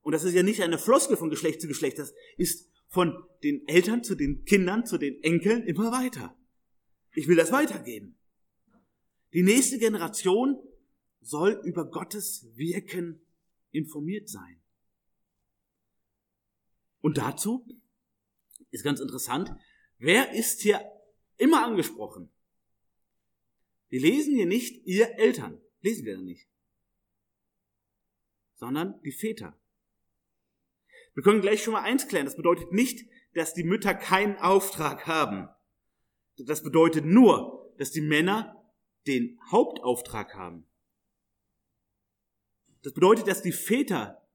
Und 0.02 0.12
das 0.12 0.26
ist 0.26 0.34
ja 0.34 0.44
nicht 0.44 0.62
eine 0.62 0.78
Floskel 0.78 1.16
von 1.16 1.30
Geschlecht 1.30 1.62
zu 1.62 1.68
Geschlecht, 1.68 1.98
das 1.98 2.14
ist 2.38 2.70
von 2.90 3.24
den 3.44 3.68
Eltern 3.68 4.04
zu 4.04 4.16
den 4.16 4.44
Kindern, 4.46 4.86
zu 4.86 4.98
den 4.98 5.22
Enkeln 5.24 5.64
immer 5.64 5.92
weiter. 5.92 6.38
Ich 7.14 7.28
will 7.28 7.38
das 7.38 7.52
weitergeben. 7.52 8.18
Die 9.34 9.44
nächste 9.44 9.80
Generation 9.80 10.62
soll 11.22 11.60
über 11.64 11.90
Gottes 11.90 12.46
Wirken 12.56 13.26
informiert 13.72 14.30
sein. 14.30 14.62
Und 17.02 17.18
dazu 17.18 17.66
ist 18.70 18.84
ganz 18.84 19.00
interessant, 19.00 19.52
wer 19.98 20.34
ist 20.34 20.62
hier 20.62 20.82
immer 21.38 21.66
angesprochen? 21.66 22.30
Wir 23.90 24.02
lesen 24.02 24.36
hier 24.36 24.46
nicht 24.46 24.86
ihr 24.86 25.20
Eltern, 25.20 25.60
lesen 25.82 26.06
wir 26.06 26.18
nicht, 26.18 26.48
sondern 28.56 29.02
die 29.02 29.12
Väter. 29.12 29.60
Wir 31.14 31.24
können 31.24 31.42
gleich 31.42 31.64
schon 31.64 31.74
mal 31.74 31.84
eins 31.84 32.08
klären, 32.08 32.26
das 32.26 32.36
bedeutet 32.36 32.72
nicht, 32.72 33.08
dass 33.34 33.54
die 33.54 33.64
Mütter 33.64 33.94
keinen 33.94 34.38
Auftrag 34.38 35.08
haben. 35.08 35.50
Das 36.38 36.64
bedeutet 36.64 37.06
nur, 37.06 37.74
dass 37.78 37.92
die 37.92 38.02
Männer 38.02 38.63
den 39.08 39.40
Hauptauftrag 39.52 40.36
haben. 40.36 40.66
Das 42.82 42.94
bedeutet, 42.94 43.28
dass 43.28 43.42
die 43.42 43.52
Väter 43.52 44.28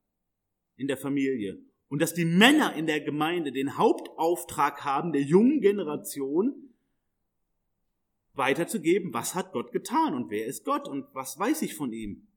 in 0.76 0.88
der 0.88 0.96
Familie 0.96 1.58
und 1.88 2.00
dass 2.00 2.14
die 2.14 2.24
Männer 2.24 2.74
in 2.74 2.86
der 2.86 3.00
Gemeinde 3.00 3.52
den 3.52 3.76
Hauptauftrag 3.76 4.84
haben, 4.84 5.12
der 5.12 5.22
jungen 5.22 5.60
Generation 5.60 6.74
weiterzugeben, 8.34 9.12
was 9.12 9.34
hat 9.34 9.52
Gott 9.52 9.72
getan 9.72 10.14
und 10.14 10.30
wer 10.30 10.46
ist 10.46 10.64
Gott 10.64 10.88
und 10.88 11.06
was 11.14 11.38
weiß 11.38 11.62
ich 11.62 11.74
von 11.74 11.92
ihm. 11.92 12.28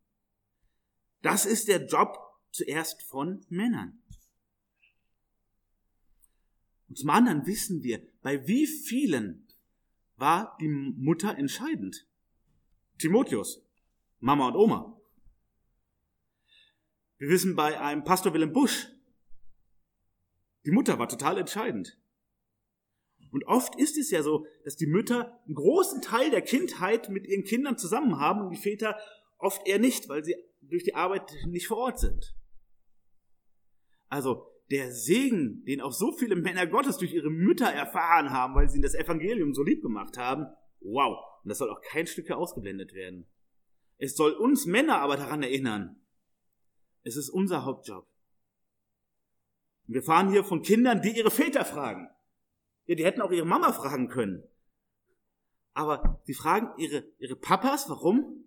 Das 1.22 1.46
ist 1.46 1.68
der 1.68 1.86
Job 1.86 2.18
zuerst 2.52 3.04
von 3.04 3.46
Männern. 3.50 4.02
Und 6.90 6.98
zum 6.98 7.10
anderen 7.10 7.46
wissen 7.46 7.84
wir, 7.84 8.06
bei 8.22 8.48
wie 8.48 8.68
vielen 8.68 9.48
war 10.18 10.58
die 10.60 10.68
Mutter 10.68 11.38
entscheidend. 11.38 12.08
Timotheus, 13.02 13.66
Mama 14.20 14.48
und 14.50 14.56
Oma. 14.56 15.02
Wir 17.18 17.30
wissen 17.30 17.56
bei 17.56 17.80
einem 17.80 18.04
Pastor 18.04 18.34
Willem 18.34 18.54
Busch, 18.54 18.88
die 20.66 20.72
Mutter 20.72 21.00
war 21.00 21.10
total 21.10 21.40
entscheidend. 21.40 22.00
Und 23.32 23.46
oft 23.48 23.76
ist 23.80 23.98
es 23.98 24.12
ja 24.12 24.22
so, 24.22 24.46
dass 24.64 24.76
die 24.76 24.86
Mütter 24.86 25.42
einen 25.46 25.56
großen 25.56 26.02
Teil 26.02 26.30
der 26.30 26.42
Kindheit 26.42 27.10
mit 27.10 27.26
ihren 27.26 27.44
Kindern 27.44 27.78
zusammen 27.78 28.20
haben 28.20 28.42
und 28.42 28.52
die 28.52 28.62
Väter 28.62 29.00
oft 29.38 29.68
eher 29.68 29.80
nicht, 29.80 30.08
weil 30.08 30.24
sie 30.24 30.36
durch 30.62 30.84
die 30.84 30.94
Arbeit 30.94 31.34
nicht 31.48 31.68
vor 31.68 31.78
Ort 31.78 32.00
sind. 32.00 32.36
Also 34.10 34.46
der 34.70 34.92
Segen, 34.92 35.64
den 35.66 35.82
auch 35.82 35.94
so 35.94 36.12
viele 36.12 36.36
Männer 36.36 36.68
Gottes 36.68 36.98
durch 36.98 37.14
ihre 37.14 37.32
Mütter 37.32 37.72
erfahren 37.72 38.30
haben, 38.30 38.54
weil 38.54 38.70
sie 38.70 38.82
das 38.82 38.94
Evangelium 38.94 39.56
so 39.56 39.64
lieb 39.64 39.82
gemacht 39.82 40.18
haben, 40.18 40.46
wow, 40.82 41.31
und 41.44 41.50
das 41.50 41.58
soll 41.58 41.70
auch 41.70 41.82
kein 41.82 42.08
Stück 42.08 42.30
ausgeblendet 42.32 42.94
werden. 42.94 43.28
Es 43.98 44.16
soll 44.16 44.32
uns 44.34 44.66
Männer 44.66 45.00
aber 45.00 45.18
daran 45.18 45.44
erinnern, 45.44 46.02
es 47.04 47.16
ist 47.16 47.30
unser 47.30 47.66
Hauptjob. 47.66 48.08
Wir 49.88 50.04
fahren 50.04 50.30
hier 50.30 50.44
von 50.44 50.62
Kindern, 50.62 51.02
die 51.02 51.18
ihre 51.18 51.32
Väter 51.32 51.66
fragen. 51.66 52.10
Ja, 52.86 52.96
die 52.96 53.06
hätten 53.06 53.22
auch 53.22 53.32
ihre 53.32 53.46
Mama 53.46 53.74
fragen 53.74 54.08
können. 54.08 54.44
Aber 55.74 56.22
sie 56.26 56.34
fragen 56.34 56.70
ihre, 56.78 57.04
ihre 57.20 57.36
Papas, 57.36 57.90
warum? 57.90 58.46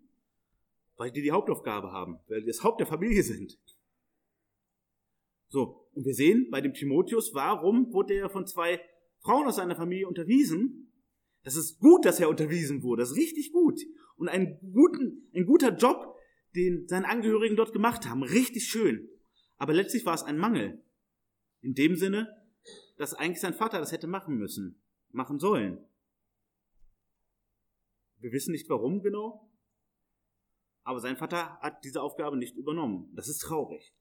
Weil 0.97 1.11
die 1.11 1.23
die 1.23 1.33
Hauptaufgabe 1.33 1.91
haben, 1.91 2.21
weil 2.29 2.41
die 2.41 2.47
das 2.47 2.63
Haupt 2.63 2.81
der 2.81 2.87
Familie 2.87 3.23
sind. 3.23 3.59
So, 5.49 5.89
und 5.95 6.05
wir 6.05 6.15
sehen 6.15 6.49
bei 6.51 6.61
dem 6.61 6.75
Timotheus, 6.75 7.35
warum 7.35 7.93
wurde 7.93 8.15
er 8.15 8.29
von 8.29 8.47
zwei 8.47 8.81
Frauen 9.21 9.47
aus 9.47 9.57
seiner 9.57 9.77
Familie 9.77 10.09
unterwiesen? 10.09 10.84
Das 11.45 11.57
ist 11.57 11.79
gut, 11.79 12.05
dass 12.05 12.19
er 12.19 12.29
unterwiesen 12.29 12.83
wurde, 12.83 13.03
das 13.03 13.13
ist 13.13 13.17
richtig 13.17 13.53
gut. 13.53 13.81
Und 14.17 14.29
ein, 14.29 14.59
guten, 14.73 15.29
ein 15.35 15.47
guter 15.47 15.77
Job, 15.77 16.17
den 16.55 16.89
seine 16.89 17.09
Angehörigen 17.09 17.57
dort 17.57 17.73
gemacht 17.73 18.09
haben. 18.09 18.23
Richtig 18.23 18.67
schön. 18.67 19.09
Aber 19.57 19.73
letztlich 19.73 20.07
war 20.07 20.15
es 20.15 20.23
ein 20.23 20.39
Mangel. 20.39 20.83
In 21.61 21.75
dem 21.75 21.97
Sinne, 21.97 22.29
dass 22.97 23.15
eigentlich 23.15 23.41
sein 23.41 23.55
Vater 23.55 23.79
das 23.79 23.93
hätte 23.93 24.07
machen 24.07 24.37
müssen, 24.37 24.83
machen 25.11 25.39
sollen. 25.39 25.85
Wir 28.19 28.33
wissen 28.33 28.53
nicht 28.53 28.69
warum 28.71 29.03
genau, 29.03 29.51
aber 30.83 31.01
sein 31.01 31.17
Vater 31.17 31.59
hat 31.61 31.83
diese 31.85 32.03
Aufgabe 32.03 32.37
nicht 32.37 32.57
übernommen. 32.57 33.11
Das 33.15 33.29
ist 33.29 33.39
traurig. 33.39 33.95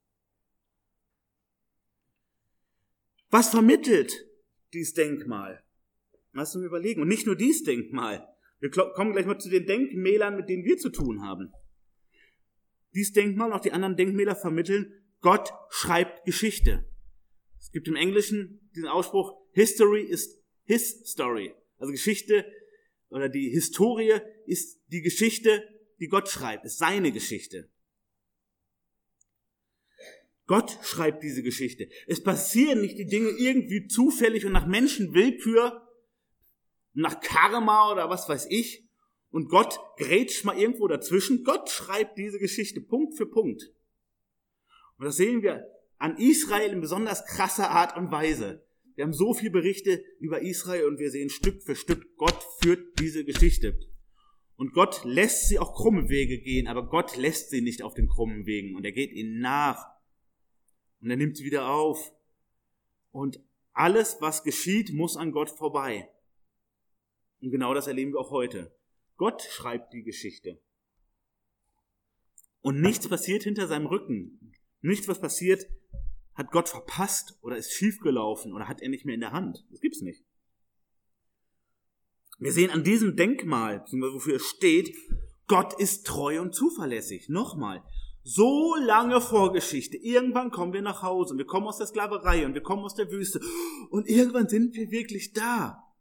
Was 3.30 3.50
vermittelt 3.50 4.14
dieses 4.74 4.94
Denkmal? 4.94 5.62
Lass 6.34 6.56
uns 6.56 6.66
überlegen. 6.66 7.02
Und 7.02 7.08
nicht 7.08 7.26
nur 7.26 7.36
dieses 7.36 7.64
Denkmal. 7.64 8.28
Wir 8.60 8.70
kommen 8.70 9.14
gleich 9.14 9.26
mal 9.26 9.40
zu 9.40 9.50
den 9.50 9.66
Denkmälern, 9.66 10.36
mit 10.36 10.50
denen 10.50 10.64
wir 10.64 10.78
zu 10.78 10.90
tun 10.90 11.22
haben. 11.22 11.52
Dies 12.94 13.12
Denkmal 13.12 13.50
und 13.50 13.54
auch 13.54 13.62
die 13.62 13.72
anderen 13.72 13.98
Denkmäler 13.98 14.36
vermitteln, 14.36 14.94
Gott 15.22 15.52
schreibt 15.70 16.26
Geschichte. 16.26 16.88
Es 17.60 17.72
gibt 17.72 17.88
im 17.88 17.96
Englischen 17.96 18.70
diesen 18.76 18.88
Ausspruch, 18.88 19.34
History 19.52 20.02
is 20.04 20.42
his 20.64 21.02
story. 21.06 21.54
Also 21.78 21.92
Geschichte 21.92 22.46
oder 23.10 23.30
die 23.30 23.50
Historie 23.50 24.20
ist 24.46 24.82
die 24.88 25.02
Geschichte, 25.02 25.68
die 26.00 26.08
Gott 26.08 26.30
schreibt, 26.30 26.66
ist 26.66 26.78
seine 26.78 27.12
Geschichte. 27.12 27.70
Gott 30.46 30.78
schreibt 30.84 31.24
diese 31.24 31.42
Geschichte. 31.42 31.88
Es 32.08 32.22
passieren 32.22 32.82
nicht 32.82 32.98
die 32.98 33.06
Dinge 33.06 33.30
irgendwie 33.30 33.88
zufällig 33.88 34.46
und 34.46 34.52
nach 34.52 34.68
Menschenwillkür, 34.68 35.88
nach 36.94 37.20
Karma 37.20 37.91
oder 37.91 38.10
was 38.10 38.30
weiß 38.30 38.48
ich, 38.50 38.84
und 39.34 39.50
Gott 39.50 39.80
grätscht 39.98 40.46
mal 40.46 40.60
irgendwo 40.60 40.88
dazwischen. 40.88 41.44
Gott 41.44 41.68
schreibt 41.68 42.20
diese 42.20 42.38
Geschichte 42.38 42.82
Punkt 42.82 43.18
für 43.18 43.26
Punkt. 43.26 43.74
Und 45.00 45.06
das 45.06 45.16
sehen 45.16 45.41
wir 45.41 45.66
an 45.98 46.18
Israel 46.18 46.72
in 46.72 46.82
besonders 46.82 47.26
krasser 47.26 47.72
Art 47.72 47.98
und 47.98 48.12
Weise. 48.12 48.64
Wir 48.94 49.06
haben 49.06 49.14
so 49.14 49.34
viele 49.34 49.50
Berichte 49.50 50.04
über 50.20 50.41
Israel 50.44 50.86
und 50.86 51.00
wir 51.00 51.10
sehen 51.10 51.32
Stück 51.32 51.64
für 51.64 51.76
Stück, 51.76 52.16
Gott 52.16 52.46
führt 52.62 53.00
diese 53.00 53.26
Geschichte. 53.26 53.80
Und 54.56 54.72
Gott 54.72 55.04
lässt 55.04 55.48
sie 55.50 55.58
auch 55.58 55.74
krumme 55.74 56.10
Wege 56.10 56.38
gehen, 56.38 56.68
aber 56.68 56.88
Gott 56.88 57.18
lässt 57.18 57.50
sie 57.50 57.62
nicht 57.62 57.82
auf 57.82 57.96
den 57.96 58.08
krummen 58.08 58.46
Wegen 58.46 58.76
und 58.76 58.86
er 58.86 58.91
geht 58.91 59.12
ihnen 59.12 59.39
nach. 59.39 59.88
Und 61.02 61.10
er 61.10 61.18
nimmt 61.18 61.38
sie 61.38 61.44
wieder 61.44 61.70
auf. 61.70 62.14
Und 63.12 63.44
alles, 63.74 64.18
was 64.20 64.44
geschieht, 64.44 64.94
muss 64.94 65.18
an 65.18 65.32
Gott 65.32 65.50
vorbei. 65.50 66.08
Und 67.44 67.52
genau 67.52 67.74
das 67.74 67.88
erleben 67.88 68.14
wir 68.14 68.22
auch 68.22 68.32
heute. 68.32 68.74
Gott 69.18 69.41
schreibt 69.41 69.91
die 69.91 70.04
Geschichte. 70.04 70.62
Und 72.62 72.80
nichts 72.80 73.10
passiert 73.10 73.44
hinter 73.44 73.68
seinem 73.68 73.86
Rücken. 73.86 74.54
Nichts, 74.80 75.10
was 75.10 75.20
passiert, 75.20 75.68
hat 76.36 76.52
Gott 76.52 76.70
verpasst 76.70 77.38
oder 77.41 77.58
ist 77.58 77.74
schiefgelaufen 77.74 78.54
oder 78.54 78.70
hat 78.70 78.82
er 78.82 78.88
nicht 78.88 79.04
mehr 79.04 79.16
in 79.16 79.20
der 79.20 79.34
Hand. 79.34 79.66
Das 79.72 79.82
gibt's 79.82 80.00
nicht. 80.00 80.24
Wir 82.39 82.54
sehen 82.54 82.72
an 82.72 82.86
diesem 82.86 83.18
Denkmal, 83.18 83.84
wofür 83.91 84.38
es 84.38 84.46
steht, 84.46 84.96
Gott 85.48 85.78
ist 85.78 86.08
treu 86.08 86.41
und 86.41 86.56
zuverlässig. 86.56 87.28
Nochmal. 87.28 87.84
So 88.24 88.74
lange 88.76 89.20
Vorgeschichte. 89.20 89.98
Irgendwann 89.98 90.50
kommen 90.50 90.72
wir 90.72 90.82
nach 90.82 91.04
Hause 91.04 91.34
und 91.34 91.39
wir 91.39 91.46
kommen 91.46 91.68
aus 91.68 91.78
der 91.78 91.88
Sklaverei 91.88 92.46
und 92.46 92.54
wir 92.54 92.64
kommen 92.64 92.86
aus 92.86 92.96
der 92.96 93.12
Wüste 93.12 93.41
und 93.89 94.08
irgendwann 94.08 94.48
sind 94.48 94.76
wir 94.76 94.91
wirklich 94.91 95.34
da. 95.34 95.93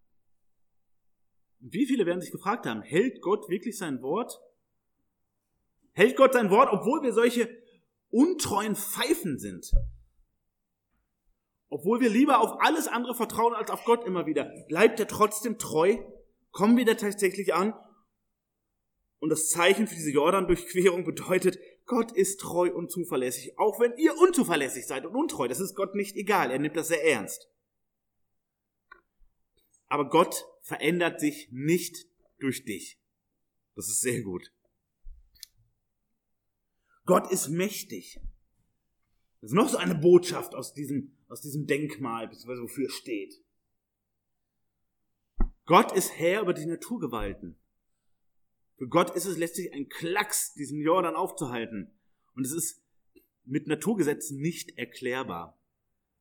Wie 1.64 1.86
viele 1.86 2.06
werden 2.06 2.20
sich 2.20 2.32
gefragt 2.32 2.66
haben, 2.66 2.82
hält 2.82 3.22
Gott 3.22 3.48
wirklich 3.48 3.78
sein 3.78 4.02
Wort? 4.02 4.40
Hält 5.92 6.16
Gott 6.16 6.32
sein 6.32 6.50
Wort, 6.50 6.72
obwohl 6.72 7.02
wir 7.02 7.12
solche 7.12 7.48
untreuen 8.10 8.74
Pfeifen 8.74 9.38
sind? 9.38 9.70
Obwohl 11.68 12.00
wir 12.00 12.10
lieber 12.10 12.40
auf 12.40 12.60
alles 12.60 12.88
andere 12.88 13.14
vertrauen 13.14 13.54
als 13.54 13.70
auf 13.70 13.84
Gott 13.84 14.04
immer 14.04 14.26
wieder, 14.26 14.52
bleibt 14.66 14.98
er 14.98 15.06
trotzdem 15.06 15.56
treu? 15.58 15.98
Kommen 16.50 16.76
wir 16.76 16.84
da 16.84 16.94
tatsächlich 16.94 17.54
an? 17.54 17.74
Und 19.20 19.30
das 19.30 19.48
Zeichen 19.48 19.86
für 19.86 19.94
diese 19.94 20.10
Jordan-Durchquerung 20.10 21.04
bedeutet, 21.04 21.60
Gott 21.86 22.10
ist 22.10 22.40
treu 22.40 22.72
und 22.72 22.90
zuverlässig, 22.90 23.56
auch 23.56 23.78
wenn 23.78 23.96
ihr 23.96 24.18
unzuverlässig 24.18 24.86
seid 24.86 25.06
und 25.06 25.14
untreu. 25.14 25.46
Das 25.46 25.60
ist 25.60 25.76
Gott 25.76 25.94
nicht 25.94 26.16
egal. 26.16 26.50
Er 26.50 26.58
nimmt 26.58 26.76
das 26.76 26.88
sehr 26.88 27.04
ernst. 27.04 27.48
Aber 29.86 30.08
Gott 30.08 30.44
verändert 30.62 31.20
sich 31.20 31.48
nicht 31.50 32.06
durch 32.38 32.64
dich. 32.64 32.98
Das 33.74 33.88
ist 33.88 34.00
sehr 34.00 34.22
gut. 34.22 34.52
Gott 37.04 37.30
ist 37.30 37.48
mächtig. 37.48 38.20
Das 39.40 39.50
ist 39.50 39.56
noch 39.56 39.68
so 39.68 39.76
eine 39.76 39.96
Botschaft 39.96 40.54
aus 40.54 40.72
diesem, 40.72 41.16
aus 41.28 41.40
diesem 41.40 41.66
Denkmal, 41.66 42.28
beziehungsweise 42.28 42.62
wofür 42.62 42.88
steht. 42.88 43.42
Gott 45.64 45.92
ist 45.92 46.16
Herr 46.16 46.42
über 46.42 46.54
die 46.54 46.66
Naturgewalten. 46.66 47.56
Für 48.76 48.88
Gott 48.88 49.14
ist 49.14 49.26
es 49.26 49.36
letztlich 49.36 49.72
ein 49.72 49.88
Klacks, 49.88 50.54
diesen 50.54 50.80
Jordan 50.80 51.16
aufzuhalten. 51.16 51.92
Und 52.34 52.46
es 52.46 52.52
ist 52.52 52.82
mit 53.44 53.66
Naturgesetzen 53.66 54.40
nicht 54.40 54.78
erklärbar. 54.78 55.58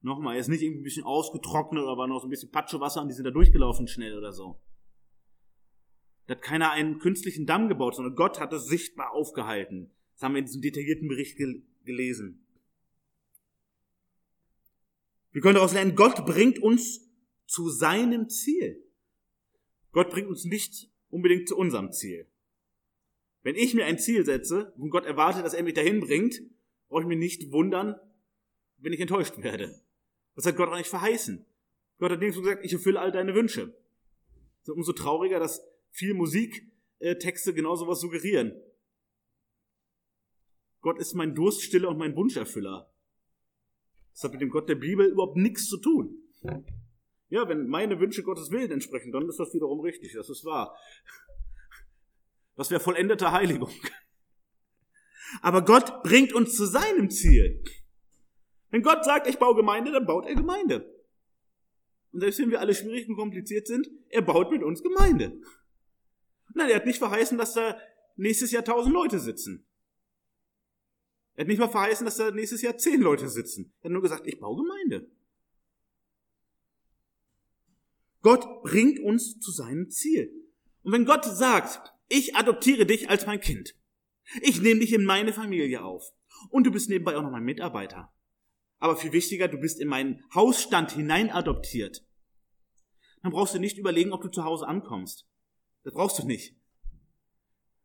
Nochmal, 0.01 0.35
er 0.35 0.41
ist 0.41 0.47
nicht 0.47 0.61
irgendwie 0.61 0.81
ein 0.81 0.83
bisschen 0.83 1.03
ausgetrocknet 1.03 1.83
oder 1.83 1.97
war 1.97 2.07
noch 2.07 2.19
so 2.19 2.27
ein 2.27 2.31
bisschen 2.31 2.51
Patschewasser 2.51 3.01
und 3.01 3.07
die 3.07 3.13
sind 3.13 3.25
da 3.25 3.31
durchgelaufen 3.31 3.87
schnell 3.87 4.17
oder 4.17 4.33
so. 4.33 4.59
Da 6.25 6.35
hat 6.35 6.41
keiner 6.41 6.71
einen 6.71 6.99
künstlichen 6.99 7.45
Damm 7.45 7.67
gebaut, 7.67 7.95
sondern 7.95 8.15
Gott 8.15 8.39
hat 8.39 8.51
es 8.53 8.65
sichtbar 8.65 9.11
aufgehalten. 9.11 9.91
Das 10.13 10.23
haben 10.23 10.33
wir 10.33 10.39
in 10.39 10.45
diesem 10.45 10.61
detaillierten 10.61 11.07
Bericht 11.07 11.37
gel 11.37 11.63
gelesen. 11.83 12.45
Wir 15.31 15.41
können 15.41 15.55
daraus 15.55 15.73
lernen, 15.73 15.95
Gott 15.95 16.25
bringt 16.25 16.59
uns 16.59 17.09
zu 17.47 17.69
seinem 17.69 18.29
Ziel. 18.29 18.83
Gott 19.91 20.09
bringt 20.09 20.27
uns 20.27 20.45
nicht 20.45 20.91
unbedingt 21.09 21.47
zu 21.47 21.57
unserem 21.57 21.91
Ziel. 21.91 22.27
Wenn 23.43 23.55
ich 23.55 23.73
mir 23.73 23.85
ein 23.85 23.97
Ziel 23.97 24.25
setze 24.25 24.73
und 24.77 24.89
Gott 24.89 25.05
erwartet, 25.05 25.43
dass 25.43 25.53
er 25.53 25.63
mich 25.63 25.73
dahin 25.73 25.99
bringt, 25.99 26.41
brauche 26.87 27.01
ich 27.01 27.07
mich 27.07 27.17
nicht 27.17 27.51
wundern, 27.51 27.95
wenn 28.77 28.93
ich 28.93 28.99
enttäuscht 28.99 29.37
werde. 29.37 29.81
Das 30.35 30.45
hat 30.45 30.55
Gott 30.55 30.69
auch 30.69 30.77
nicht 30.77 30.89
verheißen. 30.89 31.45
Gott 31.99 32.11
hat 32.11 32.19
nirgendwo 32.19 32.41
gesagt, 32.41 32.65
ich 32.65 32.73
erfülle 32.73 32.99
all 32.99 33.11
deine 33.11 33.35
Wünsche. 33.35 33.75
Ist 34.61 34.69
umso 34.69 34.93
trauriger, 34.93 35.39
dass 35.39 35.61
viel 35.91 36.13
Musiktexte 36.13 37.53
genau 37.53 37.75
sowas 37.75 37.99
suggerieren. 37.99 38.53
Gott 40.81 40.99
ist 40.99 41.13
mein 41.13 41.35
Durststiller 41.35 41.89
und 41.89 41.97
mein 41.97 42.15
Wunscherfüller. 42.15 42.91
Das 44.13 44.23
hat 44.23 44.31
mit 44.31 44.41
dem 44.41 44.49
Gott 44.49 44.67
der 44.67 44.75
Bibel 44.75 45.07
überhaupt 45.07 45.37
nichts 45.37 45.67
zu 45.67 45.77
tun. 45.77 46.17
Ja, 47.29 47.47
wenn 47.47 47.67
meine 47.67 47.99
Wünsche 47.99 48.23
Gottes 48.23 48.51
Willen 48.51 48.71
entsprechen, 48.71 49.11
dann 49.11 49.27
ist 49.29 49.39
das 49.39 49.53
wiederum 49.53 49.79
richtig, 49.79 50.13
das 50.13 50.29
ist 50.29 50.43
wahr. 50.43 50.75
Das 52.55 52.69
wäre 52.71 52.81
vollendete 52.81 53.31
Heiligung. 53.31 53.71
Aber 55.41 55.63
Gott 55.63 56.03
bringt 56.03 56.33
uns 56.33 56.55
zu 56.55 56.65
seinem 56.65 57.09
Ziel. 57.09 57.63
Wenn 58.71 58.81
Gott 58.81 59.05
sagt, 59.05 59.27
ich 59.27 59.37
baue 59.37 59.55
Gemeinde, 59.55 59.91
dann 59.91 60.05
baut 60.05 60.25
er 60.25 60.35
Gemeinde. 60.35 60.89
Und 62.11 62.21
selbst 62.21 62.39
wenn 62.39 62.49
wir 62.49 62.59
alle 62.59 62.73
schwierig 62.73 63.07
und 63.07 63.15
kompliziert 63.15 63.67
sind, 63.67 63.87
er 64.09 64.21
baut 64.21 64.51
mit 64.51 64.63
uns 64.63 64.81
Gemeinde. 64.81 65.39
Nein, 66.53 66.69
er 66.69 66.77
hat 66.77 66.85
nicht 66.85 66.99
verheißen, 66.99 67.37
dass 67.37 67.53
da 67.53 67.77
nächstes 68.15 68.51
Jahr 68.51 68.63
tausend 68.63 68.93
Leute 68.93 69.19
sitzen. 69.19 69.65
Er 71.35 71.43
hat 71.43 71.47
nicht 71.47 71.59
mal 71.59 71.69
verheißen, 71.69 72.05
dass 72.05 72.17
da 72.17 72.31
nächstes 72.31 72.61
Jahr 72.61 72.77
zehn 72.77 73.01
Leute 73.01 73.29
sitzen. 73.29 73.73
Er 73.81 73.85
hat 73.85 73.93
nur 73.93 74.01
gesagt, 74.01 74.27
ich 74.27 74.39
baue 74.39 74.61
Gemeinde. 74.61 75.09
Gott 78.21 78.63
bringt 78.63 78.99
uns 78.99 79.39
zu 79.39 79.51
seinem 79.51 79.89
Ziel. 79.89 80.31
Und 80.83 80.91
wenn 80.91 81.05
Gott 81.05 81.25
sagt, 81.25 81.93
ich 82.07 82.35
adoptiere 82.35 82.85
dich 82.85 83.09
als 83.09 83.25
mein 83.25 83.39
Kind, 83.39 83.75
ich 84.41 84.61
nehme 84.61 84.81
dich 84.81 84.93
in 84.93 85.05
meine 85.05 85.33
Familie 85.33 85.83
auf 85.83 86.11
und 86.49 86.65
du 86.65 86.71
bist 86.71 86.89
nebenbei 86.89 87.15
auch 87.15 87.23
noch 87.23 87.31
mein 87.31 87.43
Mitarbeiter, 87.43 88.13
aber 88.81 88.97
viel 88.97 89.13
wichtiger, 89.13 89.47
du 89.47 89.57
bist 89.57 89.79
in 89.79 89.87
meinen 89.87 90.23
Hausstand 90.35 90.91
hinein 90.91 91.29
adoptiert, 91.29 92.05
dann 93.23 93.31
brauchst 93.31 93.55
du 93.55 93.59
nicht 93.59 93.77
überlegen, 93.77 94.11
ob 94.11 94.21
du 94.21 94.27
zu 94.27 94.43
Hause 94.43 94.67
ankommst. 94.67 95.27
Das 95.83 95.93
brauchst 95.93 96.19
du 96.19 96.25
nicht. 96.25 96.55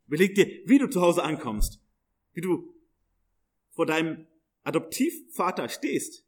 Überleg 0.06 0.34
dir, 0.34 0.46
wie 0.66 0.78
du 0.78 0.88
zu 0.88 1.00
Hause 1.00 1.22
ankommst, 1.22 1.80
wie 2.32 2.40
du 2.40 2.74
vor 3.70 3.86
deinem 3.86 4.26
Adoptivvater 4.64 5.68
stehst. 5.68 6.26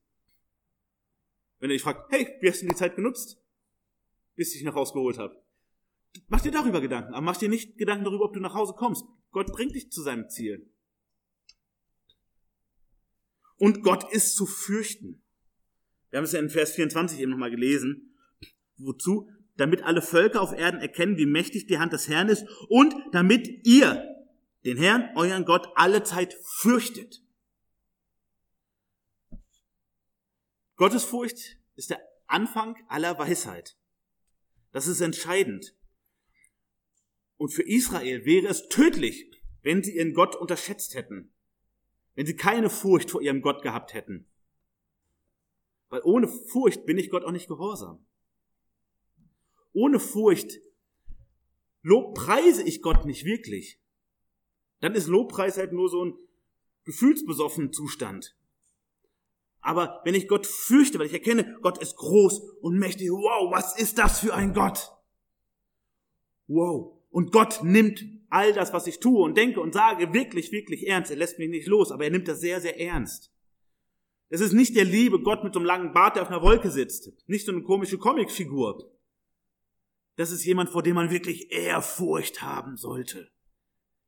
Wenn 1.58 1.70
er 1.70 1.74
dich 1.74 1.82
fragt, 1.82 2.12
hey, 2.12 2.36
wie 2.40 2.48
hast 2.48 2.62
du 2.62 2.68
die 2.68 2.74
Zeit 2.74 2.94
genutzt? 2.94 3.42
bis 4.38 4.54
ich 4.54 4.62
nach 4.62 4.76
Hause 4.76 4.92
geholt 4.92 5.18
habe. 5.18 5.36
Mach 6.28 6.40
dir 6.40 6.52
darüber 6.52 6.80
Gedanken, 6.80 7.12
aber 7.12 7.22
mach 7.22 7.36
dir 7.36 7.48
nicht 7.48 7.76
Gedanken 7.76 8.04
darüber, 8.04 8.26
ob 8.26 8.34
du 8.34 8.40
nach 8.40 8.54
Hause 8.54 8.72
kommst. 8.74 9.04
Gott 9.32 9.52
bringt 9.52 9.74
dich 9.74 9.90
zu 9.90 10.00
seinem 10.00 10.28
Ziel. 10.30 10.70
Und 13.58 13.82
Gott 13.82 14.10
ist 14.12 14.36
zu 14.36 14.46
fürchten. 14.46 15.22
Wir 16.10 16.18
haben 16.18 16.24
es 16.24 16.32
ja 16.32 16.40
in 16.40 16.50
Vers 16.50 16.72
24 16.72 17.20
eben 17.20 17.30
nochmal 17.30 17.50
gelesen. 17.50 18.16
Wozu? 18.78 19.28
Damit 19.56 19.82
alle 19.82 20.00
Völker 20.00 20.40
auf 20.40 20.52
Erden 20.52 20.80
erkennen, 20.80 21.18
wie 21.18 21.26
mächtig 21.26 21.66
die 21.66 21.78
Hand 21.78 21.92
des 21.92 22.08
Herrn 22.08 22.28
ist 22.28 22.46
und 22.68 22.94
damit 23.12 23.66
ihr 23.66 24.04
den 24.64 24.76
Herrn, 24.76 25.10
euren 25.16 25.44
Gott, 25.44 25.68
alle 25.74 26.02
Zeit 26.04 26.34
fürchtet. 26.42 27.22
Gottes 30.76 31.04
Furcht 31.04 31.58
ist 31.74 31.90
der 31.90 32.00
Anfang 32.26 32.76
aller 32.88 33.18
Weisheit. 33.18 33.76
Das 34.70 34.86
ist 34.86 35.00
entscheidend. 35.00 35.74
Und 37.36 37.50
für 37.50 37.62
Israel 37.62 38.24
wäre 38.24 38.46
es 38.46 38.68
tödlich, 38.68 39.30
wenn 39.62 39.82
sie 39.82 39.96
ihren 39.96 40.14
Gott 40.14 40.36
unterschätzt 40.36 40.94
hätten, 40.94 41.32
wenn 42.18 42.26
sie 42.26 42.34
keine 42.34 42.68
Furcht 42.68 43.12
vor 43.12 43.22
ihrem 43.22 43.42
Gott 43.42 43.62
gehabt 43.62 43.94
hätten. 43.94 44.26
Weil 45.88 46.00
ohne 46.02 46.26
Furcht 46.26 46.84
bin 46.84 46.98
ich 46.98 47.10
Gott 47.10 47.22
auch 47.22 47.30
nicht 47.30 47.46
gehorsam. 47.46 48.04
Ohne 49.72 50.00
Furcht 50.00 50.58
lobpreise 51.82 52.64
ich 52.64 52.82
Gott 52.82 53.04
nicht 53.04 53.24
wirklich. 53.24 53.78
Dann 54.80 54.96
ist 54.96 55.06
Lobpreis 55.06 55.58
halt 55.58 55.72
nur 55.72 55.88
so 55.88 56.06
ein 56.06 56.18
gefühlsbesoffener 56.86 57.70
Zustand. 57.70 58.36
Aber 59.60 60.00
wenn 60.02 60.16
ich 60.16 60.26
Gott 60.26 60.44
fürchte, 60.44 60.98
weil 60.98 61.06
ich 61.06 61.12
erkenne, 61.12 61.56
Gott 61.62 61.78
ist 61.78 61.94
groß 61.94 62.40
und 62.62 62.80
mächtig, 62.80 63.10
wow, 63.12 63.52
was 63.52 63.78
ist 63.78 63.96
das 63.96 64.18
für 64.18 64.34
ein 64.34 64.54
Gott? 64.54 64.90
Wow. 66.48 66.98
Und 67.10 67.30
Gott 67.30 67.62
nimmt 67.62 68.04
all 68.28 68.52
das, 68.52 68.72
was 68.72 68.86
ich 68.86 69.00
tue 69.00 69.22
und 69.22 69.36
denke 69.36 69.60
und 69.60 69.72
sage, 69.72 70.12
wirklich, 70.12 70.52
wirklich 70.52 70.86
ernst. 70.86 71.10
Er 71.10 71.16
lässt 71.16 71.38
mich 71.38 71.48
nicht 71.48 71.66
los, 71.66 71.90
aber 71.90 72.04
er 72.04 72.10
nimmt 72.10 72.28
das 72.28 72.40
sehr, 72.40 72.60
sehr 72.60 72.80
ernst. 72.80 73.32
Es 74.28 74.40
ist 74.40 74.52
nicht 74.52 74.76
der 74.76 74.84
liebe 74.84 75.20
Gott 75.20 75.42
mit 75.42 75.54
so 75.54 75.60
einem 75.60 75.66
langen 75.66 75.92
Bart, 75.92 76.16
der 76.16 76.22
auf 76.22 76.28
einer 76.28 76.42
Wolke 76.42 76.70
sitzt. 76.70 77.12
Nicht 77.26 77.46
so 77.46 77.52
eine 77.52 77.62
komische 77.62 77.98
Comicfigur. 77.98 78.92
Das 80.16 80.30
ist 80.30 80.44
jemand, 80.44 80.70
vor 80.70 80.82
dem 80.82 80.96
man 80.96 81.10
wirklich 81.10 81.50
Ehrfurcht 81.50 82.42
haben 82.42 82.76
sollte. 82.76 83.30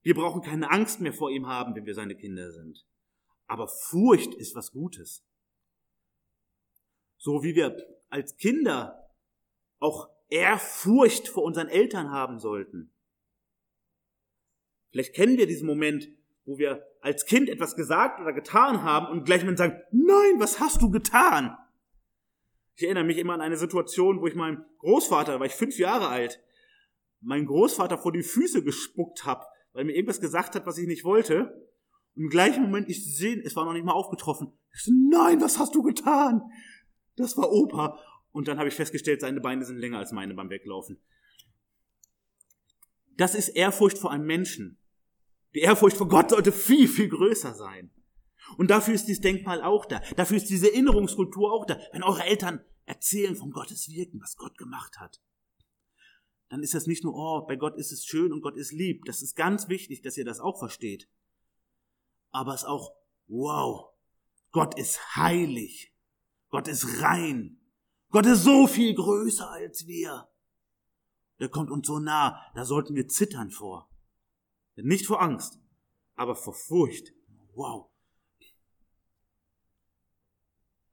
Wir 0.03 0.15
brauchen 0.15 0.43
keine 0.43 0.71
Angst 0.71 1.01
mehr 1.01 1.13
vor 1.13 1.31
ihm 1.31 1.47
haben, 1.47 1.75
wenn 1.75 1.87
wir 1.87 1.95
seine 1.95 2.17
Kinder 2.17 2.51
sind. 2.53 2.85
Aber 3.47 3.69
Furcht 3.69 4.35
ist 4.35 4.55
was 4.55 4.73
Gutes. 4.73 5.25
So 7.17 7.43
wie 7.43 7.55
wir 7.55 7.77
als 8.09 8.37
Kinder 8.37 9.11
auch 9.79 10.09
Ehrfurcht 10.29 11.29
vor 11.29 11.45
unseren 11.45 11.69
Eltern 11.69 12.11
haben 12.11 12.39
sollten. 12.39 12.93
Vielleicht 14.91 15.15
kennen 15.15 15.39
wir 15.39 15.47
diesen 15.47 15.67
Moment, 15.67 16.09
wo 16.45 16.59
wir 16.59 16.85
als 17.01 17.27
Kind 17.27 17.49
etwas 17.49 17.77
gesagt 17.77 18.21
oder 18.21 18.33
getan 18.33 18.83
haben 18.83 19.07
und 19.07 19.25
gleich 19.25 19.45
mal 19.45 19.57
sagen, 19.57 19.81
nein, 19.93 20.39
was 20.39 20.61
hast 20.61 20.83
du 20.83 20.91
getan? 20.91 21.57
Ich 22.75 22.85
erinnere 22.85 23.05
mich 23.05 23.19
immer 23.19 23.35
an 23.35 23.41
eine 23.41 23.57
Situation, 23.57 24.21
wo 24.21 24.27
ich 24.27 24.35
meinem 24.35 24.65
Großvater, 24.79 25.33
da 25.33 25.39
war 25.39 25.47
ich 25.47 25.55
fünf 25.55 25.79
Jahre 25.79 26.09
alt, 26.09 26.41
meinen 27.21 27.47
Großvater 27.47 27.99
vor 27.99 28.13
die 28.13 28.23
Füße 28.23 28.65
gespuckt 28.65 29.25
habe, 29.25 29.45
weil 29.73 29.85
mir 29.85 29.95
irgendwas 29.95 30.21
gesagt 30.21 30.55
hat, 30.55 30.67
was 30.67 30.79
ich 30.79 30.87
nicht 30.87 31.05
wollte. 31.05 31.69
Im 32.17 32.29
gleichen 32.29 32.63
Moment, 32.63 32.89
ich 32.89 33.17
sehe, 33.17 33.41
es 33.45 33.55
war 33.55 33.65
noch 33.65 33.73
nicht 33.73 33.85
mal 33.85 33.93
aufgetroffen. 33.93 34.53
Ich 34.73 34.83
so, 34.83 34.93
nein, 34.93 35.41
was 35.41 35.59
hast 35.59 35.75
du 35.75 35.83
getan? 35.83 36.43
Das 37.17 37.37
war 37.37 37.53
Opa. 37.53 37.99
Und 38.33 38.49
dann 38.49 38.59
habe 38.59 38.69
ich 38.69 38.75
festgestellt, 38.75 39.21
seine 39.21 39.41
Beine 39.41 39.65
sind 39.65 39.79
länger 39.79 39.99
als 39.99 40.13
meine 40.13 40.35
beim 40.35 40.51
Weglaufen. 40.51 41.01
Das 43.17 43.35
ist 43.35 43.51
Ehrfurcht 43.51 43.99
vor 43.99 44.11
einem 44.11 44.25
Menschen. 44.25 44.80
Die 45.55 45.61
Ehrfurcht 45.61 45.97
vor 45.97 46.09
Gott 46.09 46.31
sollte 46.31 46.53
viel, 46.53 46.89
viel 46.89 47.09
größer 47.09 47.55
sein. 47.55 47.91
Und 48.57 48.71
dafür 48.71 48.95
ist 48.95 49.07
dieses 49.07 49.21
Denkmal 49.21 49.63
auch 49.63 49.85
da. 49.87 50.01
Dafür 50.17 50.37
ist 50.37 50.51
diese 50.51 50.71
Erinnerungskultur 50.71 51.53
auch 51.53 51.67
da. 51.67 51.79
Wenn 51.93 52.03
eure 52.03 52.25
Eltern 52.25 52.61
erzählen 52.85 53.37
von 53.37 53.51
Gottes 53.51 53.89
Wirken, 53.89 54.21
was 54.21 54.37
Gott 54.37 54.59
gemacht 54.59 54.99
hat, 54.99 55.21
dann 56.49 56.63
ist 56.63 56.75
das 56.75 56.87
nicht 56.87 57.05
nur, 57.05 57.15
oh, 57.15 57.47
bei 57.47 57.57
Gott 57.57 57.77
ist 57.77 57.93
es 57.93 58.05
schön 58.05 58.33
und 58.33 58.43
Gott 58.43 58.57
ist 58.57 58.73
lieb. 58.73 59.05
Das 59.05 59.23
ist 59.23 59.37
ganz 59.37 59.69
wichtig, 59.69 60.03
dass 60.03 60.17
ihr 60.17 60.25
das 60.25 60.41
auch 60.41 60.59
versteht. 60.59 61.09
Aber 62.33 62.55
es 62.55 62.63
ist 62.63 62.69
auch, 62.69 62.95
wow, 63.29 63.91
Gott 64.51 64.77
ist 64.79 65.17
heilig. 65.17 65.95
Gott 66.49 66.67
ist 66.67 67.03
rein. 67.03 67.61
Gott 68.11 68.27
ist 68.27 68.43
so 68.43 68.67
viel 68.67 68.95
größer 68.95 69.49
als 69.49 69.87
wir. 69.87 70.29
Der 71.39 71.49
kommt 71.49 71.71
uns 71.71 71.87
so 71.87 72.01
nah, 72.01 72.41
da 72.55 72.65
sollten 72.65 72.97
wir 72.97 73.07
zittern 73.07 73.51
vor. 73.51 73.90
Nicht 74.83 75.07
vor 75.07 75.21
Angst, 75.23 75.59
aber 76.15 76.35
vor 76.35 76.55
Furcht. 76.55 77.13
Wow. 77.55 77.91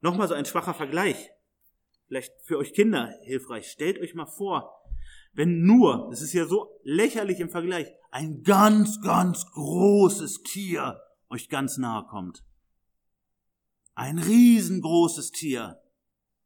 Nochmal 0.02 0.28
so 0.28 0.34
ein 0.34 0.46
schwacher 0.46 0.74
Vergleich. 0.74 1.32
Vielleicht 2.08 2.32
für 2.44 2.58
euch 2.58 2.74
Kinder 2.74 3.14
hilfreich. 3.24 3.70
Stellt 3.70 4.00
euch 4.00 4.14
mal 4.14 4.28
vor, 4.28 4.74
wenn 5.34 5.64
nur, 5.64 6.08
das 6.10 6.22
ist 6.22 6.34
ja 6.34 6.46
so 6.46 6.80
lächerlich 6.84 7.40
im 7.40 7.50
Vergleich, 7.50 7.88
ein 8.12 8.44
ganz, 8.44 9.02
ganz 9.02 9.46
großes 9.52 10.44
Tier 10.44 11.02
euch 11.30 11.50
ganz 11.50 11.78
nahe 11.78 12.06
kommt. 12.06 12.44
Ein 13.96 14.20
riesengroßes 14.20 15.32
Tier 15.32 15.82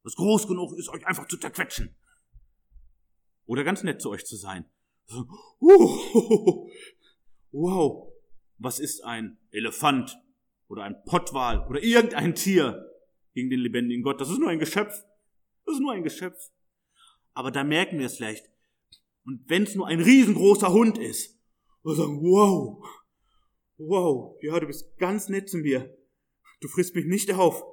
was 0.04 0.16
groß 0.16 0.48
genug 0.48 0.74
ist, 0.74 0.90
euch 0.90 1.06
einfach 1.06 1.28
zu 1.28 1.38
zerquetschen. 1.38 1.96
Oder 3.46 3.64
ganz 3.64 3.84
nett 3.84 4.02
zu 4.02 4.10
euch 4.10 4.26
zu 4.26 4.36
sein. 4.36 4.66
So, 5.06 5.28
uh, 5.62 6.70
wow, 7.52 8.12
was 8.58 8.80
ist 8.80 9.04
ein 9.04 9.38
Elefant 9.52 10.18
oder 10.68 10.84
ein 10.84 11.04
Pottwal 11.06 11.68
oder 11.68 11.84
irgendein 11.84 12.36
Tier 12.36 12.90
gegen 13.34 13.50
den 13.50 13.60
lebendigen 13.60 14.04
Gott? 14.04 14.22
Das 14.22 14.30
ist 14.30 14.40
nur 14.40 14.50
ein 14.50 14.60
Geschöpf. 14.60 14.94
Das 15.66 15.76
ist 15.76 15.82
nur 15.82 15.94
ein 15.94 16.04
Geschöpf. 16.04 16.52
Aber 17.34 17.52
da 17.52 17.64
merken 17.64 18.00
wir 18.00 18.06
es 18.06 18.18
vielleicht. 18.18 18.50
Und 19.26 19.44
wenn 19.48 19.64
es 19.64 19.76
nur 19.76 19.88
ein 19.88 20.02
riesengroßer 20.02 20.72
Hund 20.72 20.98
ist, 20.98 21.38
wir 21.84 21.96
sagen, 21.96 22.22
wow, 22.22 22.84
wow, 23.78 24.38
ja, 24.42 24.60
du 24.60 24.68
bist 24.68 24.98
ganz 24.98 25.30
nett 25.30 25.50
zu 25.50 25.58
mir. 25.58 25.98
Du 26.60 26.68
frisst 26.68 26.96
mich 26.96 27.06
nicht 27.06 27.34
auf. 27.34 27.64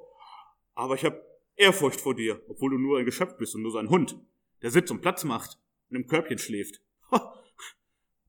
Aber 0.73 0.95
ich 0.95 1.03
habe 1.03 1.23
Ehrfurcht 1.55 1.99
vor 1.99 2.15
dir, 2.15 2.41
obwohl 2.47 2.71
du 2.71 2.77
nur 2.77 2.99
ein 2.99 3.05
Geschöpf 3.05 3.37
bist 3.37 3.53
und 3.55 3.63
nur 3.63 3.71
so 3.71 3.77
ein 3.77 3.89
Hund, 3.89 4.17
der 4.61 4.71
sitzt 4.71 4.91
und 4.91 5.01
Platz 5.01 5.23
macht 5.23 5.59
und 5.89 5.97
im 5.97 6.07
Körbchen 6.07 6.37
schläft. 6.37 6.81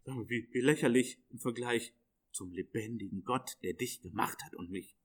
Wie, 0.04 0.48
wie 0.52 0.60
lächerlich 0.60 1.18
im 1.30 1.38
Vergleich 1.38 1.92
zum 2.32 2.52
lebendigen 2.52 3.24
Gott, 3.24 3.56
der 3.62 3.74
dich 3.74 4.00
gemacht 4.02 4.42
hat 4.44 4.54
und 4.54 4.70
mich. 4.70 4.96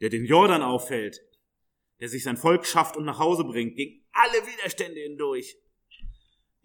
Der 0.00 0.10
den 0.10 0.24
Jordan 0.24 0.62
auffällt, 0.62 1.20
der 2.00 2.08
sich 2.08 2.24
sein 2.24 2.36
Volk 2.36 2.66
schafft 2.66 2.96
und 2.96 3.04
nach 3.04 3.18
Hause 3.18 3.44
bringt, 3.44 3.76
gegen 3.76 4.04
alle 4.12 4.46
Widerstände 4.46 5.00
hindurch. 5.00 5.56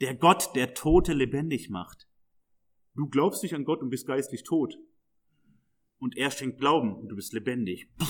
Der 0.02 0.16
Gott, 0.16 0.56
der 0.56 0.74
Tote 0.74 1.14
lebendig 1.14 1.70
macht. 1.70 2.08
Du 2.96 3.08
glaubst 3.08 3.44
nicht 3.44 3.54
an 3.54 3.66
Gott 3.66 3.82
und 3.82 3.90
bist 3.90 4.08
geistlich 4.08 4.44
tot. 4.44 4.78
Und 6.00 6.18
er 6.18 6.32
schenkt 6.32 6.60
Glauben 6.60 6.96
und 6.96 7.10
du 7.10 7.16
bist 7.16 7.34
lebendig. 7.34 7.88
Puh. 7.98 8.06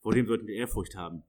Vor 0.00 0.12
dem 0.12 0.26
sollten 0.26 0.46
wir 0.46 0.54
Ehrfurcht 0.54 0.96
haben. 0.96 1.22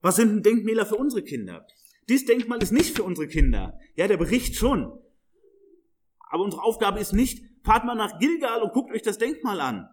Was 0.00 0.16
sind 0.16 0.30
denn 0.30 0.42
Denkmäler 0.42 0.84
für 0.84 0.96
unsere 0.96 1.22
Kinder? 1.22 1.66
Dies 2.08 2.24
Denkmal 2.24 2.62
ist 2.62 2.72
nicht 2.72 2.96
für 2.96 3.02
unsere 3.02 3.26
Kinder. 3.26 3.78
Ja, 3.94 4.06
der 4.06 4.16
Bericht 4.16 4.56
schon. 4.56 4.98
Aber 6.18 6.44
unsere 6.44 6.62
Aufgabe 6.62 7.00
ist 7.00 7.12
nicht, 7.12 7.44
fahrt 7.64 7.84
mal 7.84 7.94
nach 7.94 8.18
Gilgal 8.18 8.62
und 8.62 8.72
guckt 8.72 8.92
euch 8.92 9.02
das 9.02 9.18
Denkmal 9.18 9.60
an. 9.60 9.88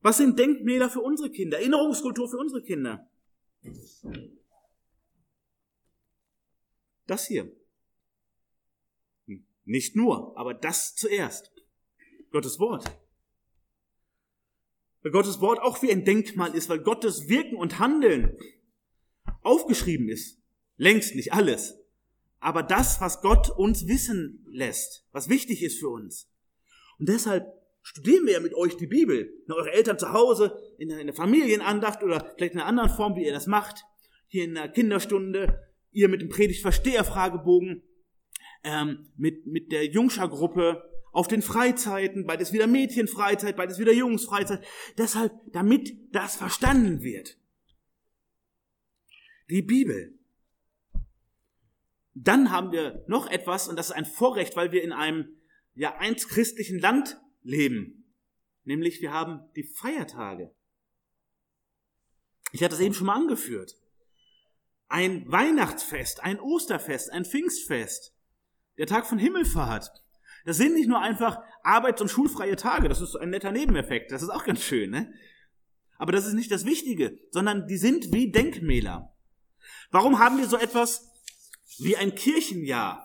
Was 0.00 0.18
sind 0.18 0.38
Denkmäler 0.38 0.90
für 0.90 1.00
unsere 1.00 1.30
Kinder? 1.30 1.58
Erinnerungskultur 1.58 2.28
für 2.28 2.38
unsere 2.38 2.62
Kinder? 2.62 3.10
Das 7.06 7.26
hier. 7.26 7.50
Nicht 9.64 9.96
nur, 9.96 10.36
aber 10.38 10.54
das 10.54 10.94
zuerst. 10.94 11.52
Gottes 12.30 12.58
Wort 12.58 12.90
weil 15.06 15.12
Gottes 15.12 15.40
Wort 15.40 15.60
auch 15.60 15.82
wie 15.82 15.92
ein 15.92 16.04
Denkmal 16.04 16.52
ist, 16.56 16.68
weil 16.68 16.80
Gottes 16.80 17.28
Wirken 17.28 17.54
und 17.54 17.78
Handeln 17.78 18.36
aufgeschrieben 19.46 20.08
ist. 20.08 20.40
Längst 20.76 21.14
nicht 21.14 21.32
alles. 21.32 21.78
Aber 22.40 22.62
das, 22.62 23.00
was 23.00 23.22
Gott 23.22 23.50
uns 23.50 23.88
wissen 23.88 24.44
lässt, 24.50 25.06
was 25.12 25.28
wichtig 25.28 25.62
ist 25.62 25.78
für 25.78 25.88
uns. 25.88 26.30
Und 26.98 27.08
deshalb 27.08 27.46
studieren 27.82 28.26
wir 28.26 28.34
ja 28.34 28.40
mit 28.40 28.54
euch 28.54 28.76
die 28.76 28.86
Bibel. 28.86 29.32
Eure 29.48 29.72
Eltern 29.72 29.98
zu 29.98 30.12
Hause, 30.12 30.58
in 30.78 30.92
einer 30.92 31.12
Familienandacht 31.12 32.02
oder 32.02 32.32
vielleicht 32.36 32.54
in 32.54 32.60
einer 32.60 32.68
anderen 32.68 32.90
Form, 32.90 33.16
wie 33.16 33.24
ihr 33.24 33.32
das 33.32 33.46
macht. 33.46 33.84
Hier 34.28 34.44
in 34.44 34.54
der 34.54 34.68
Kinderstunde, 34.68 35.60
ihr 35.92 36.08
mit 36.08 36.20
dem 36.20 36.28
Predigtversteher-Fragebogen, 36.28 37.82
ähm, 38.64 39.12
mit, 39.16 39.46
mit 39.46 39.72
der 39.72 39.86
Jungscha-Gruppe, 39.86 40.82
auf 41.12 41.28
den 41.28 41.40
Freizeiten, 41.40 42.26
beides 42.26 42.52
wieder 42.52 42.66
Mädchenfreizeit, 42.66 43.56
beides 43.56 43.78
wieder 43.78 43.92
Jungsfreizeit. 43.92 44.60
Deshalb, 44.98 45.32
damit 45.50 45.96
das 46.12 46.36
verstanden 46.36 47.02
wird. 47.02 47.38
Die 49.48 49.62
Bibel. 49.62 50.18
Dann 52.14 52.50
haben 52.50 52.72
wir 52.72 53.04
noch 53.08 53.30
etwas, 53.30 53.68
und 53.68 53.76
das 53.76 53.90
ist 53.90 53.96
ein 53.96 54.06
Vorrecht, 54.06 54.56
weil 54.56 54.72
wir 54.72 54.82
in 54.82 54.92
einem 54.92 55.36
ja 55.74 55.96
einst 55.98 56.28
christlichen 56.28 56.78
Land 56.78 57.20
leben. 57.42 58.12
Nämlich 58.64 59.00
wir 59.00 59.12
haben 59.12 59.40
die 59.54 59.62
Feiertage. 59.62 60.54
Ich 62.52 62.62
hatte 62.64 62.74
es 62.74 62.80
eben 62.80 62.94
schon 62.94 63.06
mal 63.06 63.16
angeführt. 63.16 63.76
Ein 64.88 65.30
Weihnachtsfest, 65.30 66.22
ein 66.22 66.40
Osterfest, 66.40 67.12
ein 67.12 67.24
Pfingstfest, 67.24 68.14
der 68.78 68.86
Tag 68.86 69.06
von 69.06 69.18
Himmelfahrt, 69.18 69.90
das 70.46 70.58
sind 70.58 70.74
nicht 70.74 70.88
nur 70.88 71.00
einfach 71.00 71.42
arbeits- 71.64 72.00
und 72.00 72.08
schulfreie 72.08 72.54
Tage, 72.54 72.88
das 72.88 73.00
ist 73.00 73.16
ein 73.16 73.30
netter 73.30 73.50
Nebeneffekt, 73.50 74.12
das 74.12 74.22
ist 74.22 74.28
auch 74.28 74.44
ganz 74.44 74.62
schön, 74.62 74.90
ne? 74.90 75.12
Aber 75.98 76.12
das 76.12 76.26
ist 76.26 76.34
nicht 76.34 76.52
das 76.52 76.64
Wichtige, 76.64 77.18
sondern 77.30 77.66
die 77.66 77.78
sind 77.78 78.12
wie 78.12 78.30
Denkmäler. 78.30 79.15
Warum 79.90 80.18
haben 80.18 80.38
wir 80.38 80.46
so 80.46 80.56
etwas 80.56 81.08
wie 81.78 81.96
ein 81.96 82.14
Kirchenjahr? 82.14 83.02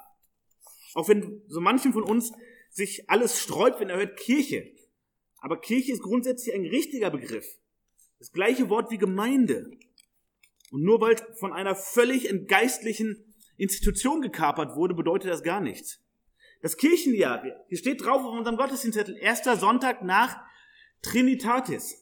Auch 0.93 1.07
wenn 1.07 1.41
so 1.47 1.61
manchen 1.61 1.93
von 1.93 2.03
uns 2.03 2.31
sich 2.69 3.09
alles 3.09 3.39
sträubt, 3.39 3.79
wenn 3.79 3.89
er 3.89 3.97
hört 3.97 4.17
Kirche. 4.17 4.71
Aber 5.39 5.59
Kirche 5.59 5.91
ist 5.91 6.01
grundsätzlich 6.01 6.53
ein 6.53 6.65
richtiger 6.65 7.09
Begriff. 7.09 7.45
Das 8.19 8.31
gleiche 8.31 8.69
Wort 8.69 8.91
wie 8.91 8.97
Gemeinde. 8.97 9.71
Und 10.71 10.83
nur 10.83 11.01
weil 11.01 11.15
von 11.39 11.53
einer 11.53 11.75
völlig 11.75 12.29
entgeistlichen 12.29 13.33
Institution 13.57 14.21
gekapert 14.21 14.75
wurde, 14.75 14.93
bedeutet 14.93 15.31
das 15.31 15.43
gar 15.43 15.59
nichts. 15.59 15.99
Das 16.61 16.77
Kirchenjahr, 16.77 17.43
hier 17.67 17.77
steht 17.77 18.03
drauf 18.03 18.23
auf 18.23 18.33
unserem 18.33 18.57
Gottesdienstzettel, 18.57 19.17
erster 19.17 19.57
Sonntag 19.57 20.03
nach 20.03 20.39
Trinitatis. 21.01 22.00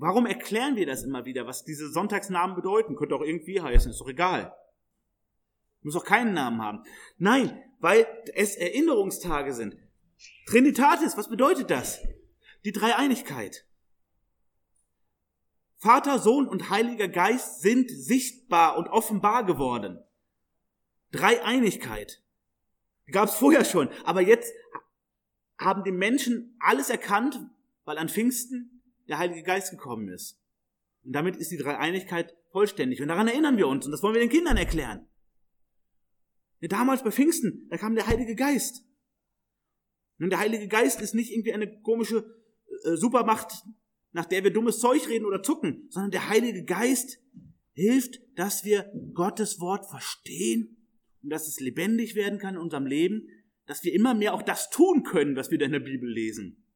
Warum 0.00 0.24
erklären 0.24 0.76
wir 0.76 0.86
das 0.86 1.02
immer 1.02 1.26
wieder, 1.26 1.46
was 1.46 1.62
diese 1.62 1.90
Sonntagsnamen 1.90 2.56
bedeuten? 2.56 2.96
Könnte 2.96 3.14
auch 3.14 3.20
irgendwie 3.20 3.60
heißen, 3.60 3.90
ist 3.90 4.00
doch 4.00 4.08
egal. 4.08 4.56
Muss 5.82 5.94
auch 5.94 6.06
keinen 6.06 6.32
Namen 6.32 6.62
haben. 6.62 6.82
Nein, 7.18 7.62
weil 7.80 8.06
es 8.34 8.56
Erinnerungstage 8.56 9.52
sind. 9.52 9.76
Trinitatis, 10.46 11.18
was 11.18 11.28
bedeutet 11.28 11.70
das? 11.70 12.00
Die 12.64 12.72
Dreieinigkeit. 12.72 13.66
Vater, 15.76 16.18
Sohn 16.18 16.48
und 16.48 16.70
Heiliger 16.70 17.08
Geist 17.08 17.60
sind 17.60 17.90
sichtbar 17.90 18.78
und 18.78 18.88
offenbar 18.88 19.44
geworden. 19.44 20.02
Dreieinigkeit. 21.12 22.22
Gab 23.12 23.28
es 23.28 23.34
vorher 23.34 23.66
schon. 23.66 23.90
Aber 24.04 24.22
jetzt 24.22 24.50
haben 25.58 25.84
die 25.84 25.92
Menschen 25.92 26.56
alles 26.58 26.88
erkannt, 26.88 27.38
weil 27.84 27.98
an 27.98 28.08
Pfingsten 28.08 28.79
der 29.10 29.18
Heilige 29.18 29.42
Geist 29.42 29.70
gekommen 29.70 30.08
ist. 30.08 30.40
Und 31.04 31.12
damit 31.12 31.36
ist 31.36 31.50
die 31.50 31.56
Dreieinigkeit 31.56 32.34
vollständig. 32.52 33.02
Und 33.02 33.08
daran 33.08 33.28
erinnern 33.28 33.56
wir 33.56 33.68
uns. 33.68 33.84
Und 33.84 33.92
das 33.92 34.02
wollen 34.02 34.14
wir 34.14 34.20
den 34.20 34.30
Kindern 34.30 34.56
erklären. 34.56 35.06
Ja, 36.60 36.68
damals 36.68 37.02
bei 37.02 37.10
Pfingsten, 37.10 37.66
da 37.70 37.76
kam 37.76 37.94
der 37.94 38.06
Heilige 38.06 38.34
Geist. 38.34 38.84
Und 40.18 40.30
der 40.30 40.38
Heilige 40.38 40.68
Geist 40.68 41.00
ist 41.00 41.14
nicht 41.14 41.32
irgendwie 41.32 41.52
eine 41.52 41.80
komische 41.80 42.24
äh, 42.84 42.96
Supermacht, 42.96 43.64
nach 44.12 44.26
der 44.26 44.44
wir 44.44 44.52
dummes 44.52 44.78
Zeug 44.78 45.08
reden 45.08 45.24
oder 45.24 45.42
zucken, 45.42 45.86
sondern 45.88 46.10
der 46.10 46.28
Heilige 46.28 46.64
Geist 46.64 47.18
hilft, 47.72 48.20
dass 48.36 48.64
wir 48.64 48.92
Gottes 49.14 49.60
Wort 49.60 49.88
verstehen 49.88 50.86
und 51.22 51.30
dass 51.30 51.48
es 51.48 51.60
lebendig 51.60 52.14
werden 52.14 52.38
kann 52.38 52.54
in 52.54 52.60
unserem 52.60 52.86
Leben, 52.86 53.28
dass 53.66 53.82
wir 53.82 53.94
immer 53.94 54.14
mehr 54.14 54.34
auch 54.34 54.42
das 54.42 54.68
tun 54.68 55.02
können, 55.02 55.36
was 55.36 55.50
wir 55.50 55.58
da 55.58 55.66
in 55.66 55.72
der 55.72 55.80
Bibel 55.80 56.10
lesen. 56.10 56.66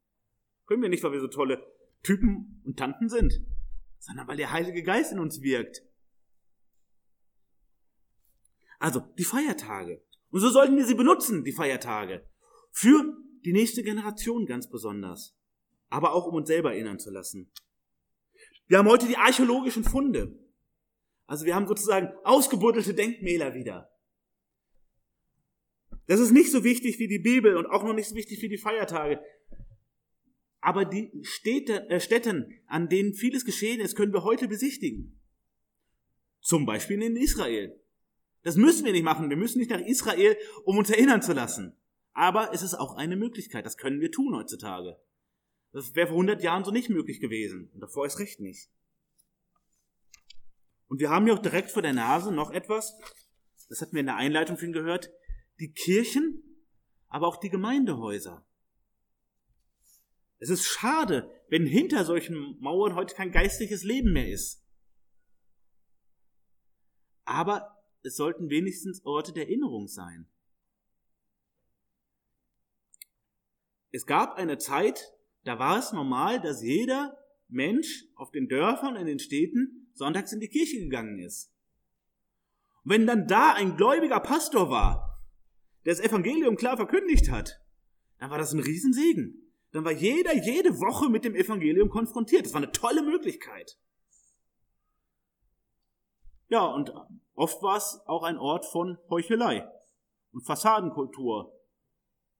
Können 0.66 0.82
wir 0.82 0.88
nicht, 0.88 1.02
weil 1.02 1.12
wir 1.12 1.20
so 1.20 1.28
tolle 1.28 1.62
Typen 2.04 2.62
und 2.64 2.78
Tanten 2.78 3.08
sind, 3.08 3.40
sondern 3.98 4.28
weil 4.28 4.36
der 4.36 4.52
Heilige 4.52 4.82
Geist 4.84 5.10
in 5.10 5.18
uns 5.18 5.40
wirkt. 5.40 5.82
Also 8.78 9.00
die 9.00 9.24
Feiertage. 9.24 10.04
Und 10.30 10.40
so 10.40 10.50
sollten 10.50 10.76
wir 10.76 10.84
sie 10.84 10.94
benutzen, 10.94 11.42
die 11.42 11.52
Feiertage. 11.52 12.28
Für 12.70 13.16
die 13.44 13.52
nächste 13.52 13.82
Generation 13.82 14.46
ganz 14.46 14.68
besonders. 14.68 15.36
Aber 15.88 16.12
auch 16.12 16.26
um 16.26 16.34
uns 16.34 16.48
selber 16.48 16.72
erinnern 16.72 16.98
zu 16.98 17.10
lassen. 17.10 17.50
Wir 18.66 18.78
haben 18.78 18.88
heute 18.88 19.06
die 19.06 19.16
archäologischen 19.16 19.84
Funde. 19.84 20.38
Also 21.26 21.44
wir 21.46 21.54
haben 21.54 21.66
sozusagen 21.66 22.08
ausgebuddelte 22.24 22.94
Denkmäler 22.94 23.54
wieder. 23.54 23.90
Das 26.06 26.20
ist 26.20 26.32
nicht 26.32 26.50
so 26.50 26.64
wichtig 26.64 26.98
wie 26.98 27.08
die 27.08 27.18
Bibel 27.18 27.56
und 27.56 27.66
auch 27.66 27.82
noch 27.82 27.94
nicht 27.94 28.08
so 28.08 28.14
wichtig 28.14 28.42
wie 28.42 28.48
die 28.48 28.58
Feiertage. 28.58 29.22
Aber 30.64 30.86
die 30.86 31.12
Städte, 31.20 31.90
äh, 31.90 32.00
Städten, 32.00 32.58
an 32.66 32.88
denen 32.88 33.12
vieles 33.12 33.44
geschehen 33.44 33.82
ist, 33.82 33.96
können 33.96 34.14
wir 34.14 34.24
heute 34.24 34.48
besichtigen. 34.48 35.20
Zum 36.40 36.64
Beispiel 36.64 37.02
in 37.02 37.16
Israel. 37.16 37.78
Das 38.44 38.56
müssen 38.56 38.86
wir 38.86 38.92
nicht 38.92 39.04
machen. 39.04 39.28
Wir 39.28 39.36
müssen 39.36 39.58
nicht 39.58 39.70
nach 39.70 39.82
Israel, 39.82 40.38
um 40.64 40.78
uns 40.78 40.88
erinnern 40.88 41.20
zu 41.20 41.34
lassen. 41.34 41.76
Aber 42.14 42.54
es 42.54 42.62
ist 42.62 42.72
auch 42.72 42.96
eine 42.96 43.14
Möglichkeit. 43.14 43.66
Das 43.66 43.76
können 43.76 44.00
wir 44.00 44.10
tun 44.10 44.34
heutzutage. 44.34 44.98
Das 45.72 45.94
wäre 45.94 46.06
vor 46.06 46.16
100 46.16 46.42
Jahren 46.42 46.64
so 46.64 46.70
nicht 46.70 46.88
möglich 46.88 47.20
gewesen. 47.20 47.68
Und 47.74 47.80
davor 47.80 48.06
ist 48.06 48.18
recht 48.18 48.40
nicht. 48.40 48.70
Und 50.88 50.98
wir 50.98 51.10
haben 51.10 51.26
ja 51.26 51.34
auch 51.34 51.42
direkt 51.42 51.72
vor 51.72 51.82
der 51.82 51.92
Nase 51.92 52.32
noch 52.32 52.50
etwas, 52.50 52.98
das 53.68 53.82
hatten 53.82 53.92
wir 53.92 54.00
in 54.00 54.06
der 54.06 54.16
Einleitung 54.16 54.56
schon 54.56 54.72
gehört, 54.72 55.10
die 55.60 55.72
Kirchen, 55.72 56.42
aber 57.08 57.26
auch 57.26 57.36
die 57.36 57.50
Gemeindehäuser. 57.50 58.46
Es 60.38 60.50
ist 60.50 60.64
schade, 60.64 61.30
wenn 61.48 61.66
hinter 61.66 62.04
solchen 62.04 62.58
Mauern 62.60 62.94
heute 62.94 63.14
kein 63.14 63.32
geistliches 63.32 63.82
Leben 63.82 64.12
mehr 64.12 64.28
ist. 64.28 64.62
Aber 67.24 67.82
es 68.02 68.16
sollten 68.16 68.50
wenigstens 68.50 69.04
Orte 69.04 69.32
der 69.32 69.44
Erinnerung 69.48 69.88
sein. 69.88 70.28
Es 73.92 74.06
gab 74.06 74.36
eine 74.36 74.58
Zeit, 74.58 75.12
da 75.44 75.58
war 75.58 75.78
es 75.78 75.92
normal, 75.92 76.40
dass 76.40 76.62
jeder 76.62 77.16
Mensch 77.48 78.06
auf 78.16 78.30
den 78.30 78.48
Dörfern, 78.48 78.96
in 78.96 79.06
den 79.06 79.18
Städten 79.18 79.88
sonntags 79.94 80.32
in 80.32 80.40
die 80.40 80.48
Kirche 80.48 80.80
gegangen 80.80 81.20
ist. 81.20 81.54
Und 82.82 82.90
wenn 82.90 83.06
dann 83.06 83.28
da 83.28 83.54
ein 83.54 83.76
gläubiger 83.76 84.20
Pastor 84.20 84.68
war, 84.68 85.22
der 85.84 85.94
das 85.94 86.04
Evangelium 86.04 86.56
klar 86.56 86.76
verkündigt 86.76 87.30
hat, 87.30 87.60
dann 88.18 88.30
war 88.30 88.38
das 88.38 88.52
ein 88.52 88.60
Riesensegen. 88.60 89.43
Dann 89.74 89.84
war 89.84 89.90
jeder 89.90 90.32
jede 90.32 90.78
Woche 90.78 91.10
mit 91.10 91.24
dem 91.24 91.34
Evangelium 91.34 91.90
konfrontiert. 91.90 92.46
Das 92.46 92.54
war 92.54 92.62
eine 92.62 92.70
tolle 92.70 93.02
Möglichkeit. 93.02 93.76
Ja, 96.46 96.64
und 96.64 96.92
oft 97.34 97.60
war 97.60 97.76
es 97.76 98.00
auch 98.06 98.22
ein 98.22 98.38
Ort 98.38 98.66
von 98.66 98.98
Heuchelei 99.10 99.68
und 100.30 100.46
Fassadenkultur. 100.46 101.52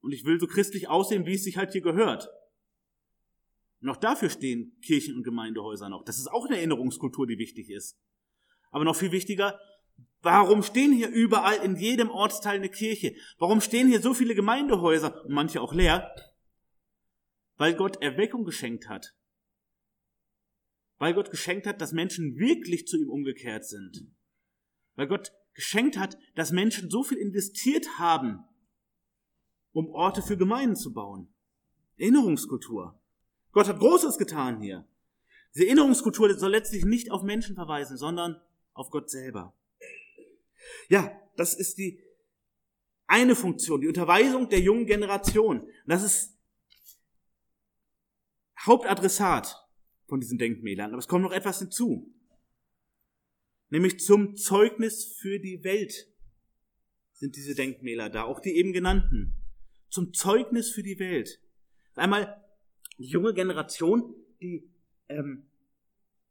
Und 0.00 0.12
ich 0.12 0.24
will 0.24 0.38
so 0.38 0.46
christlich 0.46 0.88
aussehen, 0.88 1.26
wie 1.26 1.34
es 1.34 1.42
sich 1.42 1.56
halt 1.56 1.72
hier 1.72 1.80
gehört. 1.80 2.28
Und 3.80 3.88
auch 3.88 3.96
dafür 3.96 4.30
stehen 4.30 4.78
Kirchen 4.80 5.16
und 5.16 5.24
Gemeindehäuser 5.24 5.88
noch. 5.88 6.04
Das 6.04 6.18
ist 6.18 6.28
auch 6.28 6.46
eine 6.46 6.58
Erinnerungskultur, 6.58 7.26
die 7.26 7.38
wichtig 7.38 7.68
ist. 7.68 7.98
Aber 8.70 8.84
noch 8.84 8.94
viel 8.94 9.10
wichtiger, 9.10 9.58
Warum 10.22 10.62
stehen 10.62 10.90
hier 10.92 11.10
überall 11.10 11.56
in 11.56 11.76
jedem 11.76 12.10
Ortsteil 12.10 12.56
eine 12.56 12.70
Kirche? 12.70 13.14
Warum 13.38 13.60
stehen 13.60 13.88
hier 13.88 14.00
so 14.00 14.14
viele 14.14 14.34
Gemeindehäuser 14.34 15.22
und 15.22 15.34
manche 15.34 15.60
auch 15.60 15.74
leer? 15.74 16.10
Weil 17.56 17.74
Gott 17.74 18.02
Erweckung 18.02 18.44
geschenkt 18.44 18.88
hat. 18.88 19.14
Weil 20.98 21.14
Gott 21.14 21.30
geschenkt 21.30 21.66
hat, 21.66 21.80
dass 21.80 21.92
Menschen 21.92 22.36
wirklich 22.36 22.86
zu 22.86 22.96
ihm 22.96 23.10
umgekehrt 23.10 23.64
sind. 23.64 24.06
Weil 24.94 25.08
Gott 25.08 25.32
geschenkt 25.54 25.96
hat, 25.96 26.18
dass 26.34 26.52
Menschen 26.52 26.90
so 26.90 27.02
viel 27.02 27.18
investiert 27.18 27.98
haben, 27.98 28.44
um 29.72 29.88
Orte 29.90 30.22
für 30.22 30.36
Gemeinden 30.36 30.76
zu 30.76 30.92
bauen. 30.92 31.32
Erinnerungskultur. 31.96 32.98
Gott 33.52 33.68
hat 33.68 33.78
Großes 33.78 34.18
getan 34.18 34.60
hier. 34.60 34.86
Diese 35.54 35.66
Erinnerungskultur 35.66 36.34
soll 36.34 36.50
letztlich 36.50 36.84
nicht 36.84 37.12
auf 37.12 37.22
Menschen 37.22 37.54
verweisen, 37.54 37.96
sondern 37.96 38.40
auf 38.72 38.90
Gott 38.90 39.10
selber. 39.10 39.54
Ja, 40.88 41.16
das 41.36 41.54
ist 41.54 41.78
die 41.78 42.02
eine 43.06 43.36
Funktion, 43.36 43.80
die 43.80 43.88
Unterweisung 43.88 44.48
der 44.48 44.60
jungen 44.60 44.86
Generation. 44.86 45.68
das 45.86 46.02
ist 46.02 46.36
Hauptadressat 48.66 49.56
von 50.06 50.20
diesen 50.20 50.38
Denkmälern. 50.38 50.90
Aber 50.90 50.98
es 50.98 51.08
kommt 51.08 51.22
noch 51.22 51.32
etwas 51.32 51.58
hinzu. 51.58 52.14
Nämlich 53.70 54.00
zum 54.00 54.36
Zeugnis 54.36 55.04
für 55.04 55.38
die 55.38 55.64
Welt 55.64 56.08
sind 57.12 57.36
diese 57.36 57.54
Denkmäler 57.54 58.10
da, 58.10 58.24
auch 58.24 58.40
die 58.40 58.56
eben 58.56 58.72
genannten. 58.72 59.34
Zum 59.88 60.12
Zeugnis 60.12 60.70
für 60.70 60.82
die 60.82 60.98
Welt. 60.98 61.40
Einmal 61.94 62.44
die 62.98 63.06
junge 63.06 63.34
Generation, 63.34 64.14
die 64.40 64.70
ähm, 65.08 65.46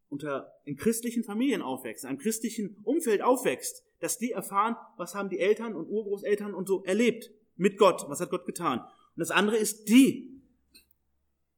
unter 0.10 0.54
in 0.66 0.76
christlichen 0.76 1.24
Familien 1.24 1.62
aufwächst, 1.62 2.04
in 2.04 2.10
einem 2.12 2.20
christlichen 2.20 2.78
Umfeld 2.84 3.22
aufwächst, 3.22 3.84
dass 4.00 4.18
die 4.18 4.32
erfahren, 4.32 4.76
was 4.98 5.16
haben 5.16 5.30
die 5.30 5.40
Eltern 5.40 5.76
und 5.76 5.88
Urgroßeltern 5.88 6.54
und 6.54 6.68
so 6.68 6.84
erlebt 6.84 7.32
mit 7.56 7.78
Gott, 7.78 8.06
was 8.08 8.20
hat 8.20 8.30
Gott 8.30 8.46
getan. 8.46 8.80
Und 8.80 9.20
das 9.20 9.32
andere 9.32 9.58
ist 9.58 9.90
die, 9.90 10.33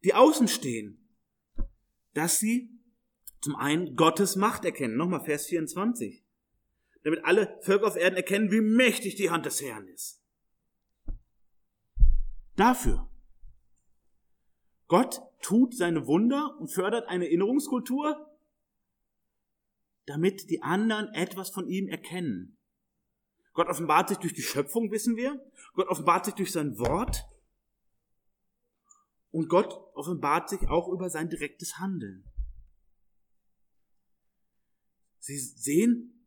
die 0.06 0.14
außen 0.14 0.48
stehen, 0.48 1.04
dass 2.14 2.40
sie 2.40 2.70
zum 3.42 3.56
einen 3.56 3.96
Gottes 3.96 4.36
Macht 4.36 4.64
erkennen. 4.64 4.96
Nochmal 4.96 5.26
Vers 5.26 5.48
24. 5.48 6.24
Damit 7.04 7.26
alle 7.26 7.60
Völker 7.62 7.88
auf 7.88 7.96
Erden 7.96 8.16
erkennen, 8.16 8.52
wie 8.52 8.62
mächtig 8.62 9.16
die 9.16 9.30
Hand 9.30 9.46
des 9.46 9.62
Herrn 9.62 9.88
ist. 9.88 10.24
Dafür. 12.56 13.10
Gott 14.88 15.22
tut 15.42 15.76
seine 15.76 16.06
Wunder 16.08 16.56
und 16.60 16.70
fördert 16.70 17.08
eine 17.08 17.26
Erinnerungskultur, 17.26 18.32
damit 20.06 20.50
die 20.52 20.62
anderen 20.62 21.08
etwas 21.14 21.50
von 21.50 21.68
ihm 21.68 21.88
erkennen. 21.88 22.58
Gott 23.54 23.70
offenbart 23.70 24.10
sich 24.10 24.20
durch 24.20 24.34
die 24.34 24.44
Schöpfung, 24.44 24.92
wissen 24.92 25.16
wir. 25.16 25.44
Gott 25.74 25.88
offenbart 25.88 26.26
sich 26.26 26.36
durch 26.36 26.52
sein 26.52 26.78
Wort. 26.78 27.26
Und 29.36 29.50
Gott 29.50 29.74
offenbart 29.96 30.48
sich 30.48 30.70
auch 30.70 30.88
über 30.88 31.10
sein 31.10 31.28
direktes 31.30 31.78
Handeln. 31.78 32.24
Sie 35.20 35.38
sehen, 35.38 36.26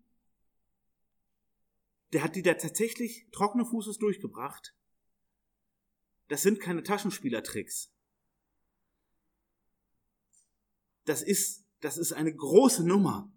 der 2.12 2.22
hat 2.22 2.36
die 2.36 2.42
da 2.42 2.52
tatsächlich 2.52 3.26
trockene 3.32 3.64
Fußes 3.64 3.96
durchgebracht. 3.96 4.76
Das 6.26 6.42
sind 6.42 6.60
keine 6.60 6.82
Taschenspielertricks. 6.82 7.90
Das 11.06 11.22
ist, 11.22 11.64
das 11.80 11.96
ist 11.96 12.12
eine 12.12 12.36
große 12.36 12.86
Nummer. 12.86 13.32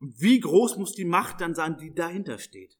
Und 0.00 0.20
wie 0.20 0.40
groß 0.40 0.76
muss 0.76 0.92
die 0.92 1.04
Macht 1.04 1.40
dann 1.40 1.54
sein, 1.54 1.78
die 1.78 1.94
dahinter 1.94 2.40
steht? 2.40 2.76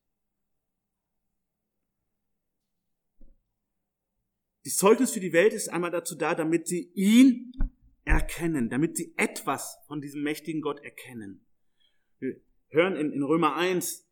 Die 4.69 4.75
Zeugnis 4.75 5.13
für 5.13 5.21
die 5.21 5.33
Welt 5.33 5.55
ist 5.55 5.71
einmal 5.71 5.91
dazu 5.91 6.15
da, 6.15 6.35
damit 6.35 6.69
sie 6.69 6.93
ihn 6.93 7.55
erkennen, 8.05 8.69
damit 8.69 8.99
sie 8.99 9.15
etwas 9.17 9.79
von 9.87 10.03
diesem 10.03 10.23
mächtigen 10.23 10.61
Gott 10.61 10.85
erkennen. 10.85 11.41
Wir 12.19 12.39
hören 12.69 12.95
in, 12.95 13.11
in 13.11 13.23
Römer 13.23 13.57
1, 13.57 14.07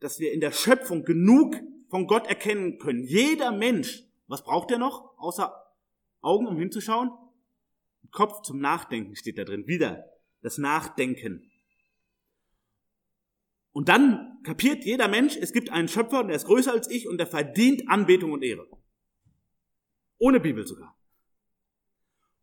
dass 0.00 0.18
wir 0.18 0.32
in 0.32 0.40
der 0.40 0.52
Schöpfung 0.52 1.04
genug 1.04 1.56
von 1.90 2.06
Gott 2.06 2.26
erkennen 2.26 2.78
können. 2.78 3.04
Jeder 3.04 3.52
Mensch, 3.52 4.02
was 4.28 4.42
braucht 4.44 4.70
er 4.70 4.78
noch, 4.78 5.12
außer 5.18 5.54
Augen, 6.22 6.46
um 6.46 6.58
hinzuschauen? 6.58 7.10
Kopf 8.10 8.40
zum 8.40 8.60
Nachdenken 8.60 9.14
steht 9.14 9.36
da 9.36 9.44
drin. 9.44 9.66
Wieder 9.66 10.06
das 10.40 10.56
Nachdenken. 10.56 11.50
Und 13.72 13.90
dann 13.90 14.38
kapiert 14.42 14.86
jeder 14.86 15.08
Mensch, 15.08 15.36
es 15.36 15.52
gibt 15.52 15.68
einen 15.68 15.88
Schöpfer 15.88 16.20
und 16.20 16.28
der 16.28 16.36
ist 16.36 16.46
größer 16.46 16.72
als 16.72 16.90
ich 16.90 17.06
und 17.06 17.18
der 17.18 17.26
verdient 17.26 17.90
Anbetung 17.90 18.32
und 18.32 18.42
Ehre. 18.42 18.66
Ohne 20.18 20.40
Bibel 20.40 20.66
sogar. 20.66 20.98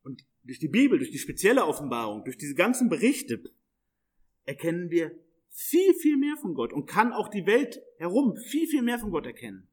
Und 0.01 0.25
durch 0.43 0.59
die 0.59 0.67
Bibel, 0.67 0.97
durch 0.97 1.11
die 1.11 1.19
spezielle 1.19 1.65
Offenbarung, 1.65 2.23
durch 2.23 2.37
diese 2.37 2.55
ganzen 2.55 2.89
Berichte, 2.89 3.43
erkennen 4.45 4.89
wir 4.89 5.11
viel, 5.49 5.93
viel 5.95 6.17
mehr 6.17 6.37
von 6.37 6.53
Gott 6.53 6.73
und 6.73 6.85
kann 6.85 7.13
auch 7.13 7.29
die 7.29 7.45
Welt 7.45 7.81
herum 7.97 8.35
viel, 8.35 8.67
viel 8.67 8.81
mehr 8.81 8.99
von 8.99 9.11
Gott 9.11 9.25
erkennen. 9.25 9.69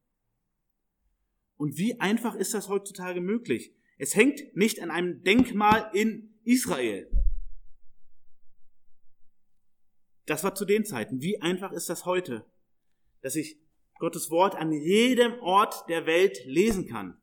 Und 1.57 1.77
wie 1.77 1.99
einfach 1.99 2.35
ist 2.35 2.53
das 2.53 2.69
heutzutage 2.69 3.21
möglich? 3.21 3.75
Es 3.97 4.15
hängt 4.15 4.55
nicht 4.55 4.81
an 4.81 4.91
einem 4.91 5.23
Denkmal 5.23 5.89
in 5.93 6.37
Israel. 6.43 7.09
Das 10.25 10.43
war 10.43 10.55
zu 10.55 10.65
den 10.65 10.85
Zeiten. 10.85 11.21
Wie 11.21 11.41
einfach 11.41 11.71
ist 11.71 11.89
das 11.89 12.05
heute, 12.05 12.45
dass 13.21 13.35
ich 13.35 13.59
Gottes 13.99 14.31
Wort 14.31 14.55
an 14.55 14.71
jedem 14.71 15.39
Ort 15.39 15.87
der 15.89 16.05
Welt 16.05 16.43
lesen 16.45 16.87
kann? 16.87 17.21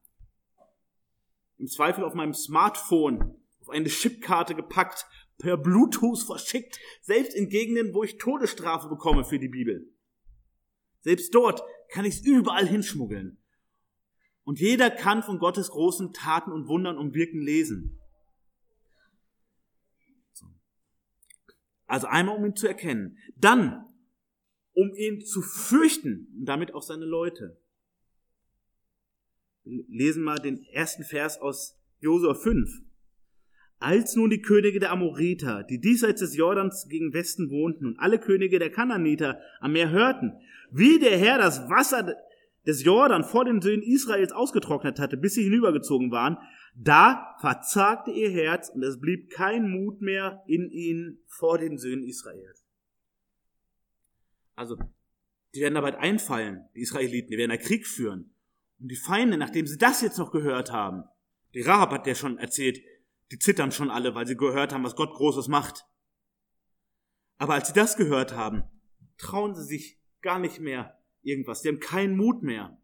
Im 1.60 1.68
Zweifel 1.68 2.04
auf 2.04 2.14
meinem 2.14 2.32
Smartphone, 2.32 3.36
auf 3.60 3.68
eine 3.68 3.88
Chipkarte 3.88 4.54
gepackt, 4.54 5.06
per 5.36 5.58
Bluetooth 5.58 6.22
verschickt, 6.22 6.78
selbst 7.02 7.34
in 7.34 7.50
Gegenden, 7.50 7.92
wo 7.92 8.02
ich 8.02 8.16
Todesstrafe 8.16 8.88
bekomme 8.88 9.24
für 9.24 9.38
die 9.38 9.48
Bibel. 9.48 9.86
Selbst 11.00 11.34
dort 11.34 11.62
kann 11.90 12.06
ich 12.06 12.14
es 12.14 12.20
überall 12.22 12.66
hinschmuggeln. 12.66 13.36
Und 14.44 14.58
jeder 14.58 14.90
kann 14.90 15.22
von 15.22 15.38
Gottes 15.38 15.68
großen 15.68 16.14
Taten 16.14 16.50
und 16.50 16.66
Wundern 16.66 16.96
und 16.96 17.12
Wirken 17.12 17.42
lesen. 17.42 18.00
Also 21.86 22.06
einmal, 22.06 22.36
um 22.38 22.46
ihn 22.46 22.56
zu 22.56 22.66
erkennen. 22.66 23.18
Dann, 23.36 23.84
um 24.72 24.94
ihn 24.94 25.20
zu 25.20 25.42
fürchten 25.42 26.34
und 26.38 26.46
damit 26.46 26.72
auch 26.72 26.82
seine 26.82 27.04
Leute. 27.04 27.59
Lesen 29.88 30.22
mal 30.22 30.38
den 30.38 30.62
ersten 30.72 31.04
Vers 31.04 31.38
aus 31.40 31.78
Josua 32.00 32.34
5. 32.34 32.82
Als 33.78 34.14
nun 34.14 34.28
die 34.28 34.42
Könige 34.42 34.78
der 34.78 34.90
Amoriter, 34.90 35.64
die 35.64 35.80
diesseits 35.80 36.20
des 36.20 36.36
Jordans 36.36 36.86
gegen 36.88 37.14
Westen 37.14 37.50
wohnten, 37.50 37.86
und 37.86 37.98
alle 37.98 38.18
Könige 38.18 38.58
der 38.58 38.70
Kananiter 38.70 39.40
am 39.60 39.72
Meer 39.72 39.90
hörten, 39.90 40.32
wie 40.70 40.98
der 40.98 41.16
Herr 41.18 41.38
das 41.38 41.70
Wasser 41.70 42.14
des 42.66 42.84
Jordan 42.84 43.24
vor 43.24 43.44
den 43.44 43.62
Söhnen 43.62 43.82
Israels 43.82 44.32
ausgetrocknet 44.32 44.98
hatte, 44.98 45.16
bis 45.16 45.34
sie 45.34 45.44
hinübergezogen 45.44 46.10
waren, 46.10 46.36
da 46.74 47.36
verzagte 47.40 48.10
ihr 48.10 48.30
Herz 48.30 48.68
und 48.68 48.82
es 48.82 49.00
blieb 49.00 49.30
kein 49.30 49.70
Mut 49.70 50.00
mehr 50.00 50.42
in 50.46 50.70
ihnen 50.70 51.18
vor 51.26 51.58
den 51.58 51.78
Söhnen 51.78 52.04
Israels. 52.04 52.64
Also, 54.54 54.76
die 55.54 55.60
werden 55.60 55.74
da 55.74 55.80
bald 55.80 55.96
einfallen, 55.96 56.68
die 56.74 56.80
Israeliten, 56.80 57.30
die 57.30 57.38
werden 57.38 57.50
da 57.50 57.56
Krieg 57.56 57.86
führen. 57.86 58.34
Und 58.80 58.88
die 58.88 58.96
Feinde, 58.96 59.36
nachdem 59.36 59.66
sie 59.66 59.78
das 59.78 60.00
jetzt 60.00 60.18
noch 60.18 60.32
gehört 60.32 60.72
haben, 60.72 61.04
die 61.54 61.60
Rahab 61.60 61.90
hat 61.90 62.06
ja 62.06 62.14
schon 62.14 62.38
erzählt, 62.38 62.82
die 63.30 63.38
zittern 63.38 63.72
schon 63.72 63.90
alle, 63.90 64.14
weil 64.14 64.26
sie 64.26 64.36
gehört 64.36 64.72
haben, 64.72 64.84
was 64.84 64.96
Gott 64.96 65.14
Großes 65.14 65.48
macht. 65.48 65.84
Aber 67.38 67.54
als 67.54 67.68
sie 67.68 67.74
das 67.74 67.96
gehört 67.96 68.34
haben, 68.34 68.64
trauen 69.18 69.54
sie 69.54 69.64
sich 69.64 69.98
gar 70.22 70.38
nicht 70.38 70.60
mehr 70.60 70.98
irgendwas. 71.22 71.62
Die 71.62 71.68
haben 71.68 71.80
keinen 71.80 72.16
Mut 72.16 72.42
mehr. 72.42 72.80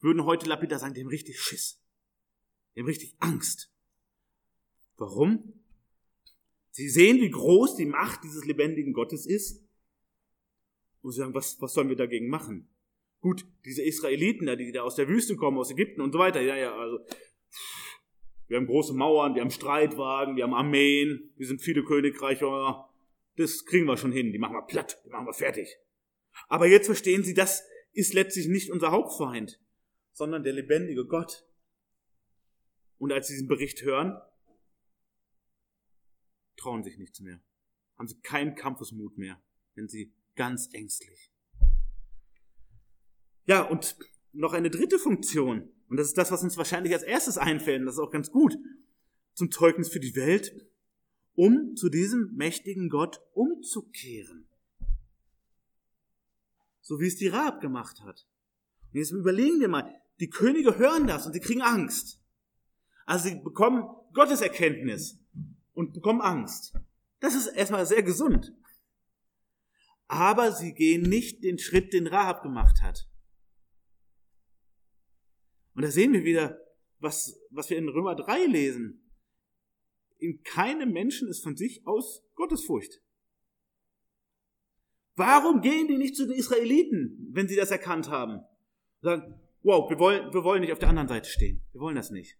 Würden 0.00 0.24
heute 0.24 0.48
lapidar 0.48 0.78
sagen, 0.78 0.94
die 0.94 1.02
haben 1.02 1.08
richtig 1.08 1.40
Schiss. 1.40 1.80
Die 2.74 2.80
haben 2.80 2.86
richtig 2.86 3.14
Angst. 3.20 3.72
Warum? 4.96 5.52
Sie 6.72 6.88
sehen, 6.88 7.20
wie 7.20 7.30
groß 7.30 7.76
die 7.76 7.86
Macht 7.86 8.24
dieses 8.24 8.44
lebendigen 8.44 8.92
Gottes 8.92 9.26
ist. 9.26 9.62
Und 11.02 11.12
sie 11.12 11.18
sagen, 11.18 11.34
was, 11.34 11.60
was 11.60 11.72
sollen 11.72 11.88
wir 11.88 11.96
dagegen 11.96 12.28
machen? 12.28 12.68
Gut, 13.20 13.46
diese 13.64 13.82
Israeliten, 13.82 14.46
die 14.56 14.72
da 14.72 14.82
aus 14.82 14.96
der 14.96 15.08
Wüste 15.08 15.36
kommen, 15.36 15.58
aus 15.58 15.70
Ägypten 15.70 16.00
und 16.00 16.12
so 16.12 16.18
weiter, 16.18 16.40
ja, 16.40 16.56
ja, 16.56 16.74
also, 16.74 16.98
wir 18.48 18.56
haben 18.56 18.66
große 18.66 18.94
Mauern, 18.94 19.34
wir 19.34 19.42
haben 19.42 19.50
Streitwagen, 19.50 20.36
wir 20.36 20.44
haben 20.44 20.54
Armeen, 20.54 21.32
wir 21.36 21.46
sind 21.46 21.60
viele 21.60 21.84
Königreiche, 21.84 22.46
das 23.36 23.64
kriegen 23.64 23.86
wir 23.86 23.96
schon 23.96 24.12
hin, 24.12 24.32
die 24.32 24.38
machen 24.38 24.54
wir 24.54 24.66
platt, 24.66 25.00
die 25.04 25.10
machen 25.10 25.26
wir 25.26 25.34
fertig. 25.34 25.76
Aber 26.48 26.66
jetzt 26.66 26.86
verstehen 26.86 27.22
sie, 27.22 27.34
das 27.34 27.62
ist 27.92 28.14
letztlich 28.14 28.48
nicht 28.48 28.70
unser 28.70 28.90
Hauptfeind, 28.90 29.60
sondern 30.12 30.42
der 30.42 30.52
lebendige 30.52 31.06
Gott. 31.06 31.46
Und 32.98 33.12
als 33.12 33.28
sie 33.28 33.34
diesen 33.34 33.48
Bericht 33.48 33.82
hören, 33.82 34.20
trauen 36.56 36.82
sich 36.82 36.98
nichts 36.98 37.20
mehr. 37.20 37.40
Haben 37.98 38.08
sie 38.08 38.20
keinen 38.20 38.54
Kampfesmut 38.54 39.16
mehr, 39.16 39.42
wenn 39.74 39.88
sie 39.88 40.12
ganz 40.34 40.70
ängstlich. 40.72 41.29
Ja, 43.50 43.62
und 43.62 43.96
noch 44.32 44.52
eine 44.52 44.70
dritte 44.70 44.98
Funktion. 44.98 45.68
Und 45.88 45.96
das 45.96 46.06
ist 46.06 46.16
das, 46.16 46.30
was 46.30 46.42
uns 46.42 46.56
wahrscheinlich 46.56 46.94
als 46.94 47.02
erstes 47.02 47.36
einfällt. 47.36 47.80
Und 47.80 47.86
das 47.86 47.96
ist 47.96 48.00
auch 48.00 48.12
ganz 48.12 48.30
gut. 48.30 48.56
Zum 49.34 49.50
Zeugnis 49.50 49.88
für 49.88 50.00
die 50.00 50.16
Welt, 50.16 50.54
um 51.34 51.76
zu 51.76 51.88
diesem 51.88 52.32
mächtigen 52.36 52.88
Gott 52.88 53.20
umzukehren 53.34 54.46
so 56.90 56.98
wie 56.98 57.06
es 57.06 57.16
die 57.16 57.28
Rahab 57.28 57.60
gemacht 57.60 58.02
hat. 58.02 58.26
Und 58.92 58.98
jetzt 58.98 59.12
überlegen 59.12 59.60
wir 59.60 59.68
mal, 59.68 59.94
die 60.18 60.28
Könige 60.28 60.76
hören 60.76 61.06
das 61.06 61.26
und 61.26 61.32
sie 61.32 61.40
kriegen 61.40 61.62
Angst. 61.62 62.20
Also 63.06 63.28
sie 63.28 63.36
bekommen 63.36 63.84
Gotteserkenntnis 64.12 65.18
und 65.72 65.92
bekommen 65.92 66.20
Angst. 66.20 66.74
Das 67.20 67.34
ist 67.34 67.46
erstmal 67.46 67.86
sehr 67.86 68.02
gesund. 68.02 68.52
Aber 70.08 70.50
sie 70.50 70.74
gehen 70.74 71.02
nicht 71.02 71.44
den 71.44 71.58
Schritt, 71.58 71.92
den 71.92 72.08
Rahab 72.08 72.42
gemacht 72.42 72.82
hat. 72.82 73.08
Und 75.74 75.82
da 75.82 75.90
sehen 75.90 76.12
wir 76.12 76.24
wieder, 76.24 76.58
was, 76.98 77.40
was 77.50 77.70
wir 77.70 77.78
in 77.78 77.88
Römer 77.88 78.14
3 78.14 78.46
lesen. 78.46 79.10
In 80.18 80.42
keinem 80.42 80.92
Menschen 80.92 81.28
ist 81.28 81.42
von 81.42 81.56
sich 81.56 81.86
aus 81.86 82.22
Gottesfurcht. 82.34 83.00
Warum 85.16 85.60
gehen 85.60 85.88
die 85.88 85.96
nicht 85.96 86.16
zu 86.16 86.26
den 86.26 86.36
Israeliten, 86.36 87.30
wenn 87.32 87.48
sie 87.48 87.56
das 87.56 87.70
erkannt 87.70 88.08
haben? 88.08 88.40
Sagen, 89.00 89.40
wow, 89.62 89.88
wir 89.90 89.98
wollen, 89.98 90.32
wir 90.32 90.44
wollen 90.44 90.60
nicht 90.60 90.72
auf 90.72 90.78
der 90.78 90.88
anderen 90.88 91.08
Seite 91.08 91.28
stehen. 91.28 91.62
Wir 91.72 91.80
wollen 91.80 91.96
das 91.96 92.10
nicht. 92.10 92.38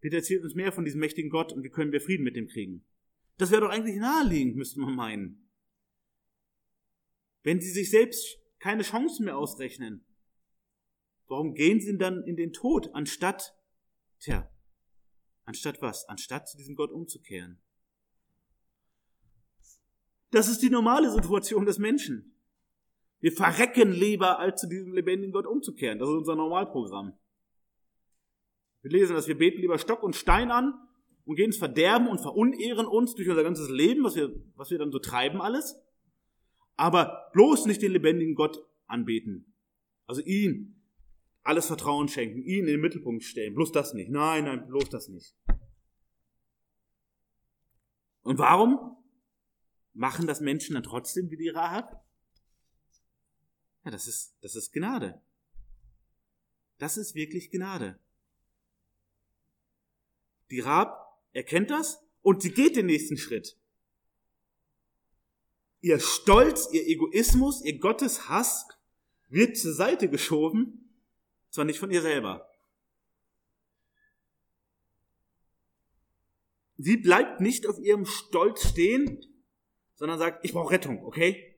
Bitte 0.00 0.16
erzählt 0.16 0.42
uns 0.42 0.54
mehr 0.54 0.72
von 0.72 0.84
diesem 0.84 1.00
mächtigen 1.00 1.30
Gott 1.30 1.52
und 1.52 1.62
wie 1.62 1.70
können 1.70 1.92
wir 1.92 2.00
Frieden 2.00 2.24
mit 2.24 2.36
dem 2.36 2.48
kriegen. 2.48 2.84
Das 3.38 3.50
wäre 3.50 3.62
doch 3.62 3.70
eigentlich 3.70 3.96
naheliegend, 3.96 4.56
müsste 4.56 4.80
man 4.80 4.94
meinen. 4.94 5.48
Wenn 7.42 7.60
sie 7.60 7.70
sich 7.70 7.90
selbst 7.90 8.38
keine 8.58 8.82
Chancen 8.82 9.24
mehr 9.24 9.36
ausrechnen, 9.36 10.04
warum 11.32 11.54
gehen 11.54 11.80
sie 11.80 11.96
dann 11.96 12.22
in 12.24 12.36
den 12.36 12.52
Tod, 12.52 12.94
anstatt, 12.94 13.56
tja, 14.20 14.48
anstatt 15.44 15.80
was? 15.82 16.08
Anstatt 16.08 16.48
zu 16.48 16.56
diesem 16.56 16.76
Gott 16.76 16.92
umzukehren. 16.92 17.60
Das 20.30 20.48
ist 20.48 20.62
die 20.62 20.70
normale 20.70 21.10
Situation 21.10 21.66
des 21.66 21.78
Menschen. 21.78 22.38
Wir 23.20 23.32
verrecken 23.32 23.92
lieber, 23.92 24.38
als 24.38 24.60
zu 24.60 24.68
diesem 24.68 24.92
lebendigen 24.92 25.32
Gott 25.32 25.46
umzukehren. 25.46 25.98
Das 25.98 26.08
ist 26.08 26.14
unser 26.14 26.36
Normalprogramm. 26.36 27.18
Wir 28.82 28.90
lesen 28.90 29.14
dass 29.14 29.28
wir 29.28 29.38
beten 29.38 29.60
lieber 29.60 29.78
Stock 29.78 30.02
und 30.02 30.16
Stein 30.16 30.50
an 30.50 30.74
und 31.24 31.36
gehen 31.36 31.46
ins 31.46 31.58
Verderben 31.58 32.08
und 32.08 32.20
verunehren 32.20 32.86
uns 32.86 33.14
durch 33.14 33.28
unser 33.28 33.44
ganzes 33.44 33.70
Leben, 33.70 34.04
was 34.04 34.16
wir, 34.16 34.34
was 34.54 34.70
wir 34.70 34.78
dann 34.78 34.90
so 34.90 34.98
treiben 34.98 35.40
alles. 35.40 35.80
Aber 36.76 37.30
bloß 37.32 37.66
nicht 37.66 37.80
den 37.80 37.92
lebendigen 37.92 38.34
Gott 38.34 38.58
anbeten. 38.86 39.54
Also 40.06 40.20
ihn 40.22 40.81
alles 41.42 41.66
Vertrauen 41.66 42.08
schenken, 42.08 42.42
ihn 42.42 42.60
in 42.60 42.66
den 42.66 42.80
Mittelpunkt 42.80 43.24
stellen. 43.24 43.54
Bloß 43.54 43.72
das 43.72 43.94
nicht. 43.94 44.10
Nein, 44.10 44.44
nein, 44.44 44.66
bloß 44.66 44.88
das 44.90 45.08
nicht. 45.08 45.34
Und 48.22 48.38
warum? 48.38 48.96
Machen 49.94 50.26
das 50.26 50.40
Menschen 50.40 50.74
dann 50.74 50.84
trotzdem 50.84 51.30
wie 51.30 51.36
die 51.36 51.50
Rahab? 51.50 52.04
Ja, 53.84 53.90
das 53.90 54.06
ist, 54.06 54.34
das 54.40 54.54
ist 54.54 54.72
Gnade. 54.72 55.20
Das 56.78 56.96
ist 56.96 57.14
wirklich 57.14 57.50
Gnade. 57.50 57.98
Die 60.50 60.60
Rahab 60.60 61.20
erkennt 61.32 61.70
das 61.70 62.02
und 62.22 62.42
sie 62.42 62.52
geht 62.52 62.76
den 62.76 62.86
nächsten 62.86 63.16
Schritt. 63.16 63.58
Ihr 65.80 65.98
Stolz, 65.98 66.68
ihr 66.72 66.86
Egoismus, 66.86 67.64
ihr 67.64 67.78
Gotteshass 67.78 68.68
wird 69.28 69.56
zur 69.56 69.74
Seite 69.74 70.08
geschoben, 70.08 70.81
zwar 71.52 71.64
nicht 71.64 71.78
von 71.78 71.90
ihr 71.90 72.02
selber. 72.02 72.48
Sie 76.78 76.96
bleibt 76.96 77.40
nicht 77.40 77.68
auf 77.68 77.78
ihrem 77.78 78.06
Stolz 78.06 78.68
stehen, 78.68 79.20
sondern 79.94 80.18
sagt, 80.18 80.44
ich 80.44 80.52
brauche 80.52 80.72
Rettung, 80.72 81.04
okay? 81.04 81.56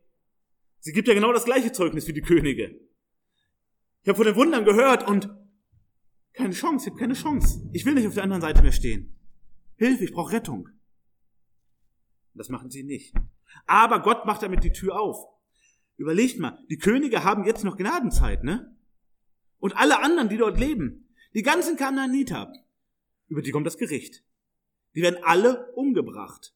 Sie 0.81 0.93
gibt 0.93 1.09
ja 1.09 1.15
genau 1.15 1.33
das 1.33 1.47
gleiche 1.47 1.73
Zeugnis 1.73 2.07
wie 2.07 2.13
die 2.13 2.21
Könige. 2.21 2.79
Ich 4.03 4.09
habe 4.09 4.17
von 4.17 4.27
den 4.27 4.37
Wundern 4.37 4.67
gehört 4.67 5.09
und 5.09 5.31
keine 6.35 6.53
Chance, 6.53 6.87
ich 6.87 6.91
habe 6.91 7.01
keine 7.01 7.15
Chance. 7.15 7.71
Ich 7.73 7.87
will 7.87 7.95
nicht 7.95 8.07
auf 8.07 8.15
der 8.15 8.25
anderen 8.25 8.43
Seite 8.43 8.61
mehr 8.61 8.73
stehen. 8.73 9.19
Hilfe, 9.77 10.05
ich 10.05 10.13
brauche 10.13 10.33
Rettung. 10.33 10.69
Das 12.35 12.49
machen 12.49 12.71
sie 12.71 12.83
nicht. 12.83 13.15
Aber 13.67 14.03
Gott 14.03 14.27
macht 14.27 14.43
damit 14.43 14.65
die 14.65 14.73
Tür 14.73 15.01
auf. 15.01 15.17
Überlegt 15.97 16.41
mal, 16.41 16.59
die 16.69 16.79
Könige 16.79 17.23
haben 17.23 17.45
jetzt 17.45 17.65
noch 17.65 17.77
Gnadenzeit, 17.77 18.43
ne? 18.43 18.74
Und 19.65 19.75
alle 19.79 20.01
anderen, 20.01 20.29
die 20.29 20.37
dort 20.37 20.61
leben, 20.61 21.09
die 21.33 21.41
ganzen 21.41 21.79
Kananiter, 21.79 22.53
Über 23.29 23.41
die 23.41 23.51
kommt 23.51 23.67
das 23.67 23.79
Gericht. 23.79 24.23
Die 24.95 25.01
werden 25.01 25.25
alle 25.25 25.73
umgebracht. 25.73 26.55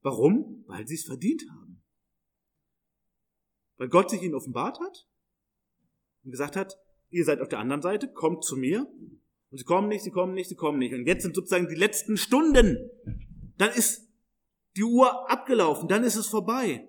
Warum? 0.00 0.64
Weil 0.66 0.88
sie 0.88 0.94
es 0.94 1.04
verdient 1.04 1.44
haben. 1.50 1.82
Weil 3.76 3.90
Gott 3.90 4.08
sich 4.08 4.22
ihnen 4.22 4.34
offenbart 4.34 4.80
hat 4.80 5.06
und 6.24 6.30
gesagt 6.30 6.56
hat, 6.56 6.78
ihr 7.10 7.26
seid 7.26 7.42
auf 7.42 7.50
der 7.50 7.58
anderen 7.58 7.82
Seite, 7.82 8.10
kommt 8.10 8.42
zu 8.42 8.56
mir. 8.56 8.90
Und 9.50 9.58
sie 9.58 9.64
kommen 9.64 9.88
nicht, 9.88 10.02
sie 10.02 10.10
kommen 10.10 10.32
nicht, 10.32 10.48
sie 10.48 10.56
kommen 10.56 10.78
nicht. 10.78 10.94
Und 10.94 11.06
jetzt 11.06 11.24
sind 11.24 11.34
sozusagen 11.34 11.68
die 11.68 11.74
letzten 11.74 12.16
Stunden. 12.16 12.78
Dann 13.58 13.72
ist 13.72 14.08
die 14.74 14.84
Uhr 14.84 15.30
abgelaufen, 15.30 15.86
dann 15.86 16.02
ist 16.02 16.16
es 16.16 16.28
vorbei. 16.28 16.88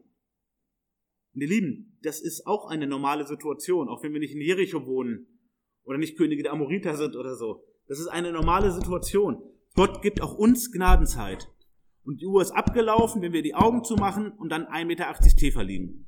Und 1.34 1.41
ihr 1.41 1.49
Lieben, 1.49 1.99
das 2.01 2.22
ist 2.22 2.47
auch 2.47 2.70
eine 2.70 2.88
normale 2.88 3.28
Situation, 3.28 3.89
auch 3.89 4.03
wenn 4.03 4.14
wir 4.14 4.22
nicht 4.22 4.34
in 4.34 4.39
Jericho 4.39 4.86
wohnen 4.86 5.28
oder 5.89 5.97
nicht 5.97 6.19
Könige 6.19 6.43
der 6.43 6.51
Amoriter 6.51 6.95
sind 6.95 7.15
oder 7.15 7.35
so. 7.35 7.63
Das 7.87 7.99
ist 7.99 8.09
eine 8.09 8.31
normale 8.31 8.71
Situation. 8.71 9.41
Gott 9.73 10.03
gibt 10.03 10.21
auch 10.21 10.35
uns 10.35 10.71
Gnadenzeit. 10.71 11.49
Und 12.03 12.21
die 12.21 12.27
Uhr 12.27 12.43
ist 12.43 12.51
abgelaufen, 12.51 13.23
wenn 13.23 13.33
wir 13.33 13.41
die 13.41 13.55
Augen 13.55 13.83
zumachen 13.83 14.31
und 14.33 14.49
dann 14.49 14.67
1,80 14.67 14.85
Meter 14.85 15.11
tiefer 15.35 15.63
liegen. 15.63 16.05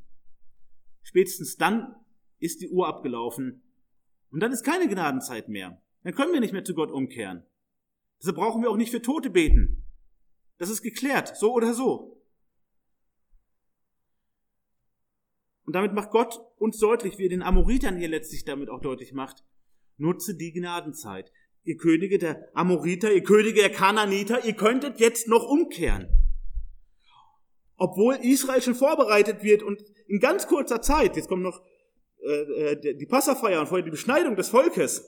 Spätestens 1.01 1.57
dann 1.57 1.95
ist 2.37 2.61
die 2.61 2.69
Uhr 2.69 2.87
abgelaufen 2.87 3.63
und 4.29 4.39
dann 4.39 4.51
ist 4.51 4.63
keine 4.63 4.87
Gnadenzeit 4.87 5.49
mehr. 5.49 5.81
Dann 6.03 6.13
können 6.13 6.31
wir 6.31 6.41
nicht 6.41 6.53
mehr 6.53 6.63
zu 6.63 6.75
Gott 6.75 6.91
umkehren. 6.91 7.43
Deshalb 8.19 8.35
brauchen 8.37 8.61
wir 8.61 8.69
auch 8.69 8.77
nicht 8.77 8.91
für 8.91 9.01
Tote 9.01 9.31
beten. 9.31 9.83
Das 10.59 10.69
ist 10.69 10.83
geklärt, 10.83 11.35
so 11.35 11.53
oder 11.53 11.73
so. 11.73 12.21
Und 15.65 15.73
damit 15.73 15.93
macht 15.93 16.11
Gott 16.11 16.39
uns 16.57 16.77
deutlich, 16.77 17.17
wie 17.17 17.25
er 17.25 17.29
den 17.29 17.41
Amoritern 17.41 17.97
hier 17.97 18.09
letztlich 18.09 18.45
damit 18.45 18.69
auch 18.69 18.79
deutlich 18.79 19.13
macht, 19.13 19.43
nutze 20.01 20.35
die 20.35 20.51
Gnadenzeit. 20.51 21.31
Ihr 21.63 21.77
Könige 21.77 22.17
der 22.17 22.49
Amoriter, 22.53 23.13
ihr 23.13 23.23
Könige 23.23 23.61
der 23.61 23.71
Kananiter, 23.71 24.43
ihr 24.45 24.53
könntet 24.53 24.99
jetzt 24.99 25.27
noch 25.27 25.47
umkehren. 25.47 26.09
Obwohl 27.77 28.15
Israel 28.15 28.61
schon 28.61 28.75
vorbereitet 28.75 29.43
wird 29.43 29.63
und 29.63 29.81
in 30.07 30.19
ganz 30.19 30.47
kurzer 30.47 30.81
Zeit, 30.81 31.15
jetzt 31.15 31.27
kommt 31.27 31.43
noch 31.43 31.61
äh, 32.23 32.71
äh 32.73 32.95
die 32.95 33.05
Passafeier 33.05 33.59
und 33.61 33.67
vorher 33.67 33.85
die 33.85 33.91
Beschneidung 33.91 34.35
des 34.35 34.49
Volkes. 34.49 35.07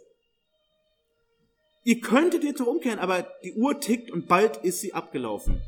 Ihr 1.84 2.00
könntet 2.00 2.44
jetzt 2.44 2.60
noch 2.60 2.68
umkehren, 2.68 3.00
aber 3.00 3.28
die 3.44 3.54
Uhr 3.54 3.80
tickt 3.80 4.10
und 4.10 4.28
bald 4.28 4.58
ist 4.58 4.80
sie 4.80 4.94
abgelaufen. 4.94 5.62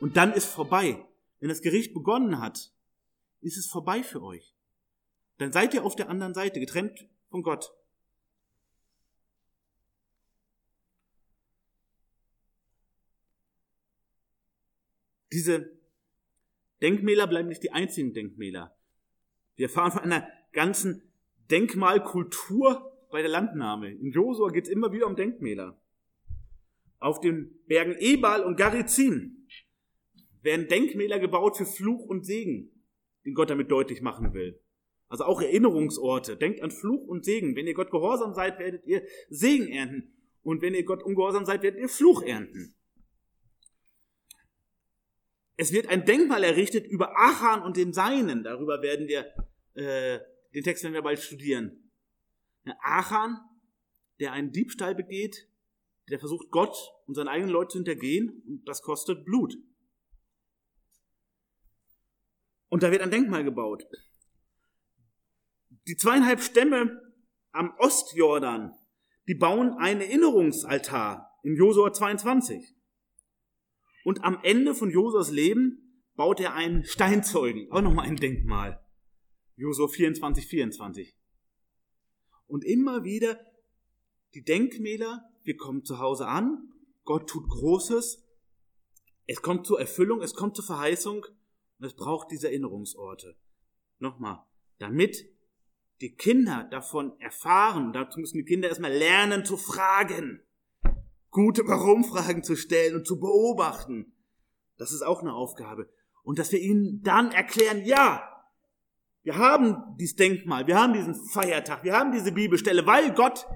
Und 0.00 0.16
dann 0.16 0.32
ist 0.34 0.46
vorbei. 0.46 1.02
Wenn 1.40 1.48
das 1.48 1.62
Gericht 1.62 1.94
begonnen 1.94 2.40
hat, 2.40 2.72
ist 3.40 3.56
es 3.56 3.66
vorbei 3.66 4.02
für 4.02 4.22
euch. 4.22 4.54
Dann 5.38 5.52
seid 5.52 5.74
ihr 5.74 5.84
auf 5.84 5.96
der 5.96 6.08
anderen 6.08 6.34
Seite, 6.34 6.60
getrennt 6.60 7.08
von 7.30 7.42
Gott. 7.42 7.70
Diese 15.36 15.70
Denkmäler 16.80 17.26
bleiben 17.26 17.50
nicht 17.50 17.62
die 17.62 17.70
einzigen 17.70 18.14
Denkmäler. 18.14 18.74
Wir 19.56 19.66
erfahren 19.66 19.92
von 19.92 20.00
einer 20.00 20.26
ganzen 20.54 21.12
Denkmalkultur 21.50 22.90
bei 23.10 23.20
der 23.20 23.30
Landnahme. 23.30 23.92
In 23.92 24.12
Josua 24.12 24.48
geht 24.48 24.64
es 24.64 24.70
immer 24.70 24.92
wieder 24.92 25.06
um 25.06 25.14
Denkmäler. 25.14 25.78
Auf 27.00 27.20
den 27.20 27.54
Bergen 27.66 27.96
Ebal 27.98 28.44
und 28.44 28.56
Garizim 28.56 29.46
werden 30.40 30.68
Denkmäler 30.68 31.18
gebaut 31.18 31.58
für 31.58 31.66
Fluch 31.66 32.06
und 32.06 32.24
Segen, 32.24 32.70
den 33.26 33.34
Gott 33.34 33.50
damit 33.50 33.70
deutlich 33.70 34.00
machen 34.00 34.32
will. 34.32 34.58
Also 35.08 35.24
auch 35.24 35.42
Erinnerungsorte. 35.42 36.38
Denkt 36.38 36.62
an 36.62 36.70
Fluch 36.70 37.06
und 37.06 37.26
Segen. 37.26 37.54
Wenn 37.56 37.66
ihr 37.66 37.74
Gott 37.74 37.90
gehorsam 37.90 38.32
seid, 38.32 38.58
werdet 38.58 38.86
ihr 38.86 39.02
Segen 39.28 39.68
ernten. 39.68 40.14
Und 40.40 40.62
wenn 40.62 40.72
ihr 40.72 40.86
Gott 40.86 41.02
ungehorsam 41.02 41.44
seid, 41.44 41.62
werdet 41.62 41.82
ihr 41.82 41.90
Fluch 41.90 42.22
ernten. 42.22 42.74
Es 45.56 45.72
wird 45.72 45.88
ein 45.88 46.04
Denkmal 46.04 46.44
errichtet 46.44 46.86
über 46.86 47.18
Achan 47.18 47.62
und 47.62 47.76
den 47.76 47.92
Seinen. 47.92 48.44
Darüber 48.44 48.82
werden 48.82 49.08
wir, 49.08 49.32
äh, 49.74 50.20
den 50.54 50.62
Text 50.62 50.84
werden 50.84 50.94
wir 50.94 51.02
bald 51.02 51.18
studieren. 51.18 51.90
Achan, 52.80 53.38
der 54.20 54.32
einen 54.32 54.52
Diebstahl 54.52 54.94
begeht, 54.94 55.48
der 56.10 56.18
versucht 56.18 56.50
Gott 56.50 56.76
und 57.06 57.14
seine 57.14 57.30
eigenen 57.30 57.50
Leute 57.50 57.72
zu 57.72 57.78
hintergehen 57.78 58.42
und 58.46 58.68
das 58.68 58.82
kostet 58.82 59.24
Blut. 59.24 59.56
Und 62.68 62.82
da 62.82 62.90
wird 62.90 63.02
ein 63.02 63.10
Denkmal 63.10 63.44
gebaut. 63.44 63.86
Die 65.86 65.96
zweieinhalb 65.96 66.40
Stämme 66.40 67.00
am 67.52 67.72
Ostjordan, 67.78 68.74
die 69.28 69.34
bauen 69.34 69.74
einen 69.78 70.00
Erinnerungsaltar 70.00 71.38
in 71.42 71.56
Josua 71.56 71.92
22. 71.92 72.75
Und 74.06 74.22
am 74.22 74.38
Ende 74.44 74.72
von 74.76 74.88
Josuas 74.88 75.32
Leben 75.32 75.82
baut 76.14 76.38
er 76.38 76.54
einen 76.54 76.84
Steinzeugen, 76.84 77.72
auch 77.72 77.80
nochmal 77.80 78.06
ein 78.06 78.14
Denkmal. 78.14 78.80
Josua 79.56 79.88
24, 79.88 80.46
24. 80.46 81.16
Und 82.46 82.64
immer 82.64 83.02
wieder 83.02 83.40
die 84.34 84.44
Denkmäler, 84.44 85.28
wir 85.42 85.56
kommen 85.56 85.84
zu 85.84 85.98
Hause 85.98 86.28
an, 86.28 86.72
Gott 87.02 87.28
tut 87.28 87.48
Großes, 87.48 88.24
es 89.26 89.42
kommt 89.42 89.66
zur 89.66 89.80
Erfüllung, 89.80 90.22
es 90.22 90.34
kommt 90.34 90.54
zur 90.54 90.64
Verheißung 90.64 91.26
und 91.80 91.84
es 91.84 91.96
braucht 91.96 92.30
diese 92.30 92.46
Erinnerungsorte. 92.46 93.36
Nochmal, 93.98 94.44
damit 94.78 95.28
die 96.00 96.14
Kinder 96.14 96.68
davon 96.70 97.18
erfahren, 97.18 97.92
dazu 97.92 98.20
müssen 98.20 98.38
die 98.38 98.44
Kinder 98.44 98.68
erstmal 98.68 98.92
lernen 98.92 99.44
zu 99.44 99.56
fragen, 99.56 100.45
gute 101.36 101.68
Warum-Fragen 101.68 102.42
zu 102.42 102.56
stellen 102.56 102.96
und 102.96 103.06
zu 103.06 103.20
beobachten. 103.20 104.14
Das 104.78 104.90
ist 104.90 105.02
auch 105.02 105.20
eine 105.20 105.34
Aufgabe. 105.34 105.86
Und 106.22 106.38
dass 106.38 106.50
wir 106.50 106.60
ihnen 106.60 107.02
dann 107.02 107.30
erklären, 107.30 107.84
ja, 107.84 108.26
wir 109.22 109.36
haben 109.36 109.76
dieses 109.98 110.16
Denkmal, 110.16 110.66
wir 110.66 110.80
haben 110.80 110.94
diesen 110.94 111.14
Feiertag, 111.14 111.84
wir 111.84 111.92
haben 111.92 112.10
diese 112.10 112.32
Bibelstelle, 112.32 112.86
weil 112.86 113.12
Gott 113.12 113.46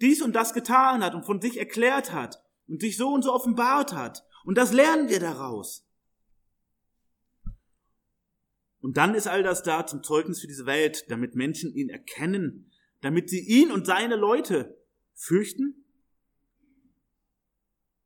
dies 0.00 0.22
und 0.22 0.34
das 0.34 0.54
getan 0.54 1.04
hat 1.04 1.14
und 1.14 1.26
von 1.26 1.42
sich 1.42 1.58
erklärt 1.58 2.14
hat 2.14 2.42
und 2.66 2.80
sich 2.80 2.96
so 2.96 3.10
und 3.10 3.22
so 3.22 3.32
offenbart 3.34 3.92
hat. 3.92 4.24
Und 4.46 4.56
das 4.56 4.72
lernen 4.72 5.10
wir 5.10 5.20
daraus. 5.20 5.86
Und 8.80 8.96
dann 8.96 9.14
ist 9.14 9.28
all 9.28 9.42
das 9.42 9.62
da 9.62 9.86
zum 9.86 10.02
Zeugnis 10.02 10.40
für 10.40 10.46
diese 10.46 10.64
Welt, 10.64 11.04
damit 11.10 11.34
Menschen 11.34 11.74
ihn 11.74 11.90
erkennen, 11.90 12.72
damit 13.02 13.28
sie 13.28 13.40
ihn 13.40 13.70
und 13.70 13.86
seine 13.86 14.16
Leute 14.16 14.82
fürchten 15.14 15.81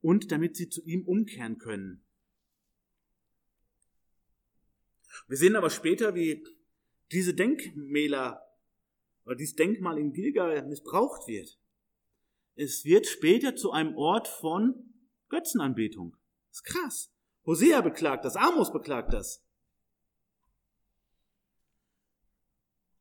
und 0.07 0.30
damit 0.30 0.54
sie 0.54 0.68
zu 0.68 0.84
ihm 0.84 1.02
umkehren 1.04 1.59
können. 1.59 2.00
Wir 5.26 5.36
sehen 5.36 5.57
aber 5.57 5.68
später, 5.68 6.14
wie 6.14 6.46
diese 7.11 7.34
Denkmäler 7.34 8.40
oder 9.24 9.34
dieses 9.34 9.57
Denkmal 9.57 9.98
in 9.98 10.12
Gilgal 10.12 10.64
missbraucht 10.68 11.26
wird. 11.26 11.59
Es 12.54 12.84
wird 12.84 13.09
später 13.09 13.57
zu 13.57 13.72
einem 13.72 13.96
Ort 13.96 14.28
von 14.28 14.94
Götzenanbetung. 15.28 16.16
Das 16.50 16.59
ist 16.59 16.64
krass. 16.64 17.12
Hosea 17.44 17.80
beklagt 17.80 18.24
das, 18.24 18.36
Amos 18.36 18.72
beklagt 18.72 19.12
das. 19.12 19.44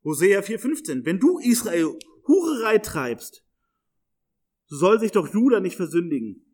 Hosea 0.04 0.40
4,15. 0.40 1.06
Wenn 1.06 1.20
du 1.20 1.38
Israel 1.38 2.00
Hurerei 2.28 2.80
treibst, 2.80 3.46
so 4.66 4.78
soll 4.78 5.00
sich 5.00 5.12
doch 5.12 5.32
Judah 5.32 5.60
nicht 5.60 5.76
versündigen. 5.76 6.45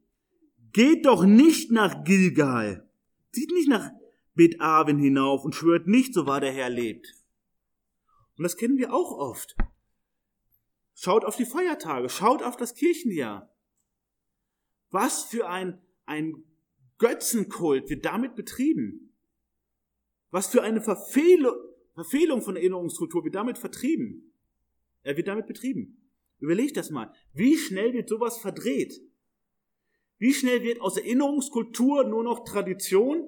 Geht 0.73 1.05
doch 1.05 1.25
nicht 1.25 1.71
nach 1.71 2.03
Gilgal. 2.03 2.89
Zieht 3.31 3.51
nicht 3.51 3.67
nach 3.67 3.91
Bet 4.33 4.61
Aven 4.61 4.97
hinauf 4.97 5.43
und 5.43 5.53
schwört 5.53 5.87
nicht, 5.87 6.13
so 6.13 6.25
wahr 6.25 6.39
der 6.39 6.53
Herr 6.53 6.69
lebt. 6.69 7.13
Und 8.37 8.43
das 8.43 8.55
kennen 8.55 8.77
wir 8.77 8.93
auch 8.93 9.11
oft. 9.11 9.55
Schaut 10.95 11.25
auf 11.25 11.35
die 11.35 11.45
Feiertage, 11.45 12.09
schaut 12.09 12.41
auf 12.43 12.55
das 12.55 12.73
Kirchenjahr. 12.73 13.53
Was 14.89 15.23
für 15.23 15.49
ein, 15.49 15.81
ein 16.05 16.43
Götzenkult 16.97 17.89
wird 17.89 18.05
damit 18.05 18.35
betrieben? 18.35 19.13
Was 20.29 20.47
für 20.47 20.61
eine 20.61 20.81
Verfehlung, 20.81 21.55
Verfehlung 21.93 22.41
von 22.41 22.55
Erinnerungskultur 22.55 23.23
wird 23.23 23.35
damit 23.35 23.57
vertrieben? 23.57 24.33
Er 25.03 25.17
wird 25.17 25.27
damit 25.27 25.47
betrieben. 25.47 26.09
Überlegt 26.39 26.77
das 26.77 26.89
mal. 26.89 27.13
Wie 27.33 27.57
schnell 27.57 27.93
wird 27.93 28.09
sowas 28.09 28.37
verdreht? 28.37 29.01
Wie 30.21 30.35
schnell 30.35 30.61
wird 30.61 30.81
aus 30.81 30.97
Erinnerungskultur 30.97 32.03
nur 32.03 32.23
noch 32.23 32.43
Tradition, 32.43 33.27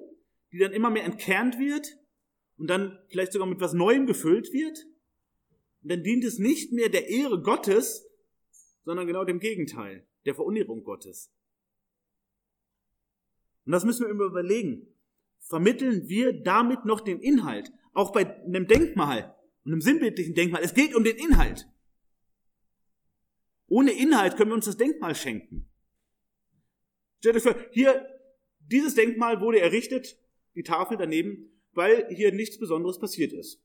die 0.52 0.58
dann 0.58 0.72
immer 0.72 0.90
mehr 0.90 1.02
entkernt 1.02 1.58
wird 1.58 1.98
und 2.56 2.70
dann 2.70 2.96
vielleicht 3.08 3.32
sogar 3.32 3.48
mit 3.48 3.58
was 3.58 3.72
Neuem 3.72 4.06
gefüllt 4.06 4.52
wird? 4.52 4.86
Und 5.82 5.90
dann 5.90 6.04
dient 6.04 6.22
es 6.22 6.38
nicht 6.38 6.70
mehr 6.70 6.90
der 6.90 7.08
Ehre 7.08 7.42
Gottes, 7.42 8.06
sondern 8.84 9.08
genau 9.08 9.24
dem 9.24 9.40
Gegenteil, 9.40 10.06
der 10.24 10.36
Verunehrung 10.36 10.84
Gottes. 10.84 11.32
Und 13.66 13.72
das 13.72 13.84
müssen 13.84 14.04
wir 14.04 14.10
immer 14.10 14.26
überlegen. 14.26 14.86
Vermitteln 15.40 16.08
wir 16.08 16.44
damit 16.44 16.84
noch 16.84 17.00
den 17.00 17.18
Inhalt? 17.18 17.72
Auch 17.92 18.12
bei 18.12 18.40
einem 18.44 18.68
Denkmal 18.68 19.34
einem 19.64 19.80
sinnbildlichen 19.80 20.34
Denkmal. 20.34 20.62
Es 20.62 20.74
geht 20.74 20.94
um 20.94 21.02
den 21.02 21.16
Inhalt. 21.16 21.68
Ohne 23.66 23.90
Inhalt 23.90 24.36
können 24.36 24.50
wir 24.50 24.54
uns 24.54 24.66
das 24.66 24.76
Denkmal 24.76 25.16
schenken. 25.16 25.68
Stellt 27.24 27.36
euch 27.36 27.42
vor, 27.42 27.56
hier, 27.70 28.06
dieses 28.58 28.94
Denkmal 28.94 29.40
wurde 29.40 29.58
errichtet, 29.58 30.18
die 30.56 30.62
Tafel 30.62 30.98
daneben, 30.98 31.58
weil 31.72 32.06
hier 32.14 32.32
nichts 32.34 32.58
Besonderes 32.58 32.98
passiert 32.98 33.32
ist. 33.32 33.64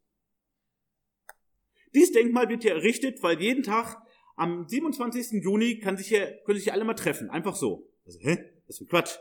Dieses 1.94 2.14
Denkmal 2.14 2.48
wird 2.48 2.64
hier 2.64 2.72
errichtet, 2.72 3.22
weil 3.22 3.42
jeden 3.42 3.64
Tag 3.64 4.02
am 4.38 4.66
27. 4.66 5.44
Juni 5.44 5.80
kann 5.80 5.98
sich 5.98 6.08
hier, 6.08 6.40
können 6.46 6.56
sich 6.56 6.64
hier 6.64 6.74
alle 6.74 6.86
mal 6.86 6.94
treffen. 6.94 7.30
Einfach 7.30 7.58
so. 7.58 7.92
Also, 8.06 8.20
hä? 8.22 8.38
Das 8.66 8.76
ist 8.76 8.78
für 8.78 8.86
Quatsch. 8.86 9.18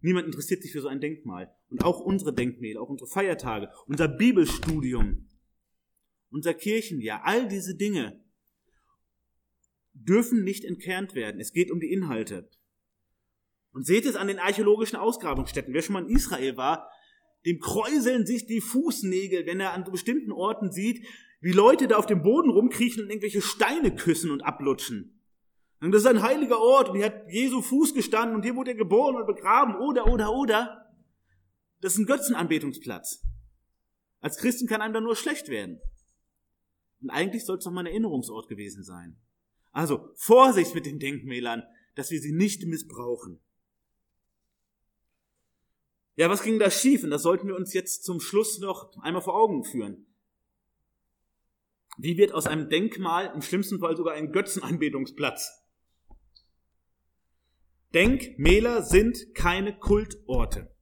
Niemand 0.00 0.26
interessiert 0.26 0.62
sich 0.62 0.70
für 0.70 0.80
so 0.80 0.86
ein 0.86 1.00
Denkmal. 1.00 1.52
Und 1.70 1.82
auch 1.82 1.98
unsere 1.98 2.32
Denkmäler, 2.32 2.80
auch 2.80 2.88
unsere 2.88 3.10
Feiertage, 3.10 3.68
unser 3.88 4.06
Bibelstudium, 4.06 5.28
unser 6.30 6.54
Kirchenjahr, 6.54 7.24
all 7.24 7.48
diese 7.48 7.74
Dinge 7.74 8.24
dürfen 9.92 10.44
nicht 10.44 10.64
entkernt 10.64 11.16
werden. 11.16 11.40
Es 11.40 11.52
geht 11.52 11.72
um 11.72 11.80
die 11.80 11.90
Inhalte. 11.90 12.48
Und 13.72 13.86
seht 13.86 14.06
es 14.06 14.16
an 14.16 14.28
den 14.28 14.38
archäologischen 14.38 14.96
Ausgrabungsstätten. 14.96 15.72
Wer 15.72 15.82
schon 15.82 15.94
mal 15.94 16.04
in 16.04 16.14
Israel 16.14 16.56
war, 16.56 16.90
dem 17.46 17.58
kräuseln 17.58 18.26
sich 18.26 18.46
die 18.46 18.60
Fußnägel, 18.60 19.46
wenn 19.46 19.60
er 19.60 19.72
an 19.72 19.84
bestimmten 19.84 20.30
Orten 20.30 20.70
sieht, 20.70 21.06
wie 21.40 21.52
Leute 21.52 21.88
da 21.88 21.96
auf 21.96 22.06
dem 22.06 22.22
Boden 22.22 22.50
rumkriechen 22.50 23.02
und 23.02 23.10
irgendwelche 23.10 23.42
Steine 23.42 23.94
küssen 23.94 24.30
und 24.30 24.42
ablutschen. 24.42 25.20
Und 25.80 25.90
das 25.90 26.02
ist 26.02 26.08
ein 26.08 26.22
heiliger 26.22 26.60
Ort 26.60 26.90
und 26.90 26.96
hier 26.96 27.06
hat 27.06 27.28
Jesu 27.28 27.60
Fuß 27.60 27.94
gestanden 27.94 28.36
und 28.36 28.44
hier 28.44 28.54
wurde 28.54 28.70
er 28.70 28.76
geboren 28.76 29.16
und 29.16 29.26
begraben 29.26 29.74
oder, 29.74 30.06
oder, 30.06 30.32
oder. 30.32 30.94
Das 31.80 31.94
ist 31.94 31.98
ein 31.98 32.06
Götzenanbetungsplatz. 32.06 33.24
Als 34.20 34.36
Christen 34.36 34.68
kann 34.68 34.80
einem 34.80 34.94
da 34.94 35.00
nur 35.00 35.16
schlecht 35.16 35.48
werden. 35.48 35.80
Und 37.00 37.10
eigentlich 37.10 37.44
soll 37.44 37.58
es 37.58 37.64
doch 37.64 37.72
mal 37.72 37.80
ein 37.80 37.86
Erinnerungsort 37.86 38.48
gewesen 38.48 38.84
sein. 38.84 39.20
Also 39.72 40.10
Vorsicht 40.14 40.76
mit 40.76 40.86
den 40.86 41.00
Denkmälern, 41.00 41.64
dass 41.96 42.12
wir 42.12 42.20
sie 42.20 42.32
nicht 42.32 42.64
missbrauchen. 42.64 43.40
Ja, 46.16 46.28
was 46.28 46.42
ging 46.42 46.58
da 46.58 46.70
schief? 46.70 47.04
Und 47.04 47.10
das 47.10 47.22
sollten 47.22 47.48
wir 47.48 47.56
uns 47.56 47.72
jetzt 47.72 48.04
zum 48.04 48.20
Schluss 48.20 48.58
noch 48.58 48.96
einmal 49.02 49.22
vor 49.22 49.34
Augen 49.34 49.64
führen. 49.64 50.06
Wie 51.98 52.16
wird 52.16 52.32
aus 52.32 52.46
einem 52.46 52.68
Denkmal 52.68 53.32
im 53.34 53.42
schlimmsten 53.42 53.78
Fall 53.78 53.96
sogar 53.96 54.14
ein 54.14 54.32
Götzenanbetungsplatz? 54.32 55.62
Denkmäler 57.94 58.82
sind 58.82 59.34
keine 59.34 59.78
Kultorte. 59.78 60.74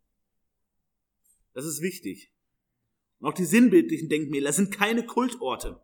Das 1.52 1.64
ist 1.64 1.82
wichtig. 1.82 2.32
Und 3.18 3.28
auch 3.28 3.34
die 3.34 3.44
sinnbildlichen 3.44 4.08
Denkmäler 4.08 4.52
sind 4.52 4.70
keine 4.70 5.04
Kultorte. 5.04 5.80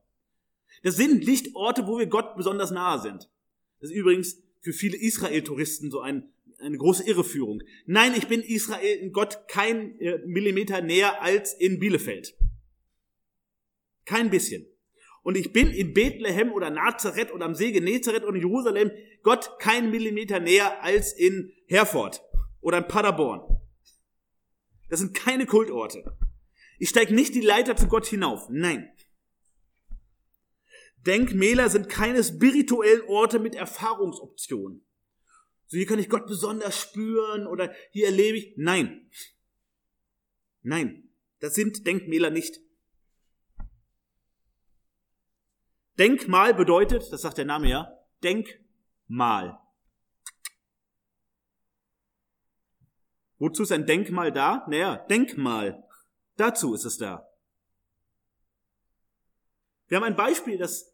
Das 0.83 0.97
sind 0.97 1.27
nicht 1.27 1.55
Orte, 1.55 1.87
wo 1.87 1.99
wir 1.99 2.07
Gott 2.07 2.37
besonders 2.37 2.71
nahe 2.71 3.01
sind. 3.01 3.29
Das 3.81 3.91
ist 3.91 3.97
übrigens 3.97 4.43
für 4.61 4.73
viele 4.73 4.97
Israel-Touristen 4.97 5.91
so 5.91 6.01
ein, 6.01 6.33
eine 6.59 6.79
große 6.79 7.07
Irreführung. 7.07 7.63
Nein, 7.87 8.15
ich 8.17 8.29
bin 8.29 8.43
Israel 8.43 8.99
in 8.99 9.13
Gott 9.13 9.47
kein 9.49 9.99
äh, 10.01 10.19
Millimeter 10.27 10.81
näher 10.81 11.23
als 11.23 11.55
in 11.55 11.79
Bielefeld. 11.79 12.37
Kein 14.05 14.31
bisschen. 14.31 14.67
Und 15.23 15.37
ich 15.37 15.53
bin 15.53 15.73
in 15.73 15.93
Bethlehem 15.93 16.53
oder 16.53 16.71
Nazareth 16.71 17.33
oder 17.33 17.47
am 17.47 17.55
See 17.55 17.73
Genezareth 17.73 18.23
oder 18.23 18.37
in 18.37 18.43
Jerusalem 18.43 18.93
Gott 19.23 19.59
keinen 19.59 19.91
Millimeter 19.91 20.39
näher 20.39 20.83
als 20.85 21.13
in 21.13 21.53
Herford 21.67 22.23
oder 22.61 22.79
in 22.79 22.87
Paderborn. 22.87 23.61
Das 24.89 25.01
sind 25.01 25.15
keine 25.15 25.47
Kultorte. 25.47 26.17
Ich 26.79 26.91
steige 26.91 27.13
nicht 27.13 27.35
die 27.35 27.41
Leiter 27.41 27.75
zu 27.75 27.89
Gott 27.89 28.07
hinauf. 28.07 28.49
Nein. 28.51 28.89
Denkmäler 31.07 31.71
sind 31.71 31.89
keine 31.89 32.23
spirituellen 32.23 33.03
Orte 33.09 33.41
mit 33.41 33.57
Erfahrungsoptionen. 33.57 34.86
So 35.67 35.77
hier 35.77 35.87
kann 35.87 35.99
ich 35.99 36.09
Gott 36.09 36.27
besonders 36.27 36.79
spüren 36.79 37.47
oder 37.47 37.75
hier 37.91 38.07
erlebe 38.07 38.39
ich. 38.39 38.55
Nein. 38.57 39.11
Nein. 40.63 41.09
Das 41.41 41.55
sind 41.55 41.87
Denkmäler 41.87 42.31
nicht. 42.31 42.61
Denkmal 45.99 46.55
bedeutet, 46.55 47.11
das 47.11 47.23
sagt 47.23 47.39
der 47.39 47.45
Name 47.45 47.69
ja, 47.69 47.91
Denkmal. 48.23 49.59
Wozu 53.39 53.63
ist 53.63 53.73
ein 53.73 53.87
Denkmal 53.87 54.33
da? 54.33 54.67
Naja, 54.69 54.97
Denkmal. 55.09 55.83
Dazu 56.37 56.75
ist 56.75 56.85
es 56.85 56.99
da. 56.99 57.29
Wir 59.89 59.97
haben 59.97 60.05
ein 60.05 60.17
Beispiel, 60.17 60.59
das 60.59 60.93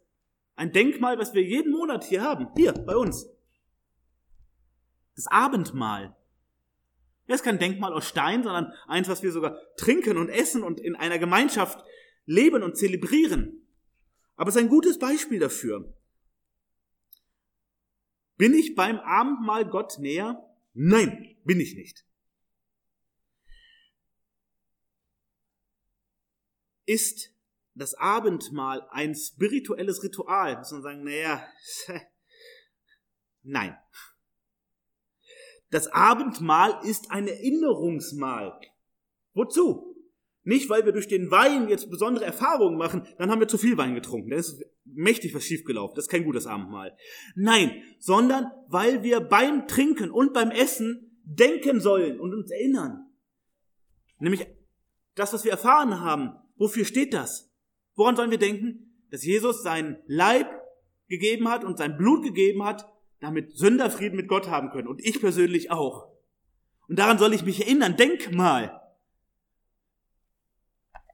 ein 0.54 0.72
Denkmal, 0.72 1.18
was 1.18 1.34
wir 1.34 1.42
jeden 1.42 1.72
Monat 1.72 2.04
hier 2.04 2.22
haben, 2.22 2.48
hier 2.56 2.72
bei 2.72 2.96
uns. 2.96 3.31
Das 5.14 5.26
Abendmahl. 5.26 6.16
Das 7.26 7.40
ist 7.40 7.44
kein 7.44 7.58
Denkmal 7.58 7.92
aus 7.92 8.08
Stein, 8.08 8.42
sondern 8.42 8.72
eins, 8.86 9.08
was 9.08 9.22
wir 9.22 9.32
sogar 9.32 9.58
trinken 9.76 10.16
und 10.16 10.28
essen 10.28 10.62
und 10.62 10.80
in 10.80 10.96
einer 10.96 11.18
Gemeinschaft 11.18 11.84
leben 12.26 12.62
und 12.62 12.76
zelebrieren. 12.76 13.66
Aber 14.36 14.48
es 14.48 14.56
ist 14.56 14.62
ein 14.62 14.68
gutes 14.68 14.98
Beispiel 14.98 15.38
dafür. 15.38 15.94
Bin 18.36 18.54
ich 18.54 18.74
beim 18.74 18.98
Abendmahl 18.98 19.64
Gott 19.64 19.98
näher? 19.98 20.42
Nein, 20.74 21.36
bin 21.44 21.60
ich 21.60 21.76
nicht. 21.76 22.04
Ist 26.86 27.32
das 27.74 27.94
Abendmahl 27.94 28.86
ein 28.90 29.14
spirituelles 29.14 30.02
Ritual? 30.02 30.58
Muss 30.58 30.72
man 30.72 30.82
sagen, 30.82 31.04
naja, 31.04 31.46
nein. 33.42 33.76
Das 35.72 35.88
Abendmahl 35.88 36.78
ist 36.84 37.10
ein 37.10 37.26
Erinnerungsmahl. 37.26 38.60
Wozu? 39.32 39.96
Nicht, 40.44 40.68
weil 40.68 40.84
wir 40.84 40.92
durch 40.92 41.08
den 41.08 41.30
Wein 41.30 41.68
jetzt 41.68 41.88
besondere 41.88 42.26
Erfahrungen 42.26 42.76
machen, 42.76 43.08
dann 43.16 43.30
haben 43.30 43.40
wir 43.40 43.48
zu 43.48 43.56
viel 43.56 43.78
Wein 43.78 43.94
getrunken. 43.94 44.28
Dann 44.28 44.38
ist 44.38 44.62
mächtig 44.84 45.34
was 45.34 45.44
schiefgelaufen. 45.44 45.94
Das 45.94 46.04
ist 46.04 46.10
kein 46.10 46.24
gutes 46.24 46.46
Abendmahl. 46.46 46.94
Nein, 47.36 47.82
sondern 47.98 48.50
weil 48.68 49.02
wir 49.02 49.20
beim 49.20 49.66
Trinken 49.66 50.10
und 50.10 50.34
beim 50.34 50.50
Essen 50.50 51.18
denken 51.24 51.80
sollen 51.80 52.20
und 52.20 52.34
uns 52.34 52.50
erinnern. 52.50 53.06
Nämlich 54.18 54.46
das, 55.14 55.32
was 55.32 55.44
wir 55.44 55.52
erfahren 55.52 56.00
haben. 56.00 56.36
Wofür 56.56 56.84
steht 56.84 57.14
das? 57.14 57.50
Woran 57.94 58.16
sollen 58.16 58.30
wir 58.30 58.38
denken? 58.38 59.06
Dass 59.10 59.24
Jesus 59.24 59.62
seinen 59.62 60.02
Leib 60.06 60.50
gegeben 61.08 61.48
hat 61.48 61.64
und 61.64 61.78
sein 61.78 61.96
Blut 61.96 62.24
gegeben 62.24 62.62
hat, 62.62 62.86
damit 63.22 63.56
Sünder 63.56 63.88
Frieden 63.88 64.16
mit 64.16 64.26
Gott 64.26 64.48
haben 64.48 64.70
können. 64.70 64.88
Und 64.88 65.00
ich 65.00 65.20
persönlich 65.20 65.70
auch. 65.70 66.08
Und 66.88 66.98
daran 66.98 67.18
soll 67.18 67.32
ich 67.32 67.44
mich 67.44 67.60
erinnern. 67.60 67.96
Denk 67.96 68.32
mal. 68.32 68.82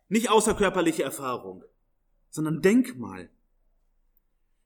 Nicht 0.08 0.30
außerkörperliche 0.30 1.02
Erfahrung, 1.02 1.64
sondern 2.30 2.62
Denkmal. 2.62 3.28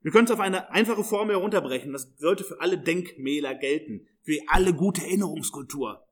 Wir 0.03 0.13
können 0.13 0.27
es 0.27 0.31
auf 0.31 0.39
eine 0.39 0.71
einfache 0.71 1.03
Formel 1.03 1.35
herunterbrechen. 1.35 1.93
Das 1.93 2.13
sollte 2.17 2.45
für 2.45 2.61
alle 2.61 2.79
Denkmäler 2.79 3.57
gelten, 3.57 4.07
für 4.23 4.39
alle 4.47 4.73
gute 4.73 5.03
Erinnerungskultur. 5.03 6.07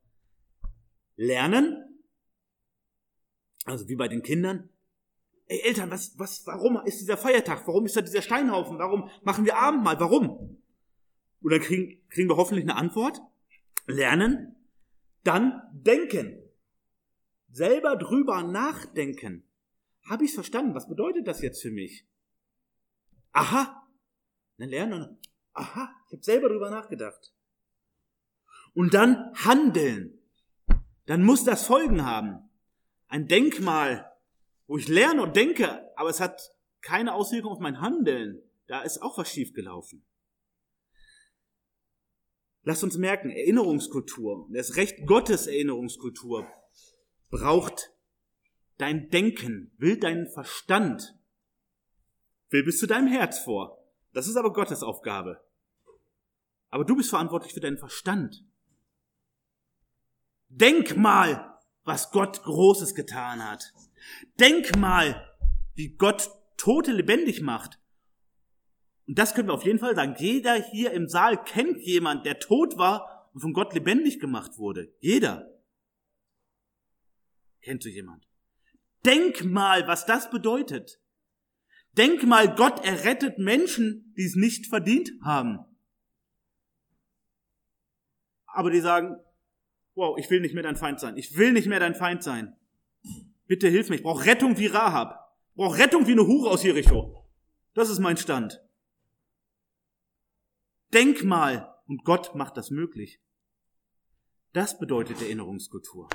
Lernen, 1.14 2.04
also 3.66 3.88
wie 3.88 3.96
bei 3.96 4.08
den 4.08 4.22
Kindern. 4.22 4.68
Ey 5.46 5.60
Eltern, 5.60 5.92
was, 5.92 6.18
was, 6.18 6.44
warum 6.46 6.80
ist 6.84 7.00
dieser 7.00 7.16
Feiertag? 7.16 7.66
Warum 7.68 7.86
ist 7.86 7.96
da 7.96 8.00
dieser 8.00 8.22
Steinhaufen? 8.22 8.78
Warum 8.78 9.10
machen 9.22 9.44
wir 9.44 9.56
Abendmahl? 9.58 9.98
Warum? 10.00 10.59
Und 11.40 11.52
dann 11.52 11.60
kriegen, 11.60 12.06
kriegen 12.08 12.28
wir 12.28 12.36
hoffentlich 12.36 12.64
eine 12.64 12.76
Antwort. 12.76 13.20
Lernen, 13.86 14.56
dann 15.24 15.62
denken 15.72 16.40
selber 17.52 17.96
drüber 17.96 18.42
nachdenken. 18.42 19.44
Habe 20.08 20.24
ich 20.24 20.34
verstanden? 20.34 20.74
Was 20.74 20.88
bedeutet 20.88 21.26
das 21.26 21.42
jetzt 21.42 21.62
für 21.62 21.70
mich? 21.70 22.06
Aha. 23.32 23.86
Dann 24.58 24.68
lernen. 24.68 25.18
Aha, 25.52 25.94
ich 26.06 26.12
habe 26.12 26.22
selber 26.22 26.48
drüber 26.48 26.70
nachgedacht. 26.70 27.32
Und 28.74 28.94
dann 28.94 29.32
handeln. 29.34 30.18
Dann 31.06 31.24
muss 31.24 31.44
das 31.44 31.66
Folgen 31.66 32.04
haben. 32.04 32.50
Ein 33.08 33.26
Denkmal, 33.26 34.10
wo 34.66 34.76
ich 34.76 34.86
lerne 34.86 35.22
und 35.22 35.34
denke, 35.34 35.90
aber 35.96 36.10
es 36.10 36.20
hat 36.20 36.54
keine 36.80 37.14
Auswirkung 37.14 37.52
auf 37.52 37.58
mein 37.58 37.80
Handeln. 37.80 38.42
Da 38.68 38.82
ist 38.82 39.02
auch 39.02 39.18
was 39.18 39.28
schiefgelaufen. 39.28 40.04
Lasst 42.62 42.84
uns 42.84 42.98
merken, 42.98 43.30
Erinnerungskultur, 43.30 44.46
das 44.52 44.76
Recht 44.76 45.06
Gottes 45.06 45.46
Erinnerungskultur 45.46 46.46
braucht 47.30 47.92
dein 48.76 49.08
Denken, 49.10 49.72
will 49.78 49.98
deinen 49.98 50.28
Verstand, 50.28 51.18
will 52.50 52.64
bis 52.64 52.78
zu 52.78 52.86
deinem 52.86 53.08
Herz 53.08 53.38
vor. 53.38 53.82
Das 54.12 54.26
ist 54.26 54.36
aber 54.36 54.52
Gottes 54.52 54.82
Aufgabe. 54.82 55.42
Aber 56.68 56.84
du 56.84 56.96
bist 56.96 57.10
verantwortlich 57.10 57.54
für 57.54 57.60
deinen 57.60 57.78
Verstand. 57.78 58.44
Denk 60.48 60.96
mal, 60.96 61.58
was 61.84 62.10
Gott 62.10 62.42
Großes 62.42 62.94
getan 62.94 63.44
hat. 63.44 63.72
Denk 64.38 64.76
mal, 64.76 65.28
wie 65.74 65.94
Gott 65.94 66.30
Tote 66.56 66.92
lebendig 66.92 67.40
macht. 67.40 67.79
Und 69.10 69.18
das 69.18 69.34
können 69.34 69.48
wir 69.48 69.54
auf 69.54 69.64
jeden 69.64 69.80
Fall 69.80 69.96
sagen. 69.96 70.14
Jeder 70.18 70.54
hier 70.54 70.92
im 70.92 71.08
Saal 71.08 71.42
kennt 71.42 71.80
jemand, 71.80 72.24
der 72.24 72.38
tot 72.38 72.78
war 72.78 73.28
und 73.34 73.40
von 73.40 73.52
Gott 73.52 73.74
lebendig 73.74 74.20
gemacht 74.20 74.56
wurde. 74.56 74.94
Jeder. 75.00 75.50
Kennt 77.60 77.82
so 77.82 77.88
jemand? 77.88 78.28
Denk 79.04 79.44
mal, 79.44 79.88
was 79.88 80.06
das 80.06 80.30
bedeutet. 80.30 81.00
Denk 81.96 82.22
mal, 82.22 82.54
Gott 82.54 82.84
errettet 82.84 83.38
Menschen, 83.38 84.14
die 84.16 84.26
es 84.26 84.36
nicht 84.36 84.68
verdient 84.68 85.10
haben. 85.24 85.58
Aber 88.46 88.70
die 88.70 88.78
sagen, 88.78 89.16
wow, 89.96 90.16
ich 90.20 90.30
will 90.30 90.38
nicht 90.38 90.54
mehr 90.54 90.62
dein 90.62 90.76
Feind 90.76 91.00
sein. 91.00 91.16
Ich 91.16 91.36
will 91.36 91.50
nicht 91.50 91.66
mehr 91.66 91.80
dein 91.80 91.96
Feind 91.96 92.22
sein. 92.22 92.54
Bitte 93.48 93.66
hilf 93.66 93.88
mir. 93.88 93.96
Ich 93.96 94.04
brauche 94.04 94.24
Rettung 94.24 94.56
wie 94.56 94.66
Rahab. 94.66 95.34
Ich 95.48 95.56
brauche 95.56 95.78
Rettung 95.80 96.06
wie 96.06 96.12
eine 96.12 96.28
Hure 96.28 96.50
aus 96.50 96.62
Jericho. 96.62 97.28
Das 97.74 97.90
ist 97.90 97.98
mein 97.98 98.16
Stand. 98.16 98.62
Denk 100.92 101.24
mal, 101.24 101.74
und 101.86 102.04
Gott 102.04 102.34
macht 102.34 102.56
das 102.56 102.70
möglich. 102.70 103.20
Das 104.52 104.78
bedeutet 104.78 105.20
Erinnerungskultur. 105.20 106.08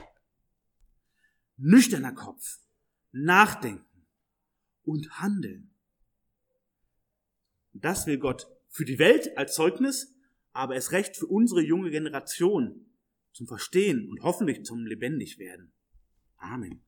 Nüchterner 1.58 2.14
Kopf, 2.14 2.60
nachdenken 3.12 4.06
und 4.84 5.20
handeln. 5.20 5.74
Das 7.72 8.08
will 8.08 8.18
Gott 8.18 8.48
für 8.70 8.86
die 8.86 9.00
Welt 9.00 9.38
als 9.38 9.56
Zeugnis, 9.56 10.14
aber 10.52 10.76
es 10.76 10.92
recht 10.92 11.16
für 11.18 11.28
unsere 11.28 11.62
junge 11.62 11.92
Generation 11.92 12.86
zum 13.32 13.48
Verstehen 13.48 14.10
und 14.10 14.22
hoffentlich 14.22 14.64
zum 14.64 14.86
Lebendigwerden. 14.86 15.74
Amen. 16.38 16.85